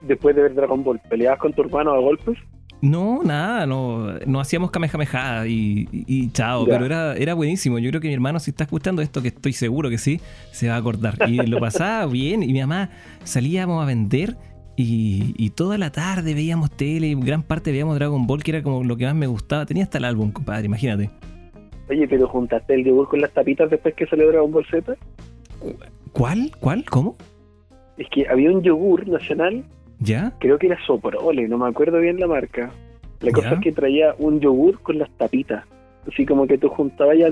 Después 0.00 0.36
de 0.36 0.42
ver 0.42 0.54
Dragon 0.54 0.84
Ball, 0.84 1.00
¿peleabas 1.10 1.40
con 1.40 1.52
tu 1.52 1.62
hermano 1.62 1.92
a 1.92 1.98
golpes? 1.98 2.38
No, 2.80 3.20
nada, 3.24 3.66
no, 3.66 4.12
no 4.26 4.38
hacíamos 4.38 4.70
kamehameha 4.70 5.44
y, 5.48 5.88
y, 5.90 6.30
chao, 6.30 6.64
pero 6.64 6.86
era, 6.86 7.16
era 7.16 7.34
buenísimo. 7.34 7.80
Yo 7.80 7.90
creo 7.90 8.00
que 8.00 8.06
mi 8.06 8.14
hermano, 8.14 8.38
si 8.38 8.52
está 8.52 8.62
escuchando 8.62 9.02
esto, 9.02 9.22
que 9.22 9.28
estoy 9.28 9.52
seguro 9.52 9.90
que 9.90 9.98
sí, 9.98 10.20
se 10.52 10.68
va 10.68 10.76
a 10.76 10.76
acordar. 10.76 11.16
Y 11.26 11.38
lo 11.48 11.58
pasaba 11.58 12.06
bien, 12.12 12.44
y 12.44 12.52
mi 12.52 12.60
mamá 12.60 12.90
salíamos 13.24 13.82
a 13.82 13.86
vender 13.86 14.36
y, 14.76 15.50
toda 15.50 15.76
la 15.76 15.90
tarde 15.90 16.32
veíamos 16.32 16.70
tele, 16.70 17.08
y 17.08 17.14
gran 17.16 17.42
parte 17.42 17.72
veíamos 17.72 17.96
Dragon 17.96 18.24
Ball, 18.24 18.44
que 18.44 18.52
era 18.52 18.62
como 18.62 18.84
lo 18.84 18.96
que 18.96 19.04
más 19.04 19.16
me 19.16 19.26
gustaba. 19.26 19.66
Tenía 19.66 19.82
hasta 19.82 19.98
el 19.98 20.04
álbum, 20.04 20.30
compadre, 20.30 20.66
imagínate. 20.66 21.10
Oye, 21.90 22.06
pero 22.06 22.28
juntaste 22.28 22.74
el 22.74 22.84
yogur 22.84 23.08
con 23.08 23.20
las 23.20 23.32
tapitas 23.32 23.68
después 23.68 23.94
que 23.96 24.06
salió 24.06 24.28
Dragon 24.28 24.52
Ball 24.52 24.64
Z. 24.70 24.94
¿Cuál? 26.12 26.52
¿Cuál? 26.60 26.84
¿Cómo? 26.84 27.16
Es 27.98 28.08
que 28.08 28.28
había 28.28 28.50
un 28.50 28.62
yogur 28.62 29.08
nacional. 29.08 29.64
¿Ya? 29.98 30.32
Creo 30.40 30.58
que 30.58 30.66
era 30.66 30.78
Soprole, 30.84 31.46
no 31.46 31.58
me 31.58 31.68
acuerdo 31.68 31.98
bien 32.00 32.18
la 32.18 32.26
marca. 32.26 32.72
La 33.20 33.30
cosa 33.30 33.54
es 33.54 33.60
que 33.60 33.72
traía 33.72 34.14
un 34.18 34.40
yogur 34.40 34.80
con 34.80 34.98
las 34.98 35.08
tapitas. 35.16 35.64
Así 36.10 36.26
como 36.26 36.46
que 36.46 36.58
tú 36.58 36.68
juntabas 36.68 37.16
ya 37.16 37.28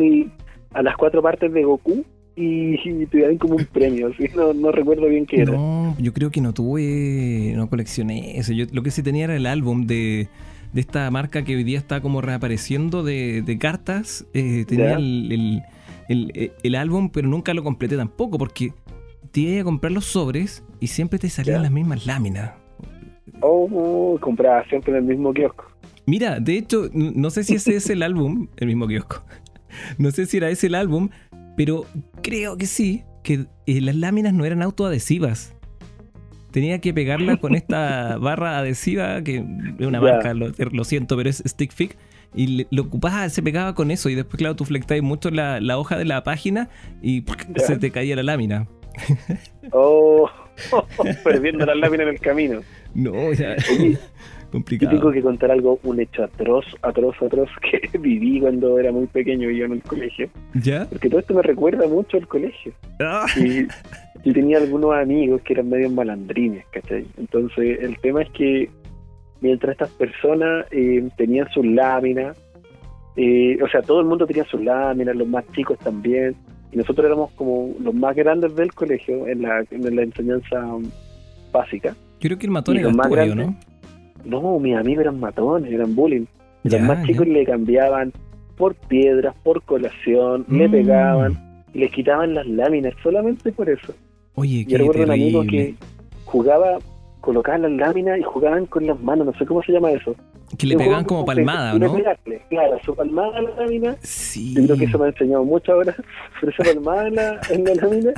a 0.74 0.82
las 0.82 0.96
cuatro 0.96 1.20
partes 1.20 1.52
de 1.52 1.64
Goku 1.64 2.04
y, 2.36 3.06
te 3.06 3.20
daban 3.22 3.38
como 3.38 3.56
un 3.56 3.64
premio. 3.64 4.10
No, 4.36 4.54
no 4.54 4.70
recuerdo 4.70 5.08
bien 5.08 5.26
qué 5.26 5.42
era. 5.42 5.52
No, 5.52 5.96
yo 5.98 6.12
creo 6.12 6.30
que 6.30 6.40
no 6.40 6.52
tuve, 6.52 7.52
no 7.56 7.68
coleccioné 7.68 8.38
eso. 8.38 8.52
Yo 8.52 8.66
lo 8.72 8.82
que 8.82 8.90
sí 8.90 9.02
tenía 9.02 9.24
era 9.24 9.36
el 9.36 9.46
álbum 9.46 9.86
de, 9.86 10.28
de 10.72 10.80
esta 10.80 11.10
marca 11.10 11.42
que 11.42 11.56
hoy 11.56 11.64
día 11.64 11.78
está 11.78 12.00
como 12.00 12.20
reapareciendo 12.20 13.02
de, 13.02 13.42
de 13.42 13.58
cartas. 13.58 14.26
Eh, 14.32 14.64
tenía 14.66 14.94
el, 14.94 15.62
el, 16.08 16.52
el, 16.62 16.74
álbum, 16.74 17.10
pero 17.10 17.28
nunca 17.28 17.52
lo 17.52 17.62
completé 17.62 17.96
tampoco 17.96 18.38
porque 18.38 18.72
te 19.32 19.40
iba 19.40 19.60
a 19.60 19.64
comprar 19.64 19.92
los 19.92 20.06
sobres 20.06 20.64
y 20.80 20.88
siempre 20.88 21.18
te 21.18 21.28
salían 21.28 21.62
las 21.62 21.70
mismas 21.70 22.06
láminas. 22.06 22.52
Oh, 23.40 24.18
compraba 24.20 24.64
siempre 24.68 24.92
en 24.92 24.98
el 24.98 25.04
mismo 25.04 25.32
kiosco. 25.32 25.66
Mira, 26.06 26.40
de 26.40 26.58
hecho, 26.58 26.90
no 26.92 27.30
sé 27.30 27.44
si 27.44 27.54
ese 27.54 27.76
es 27.76 27.88
el 27.90 28.02
álbum, 28.02 28.48
el 28.56 28.66
mismo 28.66 28.86
kiosco. 28.86 29.22
No 29.98 30.10
sé 30.10 30.26
si 30.26 30.36
era 30.36 30.50
ese 30.50 30.66
el 30.66 30.74
álbum, 30.74 31.10
pero 31.56 31.86
creo 32.22 32.56
que 32.56 32.66
sí, 32.66 33.04
que 33.22 33.46
eh, 33.66 33.80
las 33.80 33.96
láminas 33.96 34.34
no 34.34 34.44
eran 34.44 34.62
autoadhesivas. 34.62 35.54
Tenía 36.50 36.80
que 36.80 36.92
pegarla 36.92 37.36
con 37.36 37.54
esta 37.54 38.16
barra 38.20 38.58
adhesiva, 38.58 39.22
que 39.22 39.44
es 39.78 39.86
una 39.86 40.00
marca, 40.00 40.34
lo, 40.34 40.84
siento, 40.84 41.16
pero 41.16 41.30
es 41.30 41.42
Stick 41.46 41.72
Fig. 41.72 41.96
Y 42.34 42.66
lo 42.70 42.82
ocupabas, 42.82 43.32
se 43.32 43.42
pegaba 43.42 43.74
con 43.74 43.90
eso. 43.90 44.08
Y 44.08 44.14
después, 44.14 44.38
claro, 44.38 44.56
tú 44.56 44.64
flectabas 44.64 45.02
mucho 45.02 45.30
la, 45.30 45.78
hoja 45.78 45.96
de 45.96 46.04
la 46.04 46.22
página 46.24 46.68
y 47.02 47.24
se 47.56 47.76
te 47.76 47.90
caía 47.90 48.16
la 48.16 48.22
lámina. 48.22 48.68
Oh, 49.72 50.28
perdiendo 51.24 51.64
la 51.64 51.74
lámina 51.74 52.02
en 52.02 52.08
el 52.08 52.20
camino. 52.20 52.60
No, 52.94 53.32
ya. 53.32 53.54
Complicado. 54.50 54.90
tengo 54.90 55.12
que 55.12 55.22
contar 55.22 55.52
algo, 55.52 55.78
un 55.84 56.00
hecho 56.00 56.24
atroz, 56.24 56.64
atroz, 56.82 57.14
atroz 57.22 57.48
que 57.62 57.98
viví 57.98 58.40
cuando 58.40 58.78
era 58.78 58.90
muy 58.90 59.06
pequeño 59.06 59.48
y 59.48 59.58
yo 59.58 59.66
en 59.66 59.72
el 59.72 59.82
colegio. 59.82 60.28
¿Ya? 60.54 60.86
Porque 60.88 61.08
todo 61.08 61.20
esto 61.20 61.34
me 61.34 61.42
recuerda 61.42 61.86
mucho 61.86 62.16
al 62.16 62.26
colegio. 62.26 62.72
Ah. 62.98 63.26
yo 64.24 64.32
tenía 64.32 64.58
algunos 64.58 64.92
amigos 64.94 65.40
que 65.42 65.52
eran 65.52 65.68
medio 65.68 65.88
malandrines, 65.90 66.64
¿cachai? 66.72 67.06
Entonces, 67.16 67.78
el 67.80 67.98
tema 68.00 68.22
es 68.22 68.30
que 68.30 68.70
mientras 69.40 69.72
estas 69.72 69.90
personas 69.90 70.66
eh, 70.72 71.08
tenían 71.16 71.48
sus 71.50 71.64
láminas, 71.64 72.36
eh, 73.16 73.58
o 73.62 73.68
sea, 73.68 73.82
todo 73.82 74.00
el 74.00 74.06
mundo 74.06 74.26
tenía 74.26 74.44
sus 74.44 74.62
láminas, 74.62 75.14
los 75.14 75.28
más 75.28 75.44
chicos 75.52 75.78
también, 75.78 76.34
y 76.72 76.76
nosotros 76.76 77.06
éramos 77.06 77.30
como 77.32 77.74
los 77.80 77.94
más 77.94 78.14
grandes 78.14 78.54
del 78.54 78.72
colegio 78.72 79.26
en 79.26 79.42
la, 79.42 79.64
en 79.70 79.96
la 79.96 80.02
enseñanza 80.02 80.62
básica. 81.52 81.96
Yo 82.20 82.28
creo 82.28 82.38
que 82.38 82.46
el 82.46 82.52
matón 82.52 82.76
era 82.76 82.90
más 82.90 83.08
tuyo, 83.08 83.34
¿no? 83.34 83.56
No, 84.24 84.58
mis 84.58 84.76
amigos 84.76 85.02
eran 85.02 85.18
matones, 85.18 85.72
eran 85.72 85.94
bullying. 85.94 86.26
los 86.62 86.80
más 86.82 87.06
chicos 87.06 87.26
le 87.26 87.44
cambiaban 87.44 88.12
por 88.56 88.74
piedras, 88.74 89.34
por 89.42 89.62
colación, 89.62 90.44
le 90.48 90.68
mm. 90.68 90.70
pegaban 90.70 91.64
y 91.72 91.78
les 91.78 91.90
quitaban 91.90 92.34
las 92.34 92.46
láminas 92.46 92.94
solamente 93.02 93.52
por 93.52 93.70
eso. 93.70 93.94
Oye, 94.34 94.64
qué 94.66 94.72
Yo 94.72 94.78
recuerdo 94.78 95.04
un 95.04 95.10
amigo 95.12 95.42
que 95.44 95.74
jugaba, 96.26 96.78
colocaban 97.20 97.62
las 97.62 97.72
láminas 97.72 98.18
y 98.18 98.22
jugaban 98.22 98.66
con 98.66 98.86
las 98.86 99.00
manos, 99.00 99.26
no 99.26 99.32
sé 99.34 99.46
cómo 99.46 99.62
se 99.62 99.72
llama 99.72 99.90
eso. 99.92 100.14
Que 100.58 100.66
le 100.66 100.76
pegaban 100.76 101.04
como 101.04 101.24
palmada, 101.24 101.74
¿no? 101.78 101.96
claro, 102.48 102.78
su 102.84 102.94
palmada 102.94 103.38
en 103.38 103.44
la 103.44 103.50
lámina. 103.50 103.96
Sí. 104.00 104.54
Yo 104.54 104.64
creo 104.64 104.76
que 104.76 104.84
eso 104.84 104.98
me 104.98 105.06
ha 105.06 105.08
enseñado 105.08 105.44
mucho 105.44 105.72
ahora, 105.72 105.94
pero 106.40 106.52
esa 106.52 106.64
palmada 106.64 107.08
en 107.08 107.14
la, 107.14 107.40
en 107.50 107.64
la 107.64 107.74
lámina 107.74 108.12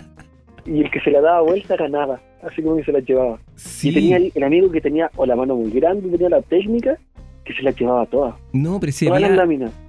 y 0.64 0.80
el 0.80 0.90
que 0.90 1.00
se 1.00 1.10
la 1.10 1.20
daba 1.20 1.42
vuelta 1.42 1.76
ganaba, 1.76 2.20
así 2.42 2.62
como 2.62 2.76
que 2.76 2.84
se 2.84 2.92
la 2.92 3.00
llevaba. 3.00 3.38
Y 3.82 3.92
tenía 3.92 4.16
el, 4.16 4.42
amigo 4.42 4.70
que 4.70 4.80
tenía 4.80 5.10
o 5.16 5.26
la 5.26 5.36
mano 5.36 5.56
muy 5.56 5.70
grande, 5.70 6.08
tenía 6.08 6.28
la 6.28 6.42
técnica 6.42 6.96
que 7.44 7.52
se 7.52 7.62
la 7.62 7.72
llevaba 7.72 8.06
toda. 8.06 8.36
No, 8.52 8.78
pero 8.80 8.92
sí, 8.92 9.08
había, 9.08 9.28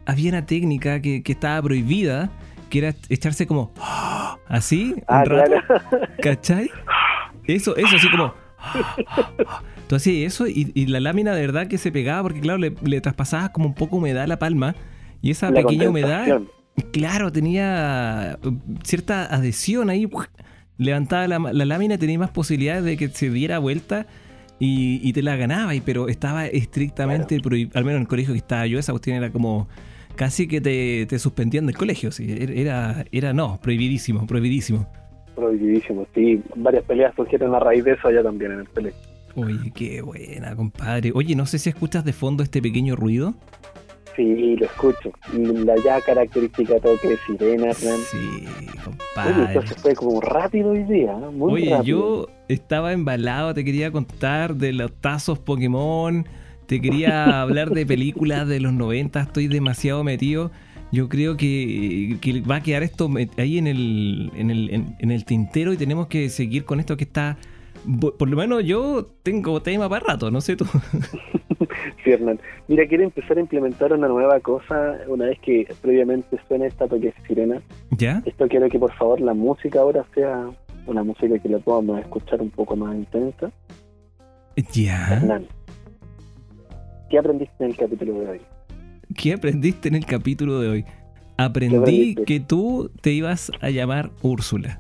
había 0.06 0.30
una 0.30 0.46
técnica 0.46 1.02
que, 1.02 1.22
que 1.24 1.32
estaba 1.32 1.62
prohibida, 1.62 2.32
que 2.70 2.80
era 2.80 2.96
echarse 3.10 3.46
como 3.48 3.72
así, 4.48 4.94
un 4.96 5.04
ah, 5.08 5.24
rato, 5.24 5.56
¿cachai? 6.22 6.70
Eso, 7.46 7.76
eso, 7.76 7.96
así 7.96 8.10
como... 8.10 8.34
Entonces 9.94 10.26
eso, 10.26 10.48
y, 10.48 10.88
la 10.88 11.00
lámina 11.00 11.36
de 11.36 11.42
verdad 11.42 11.68
que 11.68 11.78
se 11.78 11.92
pegaba, 11.92 12.24
porque 12.24 12.40
claro, 12.40 12.58
le, 12.58 12.74
le 12.84 13.00
traspasabas 13.00 13.52
como 13.52 13.68
un 13.68 13.76
poco 13.76 13.98
humedad 13.98 14.24
a 14.24 14.28
la 14.28 14.40
palma, 14.40 14.74
y 15.22 15.30
esa 15.30 15.52
pequeña 15.52 15.88
humedad, 15.88 16.42
claro, 16.92 17.32
tenía 17.32 18.40
uh, 18.44 18.52
cierta 18.84 19.26
adhesión 19.26 19.92
ahí, 19.92 20.10
levantaba 20.80 21.28
la, 21.28 21.38
la 21.38 21.66
lámina, 21.66 22.00
tenía 22.00 22.18
más 22.18 22.32
posibilidades 22.32 22.84
de 22.86 22.98
que 22.98 23.10
se 23.10 23.30
diera 23.30 23.60
vuelta 23.60 24.08
y, 24.58 25.14
te 25.14 25.22
la 25.22 25.36
ganaba, 25.36 25.74
pero 25.86 26.08
estaba 26.08 26.48
estrictamente 26.48 27.40
prohibido, 27.40 27.78
al 27.78 27.86
menos 27.86 27.98
en 27.98 28.02
el 28.02 28.08
colegio 28.08 28.34
que 28.34 28.40
estaba 28.40 28.66
yo, 28.66 28.80
esa 28.80 28.94
cuestión 28.94 29.18
era 29.18 29.30
como 29.30 29.68
casi 30.16 30.48
que 30.48 30.60
te, 30.60 31.06
te 31.06 31.20
suspendían 31.20 31.68
del 31.68 31.78
colegio, 31.78 32.12
sí, 32.12 32.32
er, 32.32 32.50
era, 32.50 33.06
era 33.12 33.32
no, 33.32 33.60
prohibidísimo, 33.62 34.26
prohibidísimo. 34.26 34.88
Prohibidísimo, 35.36 36.08
sí, 36.16 36.42
varias 36.56 36.84
peleas 36.84 37.14
surgieron 37.16 37.54
a 37.54 37.60
raíz 37.60 37.84
de 37.84 37.92
eso 37.92 38.08
allá 38.08 38.24
también 38.24 38.54
en 38.54 38.62
el 38.62 38.70
colegio. 38.70 39.13
Oye, 39.36 39.72
qué 39.74 40.02
buena, 40.02 40.56
compadre. 40.56 41.12
Oye, 41.16 41.36
no 41.36 41.46
sé 41.46 41.58
si 41.58 41.70
escuchas 41.70 42.06
de 42.06 42.14
fondo 42.14 42.44
este 42.44 42.62
pequeño 42.62 42.96
ruido. 42.96 43.34
Sí, 44.16 44.56
lo 44.58 44.66
escucho. 44.66 45.12
La 45.34 45.76
ya 45.84 46.00
característica 46.02 46.80
toque 46.80 47.10
de 47.10 47.18
sirena, 47.26 47.72
Hernán. 47.72 48.00
Sí, 48.12 48.46
compadre. 48.84 49.34
Oye, 49.34 49.46
entonces 49.48 49.78
fue 49.78 49.96
como 49.96 50.22
rápido 50.22 50.72
hoy 50.72 50.84
día, 50.84 51.14
muy 51.16 51.54
Oye, 51.54 51.80
yo 51.84 52.28
estaba 52.48 52.94
embalado, 52.94 53.54
te 53.56 53.66
quería 53.66 53.92
contar 53.92 54.56
de 54.56 54.72
los 54.72 54.94
tazos 54.94 55.40
Pokémon, 55.40 56.28
te 56.68 56.80
quería 56.80 57.24
hablar 57.42 57.72
de 57.72 57.88
películas 57.88 58.48
de 58.48 58.60
los 58.60 58.74
90, 58.74 59.20
estoy 59.20 59.48
demasiado 59.48 60.04
metido. 60.04 60.52
Yo 60.92 61.10
creo 61.10 61.38
que, 61.38 62.20
va 62.48 62.58
a 62.58 62.62
quedar 62.62 62.84
esto 62.84 63.10
ahí 63.40 63.58
en 63.58 63.66
el, 63.66 64.32
en 64.36 64.52
el, 64.52 64.94
en 65.00 65.10
el 65.10 65.26
tintero 65.26 65.74
y 65.74 65.78
tenemos 65.78 66.06
que 66.06 66.30
seguir 66.30 66.66
con 66.66 66.80
esto 66.80 66.98
que 66.98 67.06
está 67.06 67.40
por 68.18 68.30
lo 68.30 68.38
menos 68.38 68.64
yo 68.64 69.06
tengo 69.24 69.62
tema 69.62 69.90
para 69.90 70.06
rato, 70.06 70.32
no 70.32 70.42
sé 70.42 70.56
tú. 70.56 70.66
sí, 72.04 72.12
Hernán. 72.12 72.40
Mira, 72.68 72.88
quiero 72.88 73.04
empezar 73.04 73.38
a 73.38 73.42
implementar 73.42 73.94
una 73.94 74.08
nueva 74.08 74.40
cosa 74.40 74.98
una 75.08 75.26
vez 75.26 75.40
que 75.40 75.68
previamente 75.82 76.40
suene 76.48 76.68
esta 76.68 76.88
toque 76.88 77.14
sirena. 77.28 77.62
¿Ya? 77.92 78.22
Esto 78.26 78.48
quiero 78.48 78.70
que 78.70 78.80
por 78.80 78.94
favor 78.94 79.22
la 79.22 79.34
música 79.34 79.82
ahora 79.82 80.06
sea 80.14 80.50
una 80.86 81.04
música 81.04 81.38
que 81.40 81.50
la 81.50 81.60
podamos 81.60 82.00
escuchar 82.00 82.42
un 82.42 82.50
poco 82.50 82.76
más 82.76 82.96
intensa. 82.96 83.52
Ya. 84.72 85.16
Hernán, 85.16 85.48
¿qué 87.10 87.18
aprendiste 87.18 87.64
en 87.64 87.72
el 87.72 87.78
capítulo 87.78 88.20
de 88.20 88.30
hoy? 88.30 88.42
¿Qué 89.16 89.34
aprendiste 89.34 89.90
en 89.90 89.96
el 89.96 90.06
capítulo 90.06 90.60
de 90.60 90.70
hoy? 90.70 90.86
Aprendí 91.38 92.16
que 92.16 92.40
tú 92.40 92.92
te 93.02 93.12
ibas 93.12 93.52
a 93.62 93.70
llamar 93.70 94.12
Úrsula. 94.22 94.80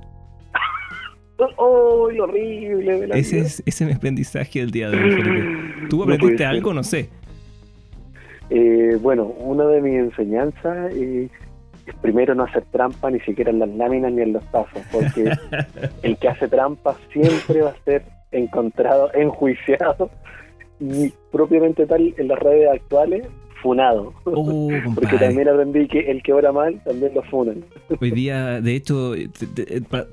¡Oh, 1.58 2.10
horrible! 2.20 3.10
ese, 3.14 3.40
es, 3.40 3.64
ese 3.66 3.86
mi 3.86 3.94
aprendizaje 3.94 4.60
del 4.60 4.72
día 4.72 4.90
de 4.90 4.98
hoy, 4.98 5.12
Felipe. 5.12 5.58
¿Tú 5.90 6.04
aprendiste 6.04 6.46
algo? 6.46 6.74
No 6.74 6.84
sé. 6.84 7.10
Eh, 8.50 8.98
bueno, 9.02 9.26
una 9.26 9.66
de 9.66 9.82
mis 9.82 9.96
enseñanzas 9.96 10.94
es 10.94 11.32
primero 12.02 12.34
no 12.36 12.44
hacer 12.44 12.64
trampa 12.72 13.10
ni 13.10 13.20
siquiera 13.22 13.52
en 13.52 13.60
las 13.60 13.70
láminas 13.70 14.12
ni 14.12 14.22
en 14.22 14.34
los 14.34 14.46
tazos, 14.52 14.82
porque 14.92 15.32
el 16.04 16.18
que 16.18 16.30
hace 16.30 16.48
trampa 16.48 16.96
siempre 17.12 17.62
va 17.62 17.72
a 17.72 17.84
ser 17.84 18.04
encontrado, 18.32 19.12
enjuiciado 19.14 20.10
y 20.80 21.14
propiamente 21.32 21.86
tal 21.86 22.14
en 22.18 22.28
las 22.28 22.40
redes 22.40 22.70
actuales 22.74 23.28
funado. 23.64 24.14
Oh, 24.26 24.70
Porque 24.96 25.18
también 25.18 25.48
aprendí 25.48 25.88
que 25.88 26.12
el 26.12 26.22
que 26.22 26.34
ora 26.34 26.52
mal 26.52 26.80
también 26.84 27.14
lo 27.16 27.24
funan. 27.24 27.64
Hoy 28.00 28.12
día, 28.12 28.62
de 28.62 28.76
hecho, 28.76 29.14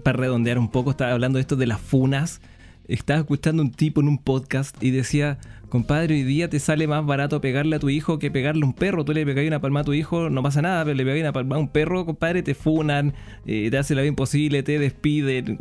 para 0.03 0.17
redondear 0.17 0.59
un 0.59 0.71
poco, 0.71 0.93
estaba 0.93 1.13
hablando 1.13 1.37
de 1.37 1.43
esto 1.43 1.57
de 1.57 1.67
las 1.67 1.81
funas. 1.81 2.41
Estaba 2.89 3.21
escuchando 3.21 3.63
un 3.63 3.71
tipo 3.71 4.01
en 4.01 4.09
un 4.09 4.19
podcast 4.19 4.83
y 4.83 4.91
decía, 4.91 5.39
compadre, 5.69 6.15
hoy 6.15 6.23
día 6.23 6.49
te 6.49 6.59
sale 6.59 6.87
más 6.87 7.05
barato 7.07 7.41
pegarle 7.41 7.77
a 7.77 7.79
tu 7.79 7.89
hijo 7.89 8.19
que 8.19 8.31
pegarle 8.31 8.63
a 8.63 8.67
un 8.67 8.73
perro. 8.73 9.05
Tú 9.05 9.13
le 9.13 9.25
pegas 9.27 9.47
una 9.47 9.61
palma 9.61 9.81
a 9.81 9.85
tu 9.85 9.93
hijo, 9.93 10.31
no 10.31 10.43
pasa 10.43 10.63
nada, 10.63 10.85
pero 10.85 10.97
le 10.97 11.05
pegas 11.05 11.21
una 11.21 11.33
palma 11.33 11.57
a 11.57 11.59
un 11.59 11.69
perro, 11.69 12.07
compadre, 12.07 12.43
te 12.43 12.55
funan, 12.55 13.15
eh, 13.47 13.69
te 13.71 13.79
hace 13.79 13.95
la 13.95 14.01
vida 14.03 14.09
imposible, 14.09 14.63
te 14.63 14.79
despiden. 14.79 15.59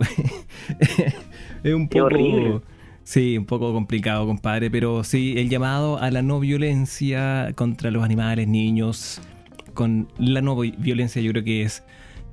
es 1.63 1.73
un 1.73 1.87
poco... 1.87 2.05
horrible 2.05 2.61
Sí, 3.03 3.37
un 3.37 3.45
poco 3.45 3.73
complicado, 3.73 4.25
compadre, 4.27 4.69
pero 4.69 5.03
sí, 5.03 5.35
el 5.37 5.49
llamado 5.49 5.97
a 5.97 6.11
la 6.11 6.21
no 6.21 6.39
violencia 6.39 7.53
contra 7.55 7.89
los 7.91 8.03
animales, 8.03 8.47
niños, 8.47 9.21
con 9.73 10.07
la 10.17 10.41
no 10.41 10.55
violencia 10.57 11.21
yo 11.21 11.31
creo 11.31 11.43
que 11.43 11.63
es 11.63 11.83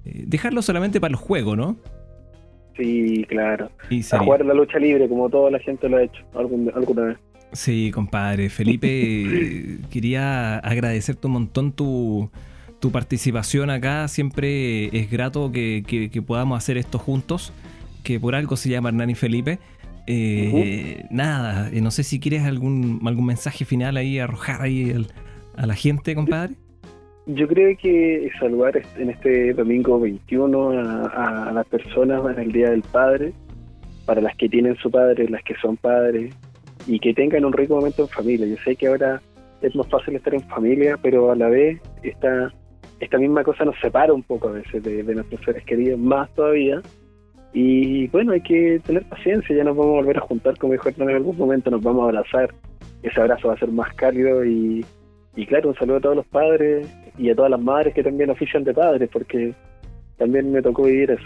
eh, 0.05 0.25
dejarlo 0.27 0.63
solamente 0.63 1.01
para 1.01 1.13
el 1.13 1.17
juego, 1.17 1.57
¿no? 1.57 1.77
Sí, 2.77 3.25
claro. 3.29 3.71
a 4.13 4.19
jugar 4.19 4.45
la 4.45 4.53
lucha 4.53 4.79
libre 4.79 5.09
como 5.09 5.31
toda 5.31 5.51
la 5.51 5.59
gente 5.59 5.89
lo 5.89 5.97
ha 5.97 6.03
hecho 6.03 6.23
alguna 6.35 7.03
vez. 7.03 7.19
Sí, 7.53 7.91
compadre. 7.93 8.51
Felipe, 8.51 9.79
quería 9.91 10.59
agradecerte 10.59 11.27
un 11.27 11.33
montón 11.35 11.73
tu, 11.73 12.31
tu 12.81 12.91
participación 12.91 13.71
acá. 13.71 14.09
Siempre 14.09 14.87
es 14.97 15.11
grato 15.11 15.51
que, 15.53 15.83
que, 15.87 16.23
podamos 16.23 16.59
hacer 16.59 16.77
esto 16.77 16.99
juntos, 16.99 17.53
que 18.03 18.21
por 18.21 18.35
algo 18.35 18.57
se 18.57 18.69
llama 18.69 18.91
Hernán 18.91 19.11
y 19.11 19.15
Felipe. 19.15 19.59
Eh, 20.07 21.05
Nada, 21.11 21.71
eh, 21.73 21.81
no 21.81 21.91
sé 21.91 22.03
si 22.03 22.21
quieres 22.21 22.45
algún, 22.45 23.01
algún 23.05 23.27
mensaje 23.27 23.65
final 23.65 23.97
ahí, 23.97 24.19
arrojar 24.19 24.63
ahí 24.63 24.95
a 25.57 25.67
la 25.67 25.75
gente, 25.75 26.15
compadre. 26.15 26.55
Yo 27.27 27.49
creo 27.49 27.77
que 27.77 28.31
saludar 28.39 28.81
en 28.99 29.11
este 29.11 29.53
domingo 29.53 29.99
21 29.99 30.71
a, 31.13 31.51
las 31.53 31.67
personas 31.67 32.23
en 32.25 32.41
el 32.41 32.53
Día 32.53 32.71
del 32.71 32.83
Padre, 32.83 33.33
para 34.05 34.21
las 34.21 34.37
que 34.37 34.49
tienen 34.49 34.77
su 34.77 34.93
padre, 34.93 35.29
las 35.29 35.43
que 35.43 35.57
son 35.57 35.77
padres, 35.77 36.33
y 36.87 37.01
que 37.01 37.13
tengan 37.13 37.45
un 37.45 37.53
rico 37.53 37.75
momento 37.75 38.03
en 38.03 38.09
familia. 38.09 38.47
Yo 38.47 38.57
sé 38.65 38.77
que 38.77 38.87
ahora 38.87 39.21
es 39.61 39.75
más 39.75 39.89
fácil 39.89 40.15
estar 40.15 40.35
en 40.35 40.43
familia, 40.43 40.97
pero 41.03 41.33
a 41.33 41.35
la 41.35 41.49
vez 41.49 41.81
esta, 42.05 42.55
esta 43.01 43.19
misma 43.19 43.43
cosa 43.43 43.65
nos 43.65 43.75
separa 43.81 44.13
un 44.13 44.23
poco 44.23 44.49
a 44.49 44.53
veces 44.53 44.81
de, 44.85 45.03
de 45.03 45.15
nuestros 45.17 45.41
seres 45.45 45.65
queridos, 45.65 45.99
más 45.99 46.33
todavía. 46.35 46.81
Y 47.59 48.09
bueno, 48.09 48.33
hay 48.33 48.43
que 48.43 48.83
tener 48.85 49.03
paciencia, 49.09 49.57
ya 49.57 49.65
nos 49.65 49.75
vamos 49.75 49.95
a 49.95 50.01
volver 50.03 50.19
a 50.19 50.21
juntar, 50.21 50.59
como 50.59 50.75
dijo 50.75 50.91
en 50.91 51.09
algún 51.09 51.39
momento 51.39 51.71
nos 51.71 51.81
vamos 51.81 52.03
a 52.03 52.09
abrazar, 52.09 52.55
ese 53.03 53.19
abrazo 53.19 53.49
va 53.49 53.55
a 53.55 53.59
ser 53.59 53.71
más 53.71 53.95
cálido 53.95 54.45
y, 54.45 54.85
claro, 55.49 55.71
un 55.71 55.75
saludo 55.75 55.97
a 55.97 56.01
todos 56.01 56.17
los 56.17 56.27
padres 56.27 56.87
y 57.17 57.31
a 57.31 57.35
todas 57.35 57.51
las 57.51 57.59
madres 57.59 57.95
que 57.95 58.03
también 58.03 58.29
ofician 58.29 58.63
de 58.63 58.75
padres, 58.75 59.09
porque 59.11 59.55
también 60.19 60.53
me 60.53 60.61
tocó 60.61 60.83
vivir 60.83 61.13
eso. 61.13 61.25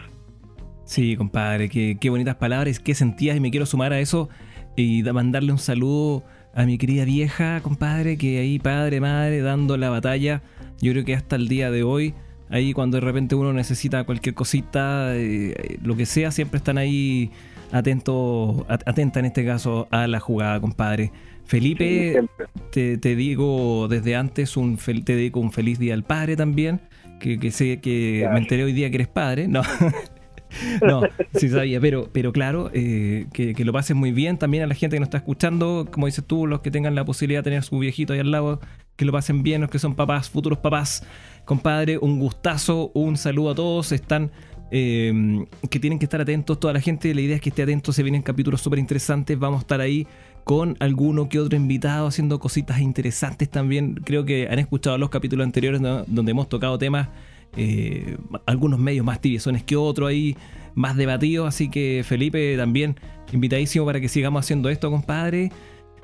Sí, 0.84 1.16
compadre, 1.16 1.68
qué, 1.68 1.96
qué 2.00 2.10
bonitas 2.10 2.36
palabras, 2.36 2.78
qué 2.78 2.94
sentías 2.94 3.36
y 3.36 3.40
me 3.40 3.50
quiero 3.50 3.66
sumar 3.66 3.92
a 3.92 3.98
eso 3.98 4.28
y 4.76 5.02
mandarle 5.02 5.50
un 5.50 5.58
saludo 5.58 6.22
a 6.54 6.64
mi 6.64 6.78
querida 6.78 7.04
vieja, 7.04 7.60
compadre, 7.60 8.16
que 8.16 8.38
ahí 8.38 8.60
padre, 8.60 9.00
madre, 9.00 9.40
dando 9.40 9.76
la 9.76 9.90
batalla, 9.90 10.42
yo 10.80 10.92
creo 10.92 11.04
que 11.04 11.16
hasta 11.16 11.34
el 11.34 11.48
día 11.48 11.72
de 11.72 11.82
hoy 11.82 12.14
Ahí 12.50 12.72
cuando 12.72 12.96
de 12.96 13.02
repente 13.02 13.34
uno 13.34 13.52
necesita 13.52 14.04
cualquier 14.04 14.34
cosita, 14.34 15.16
eh, 15.16 15.78
lo 15.82 15.96
que 15.96 16.06
sea, 16.06 16.30
siempre 16.30 16.58
están 16.58 16.78
ahí 16.78 17.30
atentos, 17.72 18.64
atenta 18.68 19.20
en 19.20 19.26
este 19.26 19.44
caso 19.44 19.86
a 19.90 20.06
la 20.06 20.20
jugada, 20.20 20.60
compadre. 20.60 21.12
Felipe, 21.44 22.22
te, 22.70 23.16
digo 23.16 23.88
desde 23.88 24.14
antes, 24.14 24.56
un 24.56 24.76
te 24.76 25.16
dedico 25.16 25.40
un 25.40 25.50
feliz 25.50 25.80
día 25.80 25.94
al 25.94 26.04
padre 26.04 26.36
también, 26.36 26.80
que, 27.18 27.50
sé 27.50 27.80
que 27.80 28.28
me 28.32 28.38
enteré 28.38 28.64
hoy 28.64 28.72
día 28.72 28.88
que 28.88 28.96
eres 28.96 29.08
padre, 29.08 29.48
¿no? 29.48 29.62
no, 30.86 31.02
sí 31.34 31.48
sabía, 31.48 31.80
pero, 31.80 32.08
pero 32.12 32.32
claro, 32.32 32.70
eh, 32.72 33.26
que, 33.32 33.54
lo 33.64 33.72
pasen 33.72 33.96
muy 33.96 34.12
bien. 34.12 34.38
También 34.38 34.62
a 34.62 34.66
la 34.66 34.74
gente 34.74 34.96
que 34.96 35.00
nos 35.00 35.08
está 35.08 35.18
escuchando, 35.18 35.88
como 35.90 36.06
dices 36.06 36.24
tú, 36.24 36.46
los 36.46 36.60
que 36.60 36.70
tengan 36.70 36.94
la 36.94 37.04
posibilidad 37.04 37.40
de 37.40 37.44
tener 37.44 37.62
su 37.62 37.78
viejito 37.78 38.12
ahí 38.12 38.20
al 38.20 38.30
lado, 38.30 38.60
que 38.96 39.04
lo 39.04 39.12
pasen 39.12 39.42
bien, 39.42 39.60
los 39.60 39.70
que 39.70 39.78
son 39.78 39.94
papás, 39.94 40.30
futuros 40.30 40.58
papás. 40.58 41.04
Compadre, 41.44 41.98
un 41.98 42.18
gustazo, 42.18 42.90
un 42.94 43.16
saludo 43.16 43.50
a 43.50 43.54
todos. 43.54 43.92
Están 43.92 44.30
eh, 44.70 45.44
que 45.68 45.80
tienen 45.80 45.98
que 45.98 46.04
estar 46.04 46.20
atentos. 46.20 46.60
Toda 46.60 46.72
la 46.72 46.80
gente, 46.80 47.14
la 47.14 47.20
idea 47.20 47.36
es 47.36 47.42
que 47.42 47.50
esté 47.50 47.62
atento. 47.62 47.92
Se 47.92 48.02
vienen 48.02 48.22
capítulos 48.22 48.60
súper 48.60 48.78
interesantes. 48.78 49.38
Vamos 49.38 49.58
a 49.58 49.60
estar 49.62 49.80
ahí 49.80 50.06
con 50.44 50.76
alguno 50.80 51.28
que 51.28 51.38
otro 51.38 51.56
invitado 51.56 52.06
haciendo 52.06 52.38
cositas 52.38 52.80
interesantes 52.80 53.48
también. 53.48 53.94
Creo 54.04 54.24
que 54.24 54.48
han 54.48 54.58
escuchado 54.58 54.98
los 54.98 55.10
capítulos 55.10 55.44
anteriores 55.44 55.80
donde 55.80 56.30
hemos 56.30 56.48
tocado 56.48 56.78
temas 56.78 57.08
eh, 57.56 58.16
algunos 58.46 58.78
medios 58.78 59.04
más 59.04 59.20
tibiezones 59.20 59.64
que 59.64 59.76
otros 59.76 60.08
ahí, 60.08 60.36
más 60.74 60.96
debatidos. 60.96 61.48
Así 61.48 61.68
que 61.68 62.04
Felipe 62.06 62.56
también 62.56 62.96
invitadísimo 63.32 63.84
para 63.86 64.00
que 64.00 64.08
sigamos 64.08 64.44
haciendo 64.44 64.68
esto, 64.68 64.90
compadre. 64.90 65.50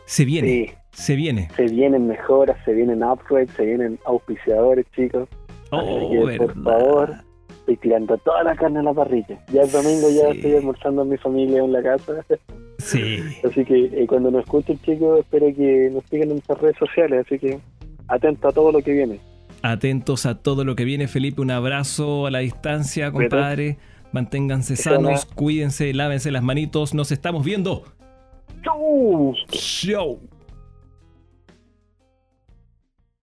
Se 0.07 0.25
viene, 0.25 0.75
se 0.93 1.17
viene. 1.17 1.49
Se 1.57 1.65
vienen 1.65 2.07
mejoras, 2.07 2.57
se 2.65 2.73
vienen 2.73 3.03
upgrades, 3.03 3.51
se 3.57 3.65
vienen 3.65 3.99
auspiciadores, 4.07 4.87
chicos. 4.95 5.29
Oh, 5.73 6.29
por 6.39 6.63
favor, 6.63 7.15
estoy 7.49 7.77
tirando 7.79 8.17
toda 8.19 8.45
la 8.45 8.55
carne 8.55 8.79
a 8.79 8.83
la 8.85 8.95
parrilla. 8.95 9.45
Ya 9.53 9.63
el 9.63 9.73
domingo 9.73 10.09
ya 10.09 10.29
estoy 10.29 10.55
almorzando 10.55 11.03
a 11.03 11.05
mi 11.05 11.17
familia 11.17 11.59
en 11.59 11.73
la 11.73 11.83
casa. 11.83 12.25
Sí. 12.79 13.19
así 13.45 13.65
que 13.65 13.87
eh, 13.87 14.07
cuando 14.07 14.31
nos 14.31 14.45
escuchen, 14.45 14.79
chicos, 14.83 15.19
espero 15.19 15.47
que 15.55 15.91
nos 15.93 16.05
sigan 16.05 16.29
en 16.29 16.35
nuestras 16.37 16.61
redes 16.61 16.77
sociales. 16.79 17.27
Así 17.27 17.39
que 17.41 17.59
atento 18.07 18.49
a 18.49 18.53
todo 18.53 18.71
lo 18.71 18.81
que 18.83 18.93
viene. 18.93 19.19
Atentos 19.63 20.25
a 20.25 20.41
todo 20.41 20.65
lo 20.65 20.77
que 20.77 20.85
viene, 20.85 21.09
Felipe. 21.09 21.41
Un 21.41 21.51
abrazo 21.51 22.27
a 22.27 22.31
la 22.31 22.39
distancia, 22.39 23.11
compadre. 23.11 23.79
Manténganse 24.13 24.77
sanos, 24.77 25.27
cuídense, 25.27 25.93
lávense 25.93 26.31
las 26.31 26.45
manitos. 26.45 26.95
Nos 26.95 27.11
estamos 27.11 27.45
viendo. 27.45 27.83
Yo! 28.65 29.35
show. 29.53 30.21